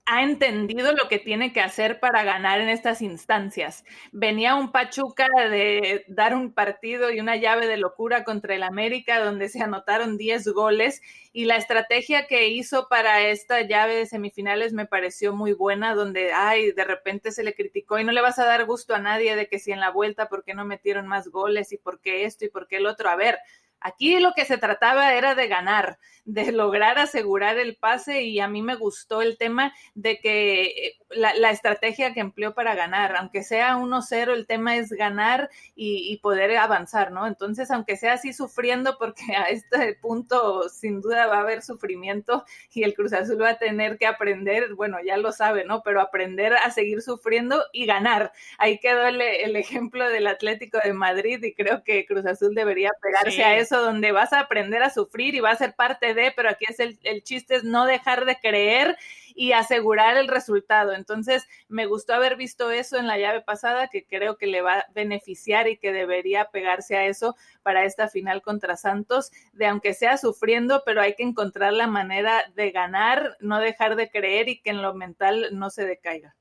ha 0.06 0.22
entendido 0.22 0.92
lo 0.92 1.08
que 1.08 1.18
tiene 1.18 1.52
que 1.54 1.60
hacer 1.62 1.98
para 1.98 2.22
ganar 2.24 2.60
en 2.60 2.68
estas 2.68 3.00
instancias. 3.00 3.84
Venía 4.12 4.54
un 4.54 4.70
Pachuca 4.70 5.26
de 5.50 6.04
dar 6.08 6.34
un 6.34 6.52
partido 6.52 7.10
y 7.10 7.20
una 7.20 7.36
llave 7.36 7.66
de 7.66 7.78
locura 7.78 8.22
contra 8.22 8.54
el 8.54 8.62
América, 8.64 9.24
donde 9.24 9.48
se 9.48 9.62
anotaron 9.62 10.18
10 10.18 10.46
goles, 10.48 11.00
y 11.32 11.46
la 11.46 11.56
estrategia 11.56 12.26
que 12.26 12.48
hizo 12.48 12.86
para 12.88 13.22
esta 13.22 13.62
llave 13.62 13.94
de 13.96 14.06
semifinales 14.06 14.74
me 14.74 14.84
pareció 14.86 15.32
muy 15.32 15.54
buena, 15.54 15.94
donde, 15.94 16.32
ay, 16.34 16.72
de 16.72 16.84
repente 16.84 17.32
se 17.32 17.42
le 17.42 17.54
criticó 17.54 17.98
y 17.98 18.04
no 18.04 18.12
le 18.12 18.20
vas 18.20 18.38
a 18.38 18.44
dar 18.44 18.66
gusto 18.66 18.94
a 18.94 18.98
nadie 18.98 19.36
de 19.36 19.48
que 19.48 19.58
si 19.58 19.72
en 19.72 19.80
la 19.80 19.90
vuelta, 19.90 20.28
¿por 20.28 20.44
qué 20.44 20.52
no 20.52 20.66
metieron 20.66 21.06
más 21.06 21.28
goles? 21.28 21.72
¿Y 21.72 21.78
por 21.78 22.00
qué 22.00 22.24
esto? 22.26 22.44
¿Y 22.44 22.50
por 22.50 22.68
qué 22.68 22.76
el 22.76 22.86
otro? 22.86 23.08
A 23.08 23.16
ver, 23.16 23.38
Aquí 23.84 24.18
lo 24.18 24.32
que 24.32 24.46
se 24.46 24.56
trataba 24.56 25.12
era 25.12 25.34
de 25.34 25.46
ganar, 25.46 25.98
de 26.24 26.52
lograr 26.52 26.98
asegurar 26.98 27.58
el 27.58 27.76
pase 27.76 28.22
y 28.22 28.40
a 28.40 28.48
mí 28.48 28.62
me 28.62 28.76
gustó 28.76 29.20
el 29.20 29.36
tema 29.36 29.74
de 29.94 30.18
que 30.20 30.62
eh, 30.62 30.98
la, 31.10 31.50
estrategia 31.50 32.14
que 32.14 32.20
empleó 32.20 32.54
para 32.54 32.74
ganar, 32.74 33.14
aunque 33.14 33.42
sea 33.42 33.76
1-0, 33.76 34.32
el 34.32 34.46
tema 34.46 34.76
es 34.76 34.88
ganar 34.88 35.50
y, 35.76 36.16
poder 36.22 36.56
avanzar, 36.56 37.12
¿no? 37.12 37.26
Entonces, 37.26 37.70
aunque 37.70 37.98
sea 37.98 38.14
así 38.14 38.32
sufriendo, 38.32 38.96
porque 38.98 39.36
a 39.36 39.50
este 39.50 39.96
punto 40.00 40.70
sin 40.70 41.02
duda 41.02 41.26
va 41.26 41.36
a 41.36 41.40
haber 41.40 41.60
sufrimiento 41.60 42.46
y 42.72 42.84
el 42.84 42.94
Cruz 42.94 43.12
Azul 43.12 43.42
va 43.42 43.50
a 43.50 43.58
tener 43.58 43.98
que 43.98 44.06
aprender, 44.06 44.74
bueno, 44.74 44.96
ya 45.04 45.18
lo 45.18 45.30
sabe, 45.30 45.66
¿no? 45.66 45.82
Pero 45.82 46.00
aprender 46.00 46.54
a 46.54 46.70
seguir 46.70 47.02
sufriendo 47.02 47.62
y 47.70 47.84
ganar. 47.84 48.32
Ahí 48.56 48.78
quedó 48.78 49.06
el, 49.06 49.20
ejemplo 49.20 50.08
del 50.08 50.26
Atlético 50.26 50.78
de 50.82 50.94
Madrid 50.94 51.42
y 51.44 51.54
creo 51.54 51.84
que 51.84 52.06
Cruz 52.06 52.24
Azul 52.24 52.54
debería 52.54 52.90
pegarse 53.02 53.44
a 53.44 53.58
eso 53.58 53.73
donde 53.82 54.12
vas 54.12 54.32
a 54.32 54.40
aprender 54.40 54.82
a 54.82 54.90
sufrir 54.90 55.34
y 55.34 55.40
va 55.40 55.50
a 55.50 55.56
ser 55.56 55.74
parte 55.74 56.14
de, 56.14 56.32
pero 56.34 56.48
aquí 56.48 56.66
es 56.68 56.80
el, 56.80 56.98
el 57.02 57.22
chiste 57.22 57.56
es 57.56 57.64
no 57.64 57.86
dejar 57.86 58.24
de 58.24 58.36
creer 58.36 58.96
y 59.34 59.52
asegurar 59.52 60.16
el 60.16 60.28
resultado. 60.28 60.92
Entonces, 60.92 61.46
me 61.68 61.86
gustó 61.86 62.14
haber 62.14 62.36
visto 62.36 62.70
eso 62.70 62.96
en 62.96 63.06
la 63.06 63.18
llave 63.18 63.40
pasada, 63.42 63.88
que 63.88 64.04
creo 64.04 64.36
que 64.36 64.46
le 64.46 64.62
va 64.62 64.78
a 64.78 64.86
beneficiar 64.94 65.68
y 65.68 65.76
que 65.76 65.92
debería 65.92 66.46
pegarse 66.46 66.96
a 66.96 67.06
eso 67.06 67.36
para 67.62 67.84
esta 67.84 68.08
final 68.08 68.42
contra 68.42 68.76
Santos, 68.76 69.32
de 69.52 69.66
aunque 69.66 69.94
sea 69.94 70.16
sufriendo, 70.18 70.82
pero 70.86 71.00
hay 71.00 71.14
que 71.14 71.24
encontrar 71.24 71.72
la 71.72 71.86
manera 71.86 72.44
de 72.54 72.70
ganar, 72.70 73.36
no 73.40 73.58
dejar 73.58 73.96
de 73.96 74.08
creer 74.08 74.48
y 74.48 74.60
que 74.60 74.70
en 74.70 74.82
lo 74.82 74.94
mental 74.94 75.48
no 75.52 75.70
se 75.70 75.84
decaiga. 75.84 76.34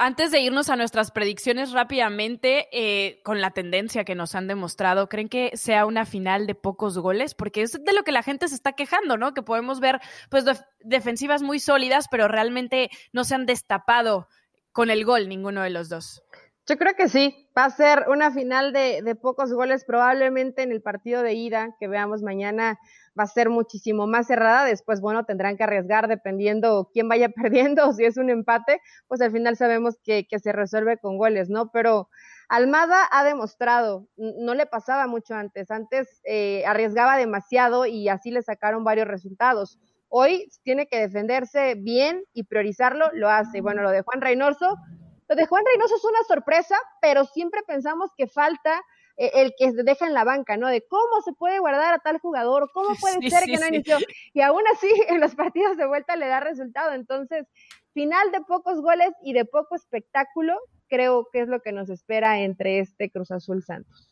Antes 0.00 0.30
de 0.30 0.38
irnos 0.38 0.70
a 0.70 0.76
nuestras 0.76 1.10
predicciones 1.10 1.72
rápidamente, 1.72 2.68
eh, 2.70 3.20
con 3.24 3.40
la 3.40 3.50
tendencia 3.50 4.04
que 4.04 4.14
nos 4.14 4.36
han 4.36 4.46
demostrado, 4.46 5.08
¿creen 5.08 5.28
que 5.28 5.56
sea 5.56 5.86
una 5.86 6.06
final 6.06 6.46
de 6.46 6.54
pocos 6.54 6.96
goles? 6.96 7.34
Porque 7.34 7.62
es 7.62 7.72
de 7.72 7.92
lo 7.92 8.04
que 8.04 8.12
la 8.12 8.22
gente 8.22 8.46
se 8.46 8.54
está 8.54 8.74
quejando, 8.74 9.16
¿no? 9.16 9.34
Que 9.34 9.42
podemos 9.42 9.80
ver, 9.80 9.98
pues, 10.30 10.44
defensivas 10.78 11.42
muy 11.42 11.58
sólidas, 11.58 12.06
pero 12.08 12.28
realmente 12.28 12.90
no 13.12 13.24
se 13.24 13.34
han 13.34 13.44
destapado 13.44 14.28
con 14.70 14.88
el 14.90 15.04
gol 15.04 15.28
ninguno 15.28 15.62
de 15.62 15.70
los 15.70 15.88
dos. 15.88 16.22
Yo 16.68 16.78
creo 16.78 16.94
que 16.94 17.08
sí, 17.08 17.48
va 17.58 17.64
a 17.64 17.70
ser 17.70 18.04
una 18.08 18.30
final 18.30 18.72
de, 18.72 19.02
de 19.02 19.16
pocos 19.16 19.52
goles, 19.52 19.84
probablemente 19.84 20.62
en 20.62 20.70
el 20.70 20.80
partido 20.80 21.24
de 21.24 21.32
ida 21.32 21.74
que 21.80 21.88
veamos 21.88 22.22
mañana 22.22 22.78
va 23.18 23.24
a 23.24 23.26
ser 23.26 23.50
muchísimo 23.50 24.06
más 24.06 24.26
cerrada. 24.26 24.64
Después, 24.64 25.00
bueno, 25.00 25.24
tendrán 25.24 25.56
que 25.56 25.64
arriesgar 25.64 26.08
dependiendo 26.08 26.90
quién 26.92 27.08
vaya 27.08 27.28
perdiendo 27.74 27.88
o 27.88 27.92
si 27.92 28.04
es 28.04 28.16
un 28.16 28.30
empate, 28.30 28.80
pues 29.06 29.20
al 29.20 29.32
final 29.32 29.56
sabemos 29.56 29.98
que, 30.02 30.26
se 30.38 30.52
resuelve 30.52 30.98
con 30.98 31.18
goles, 31.18 31.50
¿no? 31.50 31.70
Pero 31.72 32.08
Almada 32.48 33.08
ha 33.10 33.24
demostrado, 33.24 34.06
no 34.16 34.54
le 34.54 34.66
pasaba 34.66 35.06
mucho 35.06 35.34
antes, 35.34 35.70
antes 35.70 36.20
eh, 36.24 36.64
arriesgaba 36.66 37.16
demasiado 37.16 37.86
y 37.86 38.08
así 38.08 38.30
le 38.30 38.42
sacaron 38.42 38.84
varios 38.84 39.08
resultados. 39.08 39.78
Hoy 40.08 40.48
tiene 40.62 40.86
que 40.86 41.00
defenderse 41.00 41.74
bien 41.74 42.24
y 42.32 42.44
priorizarlo, 42.44 43.10
lo 43.12 43.28
hace. 43.28 43.60
Bueno, 43.60 43.82
lo 43.82 43.90
de 43.90 44.02
Juan 44.02 44.20
Reynoso, 44.20 44.76
lo 45.28 45.36
de 45.36 45.46
Juan 45.46 45.64
Reynoso 45.66 45.96
es 45.96 46.04
una 46.04 46.22
sorpresa, 46.26 46.76
pero 47.02 47.24
siempre 47.24 47.62
pensamos 47.66 48.10
que 48.16 48.26
falta 48.26 48.80
el 49.18 49.52
que 49.58 49.72
se 49.72 49.82
deja 49.82 50.06
en 50.06 50.14
la 50.14 50.24
banca, 50.24 50.56
¿no? 50.56 50.68
De 50.68 50.86
cómo 50.86 51.20
se 51.24 51.32
puede 51.32 51.58
guardar 51.58 51.92
a 51.92 51.98
tal 51.98 52.18
jugador, 52.18 52.70
cómo 52.72 52.94
puede 53.00 53.28
ser 53.28 53.44
que 53.44 53.58
no 53.58 53.66
inició. 53.66 53.98
Y 54.32 54.40
aún 54.40 54.62
así, 54.72 54.88
en 55.08 55.20
los 55.20 55.34
partidos 55.34 55.76
de 55.76 55.86
vuelta 55.86 56.16
le 56.16 56.28
da 56.28 56.40
resultado. 56.40 56.92
Entonces, 56.92 57.46
final 57.92 58.30
de 58.30 58.40
pocos 58.42 58.80
goles 58.80 59.10
y 59.24 59.32
de 59.32 59.44
poco 59.44 59.74
espectáculo, 59.74 60.56
creo 60.88 61.28
que 61.32 61.40
es 61.40 61.48
lo 61.48 61.60
que 61.60 61.72
nos 61.72 61.90
espera 61.90 62.40
entre 62.40 62.78
este 62.78 63.10
Cruz 63.10 63.30
Azul 63.32 63.62
Santos. 63.64 64.08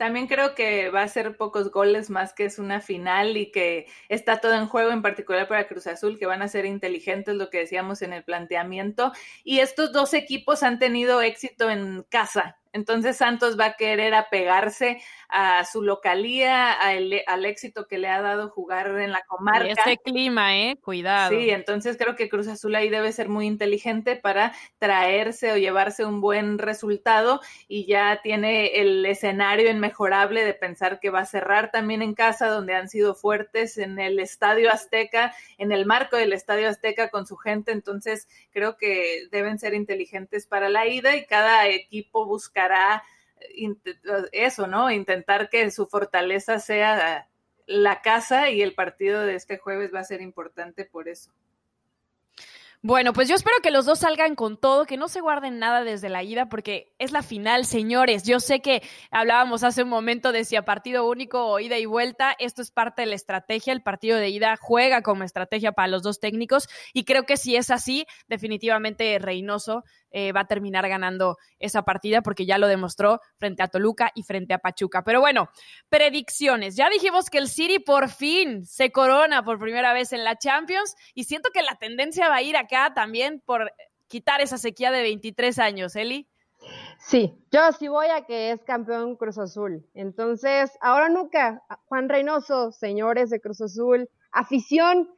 También 0.00 0.28
creo 0.28 0.54
que 0.54 0.88
va 0.88 1.02
a 1.02 1.08
ser 1.08 1.36
pocos 1.36 1.70
goles 1.70 2.08
más 2.08 2.32
que 2.32 2.46
es 2.46 2.58
una 2.58 2.80
final 2.80 3.36
y 3.36 3.50
que 3.50 3.86
está 4.08 4.40
todo 4.40 4.54
en 4.54 4.66
juego, 4.66 4.92
en 4.92 5.02
particular 5.02 5.46
para 5.46 5.68
Cruz 5.68 5.86
Azul, 5.86 6.18
que 6.18 6.24
van 6.24 6.40
a 6.40 6.48
ser 6.48 6.64
inteligentes, 6.64 7.34
lo 7.34 7.50
que 7.50 7.58
decíamos 7.58 8.00
en 8.00 8.14
el 8.14 8.24
planteamiento. 8.24 9.12
Y 9.44 9.58
estos 9.58 9.92
dos 9.92 10.14
equipos 10.14 10.62
han 10.62 10.78
tenido 10.78 11.20
éxito 11.20 11.68
en 11.68 12.02
casa, 12.08 12.59
entonces 12.72 13.16
Santos 13.16 13.58
va 13.58 13.66
a 13.66 13.76
querer 13.76 14.14
apegarse 14.14 15.02
a 15.28 15.64
su 15.64 15.82
localía, 15.82 16.72
al 16.72 17.44
éxito 17.44 17.86
que 17.86 17.98
le 17.98 18.08
ha 18.08 18.20
dado 18.20 18.50
jugar 18.50 18.98
en 18.98 19.12
la 19.12 19.22
comarca. 19.26 19.68
Y 19.68 19.72
ese 19.72 19.96
clima, 19.98 20.56
¿eh? 20.56 20.76
Cuidado. 20.82 21.30
Sí, 21.30 21.50
entonces 21.50 21.96
creo 21.96 22.16
que 22.16 22.28
Cruz 22.28 22.48
Azul 22.48 22.74
ahí 22.74 22.88
debe 22.88 23.12
ser 23.12 23.28
muy 23.28 23.46
inteligente 23.46 24.16
para 24.16 24.52
traerse 24.78 25.52
o 25.52 25.56
llevarse 25.56 26.04
un 26.04 26.20
buen 26.20 26.58
resultado 26.58 27.40
y 27.68 27.86
ya 27.86 28.20
tiene 28.22 28.80
el 28.80 29.04
escenario 29.06 29.70
inmejorable 29.70 30.44
de 30.44 30.54
pensar 30.54 31.00
que 31.00 31.10
va 31.10 31.20
a 31.20 31.26
cerrar 31.26 31.70
también 31.70 32.02
en 32.02 32.14
casa, 32.14 32.48
donde 32.48 32.74
han 32.74 32.88
sido 32.88 33.14
fuertes 33.14 33.78
en 33.78 33.98
el 33.98 34.18
Estadio 34.18 34.70
Azteca, 34.70 35.34
en 35.58 35.72
el 35.72 35.86
marco 35.86 36.16
del 36.16 36.32
Estadio 36.32 36.68
Azteca 36.68 37.08
con 37.08 37.26
su 37.26 37.36
gente. 37.36 37.72
Entonces 37.72 38.28
creo 38.52 38.76
que 38.76 39.28
deben 39.30 39.58
ser 39.58 39.74
inteligentes 39.74 40.46
para 40.46 40.68
la 40.68 40.86
ida 40.86 41.16
y 41.16 41.26
cada 41.26 41.68
equipo 41.68 42.26
busca 42.26 42.59
eso, 44.32 44.66
¿no? 44.66 44.90
Intentar 44.90 45.48
que 45.48 45.70
su 45.70 45.86
fortaleza 45.86 46.58
sea 46.58 47.28
la 47.66 48.02
casa 48.02 48.50
y 48.50 48.62
el 48.62 48.74
partido 48.74 49.22
de 49.22 49.36
este 49.36 49.58
jueves 49.58 49.94
va 49.94 50.00
a 50.00 50.04
ser 50.04 50.20
importante 50.20 50.84
por 50.84 51.08
eso. 51.08 51.30
Bueno, 52.82 53.12
pues 53.12 53.28
yo 53.28 53.34
espero 53.34 53.56
que 53.62 53.70
los 53.70 53.84
dos 53.84 53.98
salgan 53.98 54.34
con 54.34 54.56
todo, 54.56 54.86
que 54.86 54.96
no 54.96 55.08
se 55.08 55.20
guarden 55.20 55.58
nada 55.58 55.84
desde 55.84 56.08
la 56.08 56.22
ida, 56.22 56.48
porque 56.48 56.94
es 56.98 57.12
la 57.12 57.22
final, 57.22 57.66
señores. 57.66 58.24
Yo 58.24 58.40
sé 58.40 58.60
que 58.60 58.82
hablábamos 59.10 59.64
hace 59.64 59.82
un 59.82 59.90
momento 59.90 60.32
de 60.32 60.46
si 60.46 60.56
a 60.56 60.64
partido 60.64 61.06
único 61.06 61.44
o 61.44 61.60
ida 61.60 61.76
y 61.76 61.84
vuelta, 61.84 62.34
esto 62.38 62.62
es 62.62 62.70
parte 62.70 63.02
de 63.02 63.08
la 63.08 63.16
estrategia. 63.16 63.74
El 63.74 63.82
partido 63.82 64.16
de 64.16 64.30
ida 64.30 64.56
juega 64.58 65.02
como 65.02 65.24
estrategia 65.24 65.72
para 65.72 65.88
los 65.88 66.02
dos 66.02 66.20
técnicos 66.20 66.70
y 66.94 67.04
creo 67.04 67.24
que 67.24 67.36
si 67.36 67.54
es 67.54 67.70
así, 67.70 68.06
definitivamente 68.28 69.18
Reynoso 69.18 69.84
eh, 70.10 70.32
va 70.32 70.40
a 70.40 70.46
terminar 70.46 70.88
ganando 70.88 71.38
esa 71.58 71.82
partida 71.82 72.22
porque 72.22 72.46
ya 72.46 72.58
lo 72.58 72.66
demostró 72.66 73.20
frente 73.36 73.62
a 73.62 73.68
Toluca 73.68 74.10
y 74.14 74.22
frente 74.22 74.54
a 74.54 74.58
Pachuca. 74.58 75.02
Pero 75.04 75.20
bueno, 75.20 75.48
predicciones. 75.88 76.76
Ya 76.76 76.88
dijimos 76.88 77.30
que 77.30 77.38
el 77.38 77.48
City 77.48 77.78
por 77.78 78.08
fin 78.08 78.64
se 78.64 78.92
corona 78.92 79.44
por 79.44 79.58
primera 79.58 79.92
vez 79.92 80.12
en 80.12 80.24
la 80.24 80.36
Champions 80.36 80.96
y 81.14 81.24
siento 81.24 81.50
que 81.52 81.62
la 81.62 81.76
tendencia 81.76 82.28
va 82.28 82.36
a 82.36 82.42
ir 82.42 82.56
acá 82.56 82.92
también 82.94 83.40
por 83.44 83.72
quitar 84.08 84.40
esa 84.40 84.58
sequía 84.58 84.90
de 84.90 85.02
23 85.02 85.58
años, 85.58 85.94
Eli. 85.96 86.26
Sí, 86.98 87.34
yo 87.50 87.72
sí 87.72 87.88
voy 87.88 88.08
a 88.08 88.26
que 88.26 88.50
es 88.50 88.62
campeón 88.64 89.16
Cruz 89.16 89.38
Azul. 89.38 89.86
Entonces, 89.94 90.70
ahora 90.80 91.08
nunca, 91.08 91.62
Juan 91.86 92.08
Reynoso, 92.08 92.72
señores 92.72 93.30
de 93.30 93.40
Cruz 93.40 93.62
Azul, 93.62 94.08
afición 94.32 95.08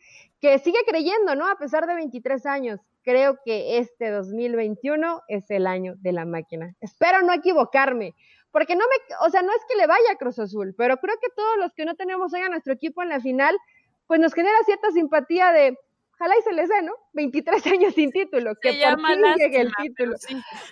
que 0.41 0.59
sigue 0.59 0.79
creyendo, 0.87 1.35
¿no? 1.35 1.49
A 1.49 1.57
pesar 1.57 1.87
de 1.87 1.95
23 1.95 2.47
años 2.47 2.81
creo 3.03 3.39
que 3.45 3.79
este 3.79 4.11
2021 4.11 5.23
es 5.29 5.51
el 5.51 5.67
año 5.67 5.95
de 5.99 6.13
la 6.13 6.25
máquina. 6.25 6.75
Espero 6.81 7.23
no 7.23 7.33
equivocarme, 7.33 8.15
porque 8.51 8.77
no 8.77 8.85
me, 8.85 9.15
o 9.27 9.31
sea, 9.31 9.43
no 9.43 9.53
es 9.53 9.63
que 9.69 9.77
le 9.77 9.87
vaya 9.87 10.13
a 10.13 10.17
Cruz 10.17 10.39
Azul, 10.39 10.75
pero 10.77 10.97
creo 10.99 11.17
que 11.21 11.29
todos 11.35 11.57
los 11.59 11.73
que 11.75 11.85
no 11.85 11.95
tenemos 11.95 12.33
hoy 12.33 12.41
a 12.41 12.49
nuestro 12.49 12.73
equipo 12.73 13.03
en 13.03 13.09
la 13.09 13.21
final, 13.21 13.57
pues 14.07 14.21
nos 14.21 14.35
genera 14.35 14.57
cierta 14.65 14.91
simpatía 14.91 15.53
de, 15.53 15.79
ojalá 16.15 16.35
y 16.39 16.43
se 16.43 16.53
les 16.53 16.69
dé, 16.69 16.83
¿no? 16.83 16.93
23 17.13 17.67
años 17.67 17.95
sin 17.95 18.11
título, 18.11 18.55
que 18.61 18.73
por 18.73 19.07
fin 19.07 19.23
llegue 19.37 19.61
el 19.61 19.73
título. 19.83 20.17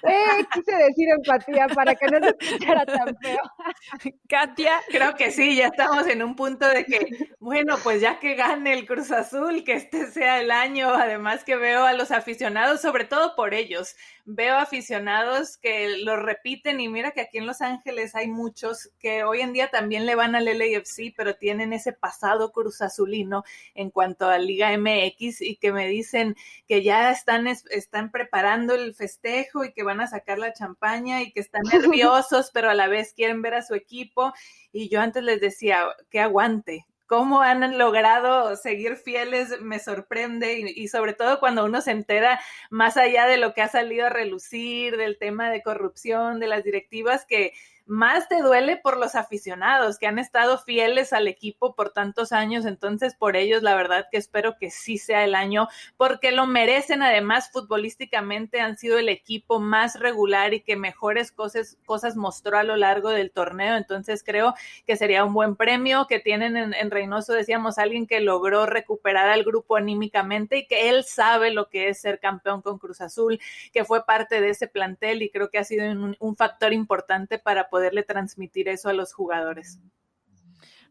Eh, 0.02 0.44
quise 0.52 0.74
decir 0.74 1.08
empatía 1.10 1.66
para 1.68 1.94
que 1.94 2.06
no 2.06 2.18
se 2.20 2.36
escuchara 2.38 2.86
tan 2.86 3.16
feo. 3.16 3.40
Katia, 4.28 4.80
creo 4.88 5.14
que 5.14 5.30
sí, 5.30 5.56
ya 5.56 5.66
estamos 5.66 6.06
en 6.06 6.22
un 6.22 6.36
punto 6.36 6.66
de 6.68 6.84
que, 6.84 7.28
bueno, 7.38 7.76
pues 7.82 8.00
ya 8.00 8.18
que 8.18 8.34
gane 8.34 8.72
el 8.72 8.86
Cruz 8.86 9.10
Azul, 9.10 9.64
que 9.64 9.74
este 9.74 10.06
sea 10.10 10.40
el 10.40 10.50
año, 10.50 10.90
además 10.90 11.44
que 11.44 11.56
veo 11.56 11.84
a 11.84 11.92
los 11.92 12.10
aficionados, 12.10 12.80
sobre 12.80 13.04
todo 13.04 13.36
por 13.36 13.54
ellos, 13.54 13.96
veo 14.24 14.56
aficionados 14.56 15.56
que 15.56 15.98
lo 16.04 16.16
repiten 16.16 16.80
y 16.80 16.88
mira 16.88 17.10
que 17.10 17.22
aquí 17.22 17.38
en 17.38 17.46
Los 17.46 17.60
Ángeles 17.60 18.14
hay 18.14 18.28
muchos 18.28 18.90
que 18.98 19.24
hoy 19.24 19.40
en 19.40 19.52
día 19.52 19.70
también 19.70 20.06
le 20.06 20.14
van 20.14 20.34
al 20.34 20.44
LAFC, 20.44 21.12
pero 21.16 21.34
tienen 21.34 21.72
ese 21.72 21.92
pasado 21.92 22.52
Cruz 22.52 22.80
Azulino 22.80 23.44
en 23.74 23.90
cuanto 23.90 24.28
a 24.28 24.38
Liga 24.38 24.76
MX 24.76 25.42
y 25.42 25.56
que 25.56 25.72
me 25.72 25.88
dicen 25.88 26.29
que 26.66 26.82
ya 26.82 27.10
están, 27.10 27.46
están 27.46 28.10
preparando 28.10 28.74
el 28.74 28.94
festejo 28.94 29.64
y 29.64 29.72
que 29.72 29.82
van 29.82 30.00
a 30.00 30.06
sacar 30.06 30.38
la 30.38 30.52
champaña 30.52 31.22
y 31.22 31.32
que 31.32 31.40
están 31.40 31.62
nerviosos, 31.72 32.50
pero 32.52 32.70
a 32.70 32.74
la 32.74 32.88
vez 32.88 33.12
quieren 33.14 33.42
ver 33.42 33.54
a 33.54 33.62
su 33.62 33.74
equipo. 33.74 34.32
Y 34.72 34.88
yo 34.88 35.00
antes 35.00 35.22
les 35.22 35.40
decía, 35.40 35.86
que 36.10 36.20
aguante, 36.20 36.86
cómo 37.06 37.42
han 37.42 37.76
logrado 37.76 38.54
seguir 38.54 38.96
fieles 38.96 39.60
me 39.60 39.80
sorprende 39.80 40.60
y, 40.60 40.84
y, 40.84 40.88
sobre 40.88 41.12
todo 41.12 41.40
cuando 41.40 41.64
uno 41.64 41.80
se 41.80 41.90
entera 41.90 42.40
más 42.70 42.96
allá 42.96 43.26
de 43.26 43.36
lo 43.36 43.52
que 43.52 43.62
ha 43.62 43.68
salido 43.68 44.06
a 44.06 44.10
relucir, 44.10 44.96
del 44.96 45.18
tema 45.18 45.50
de 45.50 45.62
corrupción, 45.62 46.38
de 46.38 46.46
las 46.46 46.62
directivas, 46.62 47.26
que 47.26 47.52
más 47.90 48.28
te 48.28 48.40
duele 48.40 48.76
por 48.76 48.96
los 48.96 49.16
aficionados 49.16 49.98
que 49.98 50.06
han 50.06 50.20
estado 50.20 50.58
fieles 50.58 51.12
al 51.12 51.26
equipo 51.26 51.74
por 51.74 51.90
tantos 51.90 52.30
años. 52.30 52.64
Entonces, 52.64 53.16
por 53.16 53.34
ellos, 53.34 53.64
la 53.64 53.74
verdad 53.74 54.06
que 54.12 54.16
espero 54.16 54.56
que 54.58 54.70
sí 54.70 54.96
sea 54.96 55.24
el 55.24 55.34
año, 55.34 55.66
porque 55.96 56.30
lo 56.30 56.46
merecen. 56.46 57.02
Además, 57.02 57.50
futbolísticamente 57.52 58.60
han 58.60 58.78
sido 58.78 58.96
el 58.96 59.08
equipo 59.08 59.58
más 59.58 59.98
regular 59.98 60.54
y 60.54 60.60
que 60.60 60.76
mejores 60.76 61.32
cosas, 61.32 61.78
cosas 61.84 62.14
mostró 62.14 62.58
a 62.58 62.62
lo 62.62 62.76
largo 62.76 63.10
del 63.10 63.32
torneo. 63.32 63.76
Entonces, 63.76 64.22
creo 64.22 64.54
que 64.86 64.94
sería 64.94 65.24
un 65.24 65.34
buen 65.34 65.56
premio 65.56 66.06
que 66.06 66.20
tienen 66.20 66.56
en, 66.56 66.74
en 66.74 66.92
Reynoso, 66.92 67.32
decíamos, 67.32 67.78
alguien 67.78 68.06
que 68.06 68.20
logró 68.20 68.66
recuperar 68.66 69.28
al 69.30 69.42
grupo 69.42 69.74
anímicamente 69.74 70.58
y 70.58 70.66
que 70.68 70.90
él 70.90 71.02
sabe 71.02 71.50
lo 71.50 71.68
que 71.68 71.88
es 71.88 72.00
ser 72.00 72.20
campeón 72.20 72.62
con 72.62 72.78
Cruz 72.78 73.00
Azul, 73.00 73.40
que 73.72 73.84
fue 73.84 74.06
parte 74.06 74.40
de 74.40 74.50
ese 74.50 74.68
plantel 74.68 75.22
y 75.22 75.30
creo 75.30 75.50
que 75.50 75.58
ha 75.58 75.64
sido 75.64 75.90
un, 75.90 76.16
un 76.20 76.36
factor 76.36 76.72
importante 76.72 77.40
para 77.40 77.68
poder 77.68 77.79
poderle 77.80 78.02
transmitir 78.02 78.68
eso 78.68 78.90
a 78.90 78.92
los 78.92 79.14
jugadores. 79.14 79.80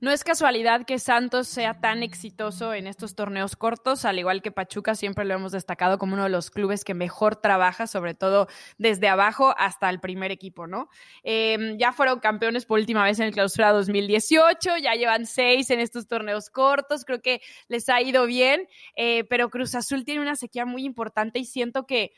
No 0.02 0.10
es 0.10 0.24
casualidad 0.24 0.86
que 0.86 0.98
Santos 0.98 1.48
sea 1.48 1.82
tan 1.82 2.02
exitoso 2.02 2.74
en 2.74 2.88
estos 2.88 3.14
torneos 3.14 3.56
cortos, 3.56 4.06
al 4.06 4.18
igual 4.18 4.42
que 4.42 4.52
Pachuca, 4.52 4.96
siempre 4.96 5.24
lo 5.26 5.36
hemos 5.36 5.52
destacado 5.52 6.00
como 6.00 6.16
uno 6.16 6.24
de 6.24 6.30
los 6.30 6.50
clubes 6.50 6.84
que 6.84 6.96
mejor 6.96 7.36
trabaja, 7.36 7.86
sobre 7.86 8.16
todo 8.16 8.48
desde 8.80 9.08
abajo 9.08 9.54
hasta 9.58 9.88
el 9.90 10.00
primer 10.00 10.32
equipo, 10.32 10.66
¿no? 10.66 10.90
Eh, 11.24 11.76
ya 11.78 11.92
fueron 11.92 12.22
campeones 12.22 12.66
por 12.66 12.80
última 12.80 13.04
vez 13.04 13.20
en 13.20 13.28
el 13.28 13.34
clausura 13.34 13.72
2018, 13.72 14.78
ya 14.78 14.94
llevan 14.94 15.28
seis 15.28 15.70
en 15.70 15.80
estos 15.80 16.08
torneos 16.08 16.50
cortos, 16.50 17.06
creo 17.06 17.22
que 17.22 17.42
les 17.68 17.88
ha 17.90 18.02
ido 18.02 18.26
bien, 18.26 18.68
eh, 18.96 19.26
pero 19.26 19.50
Cruz 19.50 19.76
Azul 19.76 20.06
tiene 20.06 20.22
una 20.22 20.38
sequía 20.38 20.66
muy 20.66 20.86
importante 20.86 21.38
y 21.38 21.46
siento 21.46 21.86
que, 21.86 22.14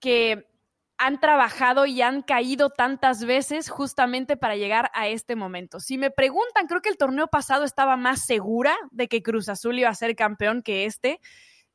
que 0.00 0.55
han 0.98 1.20
trabajado 1.20 1.86
y 1.86 2.02
han 2.02 2.22
caído 2.22 2.70
tantas 2.70 3.24
veces 3.24 3.68
justamente 3.68 4.36
para 4.36 4.56
llegar 4.56 4.90
a 4.94 5.08
este 5.08 5.36
momento. 5.36 5.80
Si 5.80 5.98
me 5.98 6.10
preguntan, 6.10 6.66
creo 6.66 6.80
que 6.80 6.88
el 6.88 6.96
torneo 6.96 7.28
pasado 7.28 7.64
estaba 7.64 7.96
más 7.96 8.24
segura 8.24 8.76
de 8.90 9.08
que 9.08 9.22
Cruz 9.22 9.48
Azul 9.48 9.78
iba 9.78 9.88
a 9.88 9.94
ser 9.94 10.16
campeón 10.16 10.62
que 10.62 10.86
este. 10.86 11.20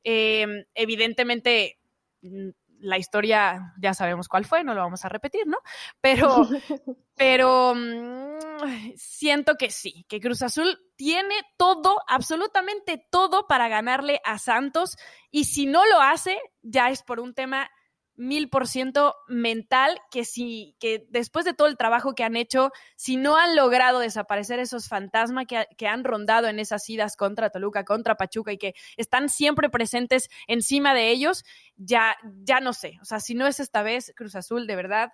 Eh, 0.04 0.66
evidentemente, 0.74 1.80
mm, 2.22 2.50
la 2.82 2.98
historia 2.98 3.74
ya 3.80 3.94
sabemos 3.94 4.28
cuál 4.28 4.46
fue, 4.46 4.64
no 4.64 4.74
lo 4.74 4.82
vamos 4.82 5.06
a 5.06 5.10
repetir, 5.10 5.48
¿no? 5.48 5.58
Pero, 6.02 6.48
pero 7.16 7.74
mmm, 7.76 8.94
siento 8.96 9.56
que 9.56 9.70
sí, 9.70 10.06
que 10.10 10.20
Cruz 10.20 10.42
Azul 10.42 10.80
tiene 10.96 11.36
todo, 11.58 12.02
absolutamente 12.08 13.06
todo 13.12 13.48
para 13.48 13.68
ganarle 13.68 14.20
a 14.24 14.40
Santos 14.40 14.98
y 15.30 15.46
si 15.46 15.68
no 15.68 15.86
lo 15.86 16.02
hace, 16.02 16.40
ya 16.62 16.90
es 16.90 17.04
por 17.04 17.20
un 17.20 17.34
tema 17.34 17.70
mil 18.16 18.50
por 18.50 18.68
ciento 18.68 19.16
mental 19.28 20.00
que 20.12 20.26
si 20.26 20.76
que 20.80 21.06
después 21.10 21.46
de 21.46 21.54
todo 21.54 21.68
el 21.68 21.78
trabajo 21.78 22.14
que 22.14 22.24
han 22.24 22.36
hecho, 22.36 22.72
si 22.96 23.18
no 23.18 23.38
han 23.38 23.56
logrado 23.56 24.00
desaparecer 24.00 24.60
esos 24.60 24.88
fantasmas 24.88 25.46
que, 25.48 25.66
que, 25.78 25.88
han 25.88 26.04
rondado 26.04 26.48
en 26.48 26.60
esas 26.60 26.88
idas 26.90 27.16
contra 27.16 27.50
Toluca, 27.50 27.84
contra 27.84 28.16
Pachuca 28.16 28.52
y 28.52 28.58
que 28.58 28.74
están 28.98 29.30
siempre 29.30 29.70
presentes 29.70 30.30
encima 30.48 30.94
de 30.94 31.10
ellos, 31.10 31.44
ya, 31.78 32.16
ya 32.44 32.60
no 32.60 32.74
sé. 32.74 33.00
O 33.02 33.06
sea, 33.06 33.20
si 33.20 33.34
no 33.34 33.48
es 33.48 33.60
esta 33.60 33.82
vez 33.82 34.14
Cruz 34.16 34.36
Azul, 34.36 34.68
de 34.68 34.76
verdad, 34.76 35.12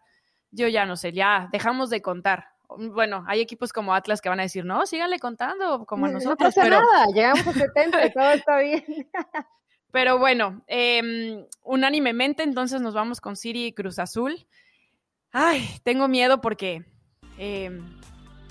yo 0.52 0.68
ya 0.68 0.86
no 0.86 0.95
sé, 0.95 1.12
ya 1.14 1.50
dejamos 1.52 1.89
de 1.89 2.02
contar. 2.02 2.45
Bueno, 2.70 3.24
hay 3.28 3.39
equipos 3.39 3.72
como 3.72 3.93
Atlas 3.93 4.20
que 4.20 4.30
van 4.30 4.39
a 4.39 4.43
decir, 4.43 4.66
no, 4.66 4.86
síganle 4.86 5.20
contando 5.20 5.86
como 5.86 6.06
a 6.08 6.10
nosotros. 6.10 6.56
No 6.56 6.62
pasa 6.62 6.62
pero... 6.64 6.82
nada, 6.82 7.06
llegamos 7.14 7.48
a 7.48 7.54
70 7.54 8.06
y 8.06 8.12
todo 8.14 8.32
está 8.32 8.58
bien. 8.60 8.84
Pero 9.98 10.20
bueno, 10.20 10.62
eh, 10.68 11.43
unánimemente 11.64 12.43
entonces 12.43 12.82
nos 12.82 12.93
vamos 12.93 13.20
con 13.20 13.36
Siri 13.36 13.66
y 13.66 13.74
Cruz 13.74 13.98
Azul. 13.98 14.45
Ay, 15.32 15.68
tengo 15.82 16.08
miedo 16.08 16.39
porque 16.39 16.86
eh, 17.39 17.82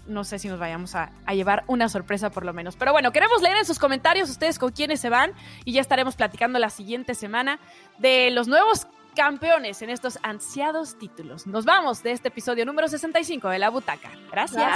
no 0.08 0.24
sé 0.24 0.40
si 0.40 0.48
nos 0.48 0.58
vayamos 0.58 0.96
a, 0.96 1.12
llevar 1.32 1.62
una 1.68 1.88
sorpresa 1.88 2.30
por 2.30 2.44
lo 2.44 2.52
menos. 2.52 2.74
Pero 2.74 2.90
bueno, 2.90 3.12
queremos 3.12 3.42
leer 3.42 3.58
en 3.58 3.64
sus 3.64 3.78
comentarios 3.78 4.28
ustedes 4.28 4.58
con 4.58 4.72
quiénes 4.72 4.98
se 4.98 5.08
van 5.08 5.34
y 5.64 5.70
ya 5.70 5.80
estaremos 5.80 6.16
platicando 6.16 6.58
la 6.58 6.68
siguiente 6.68 7.14
semana 7.14 7.60
de 7.98 8.32
los 8.32 8.48
nuevos 8.48 8.88
campeones 9.14 9.82
en 9.82 9.90
estos 9.90 10.18
ansiados 10.24 10.98
títulos. 10.98 11.46
Nos 11.46 11.64
vamos 11.64 12.02
de 12.02 12.10
este 12.10 12.26
episodio 12.26 12.66
número 12.66 12.88
65 12.88 13.48
de 13.50 13.60
La 13.60 13.70
Butaca. 13.70 14.10
Gracias. 14.32 14.66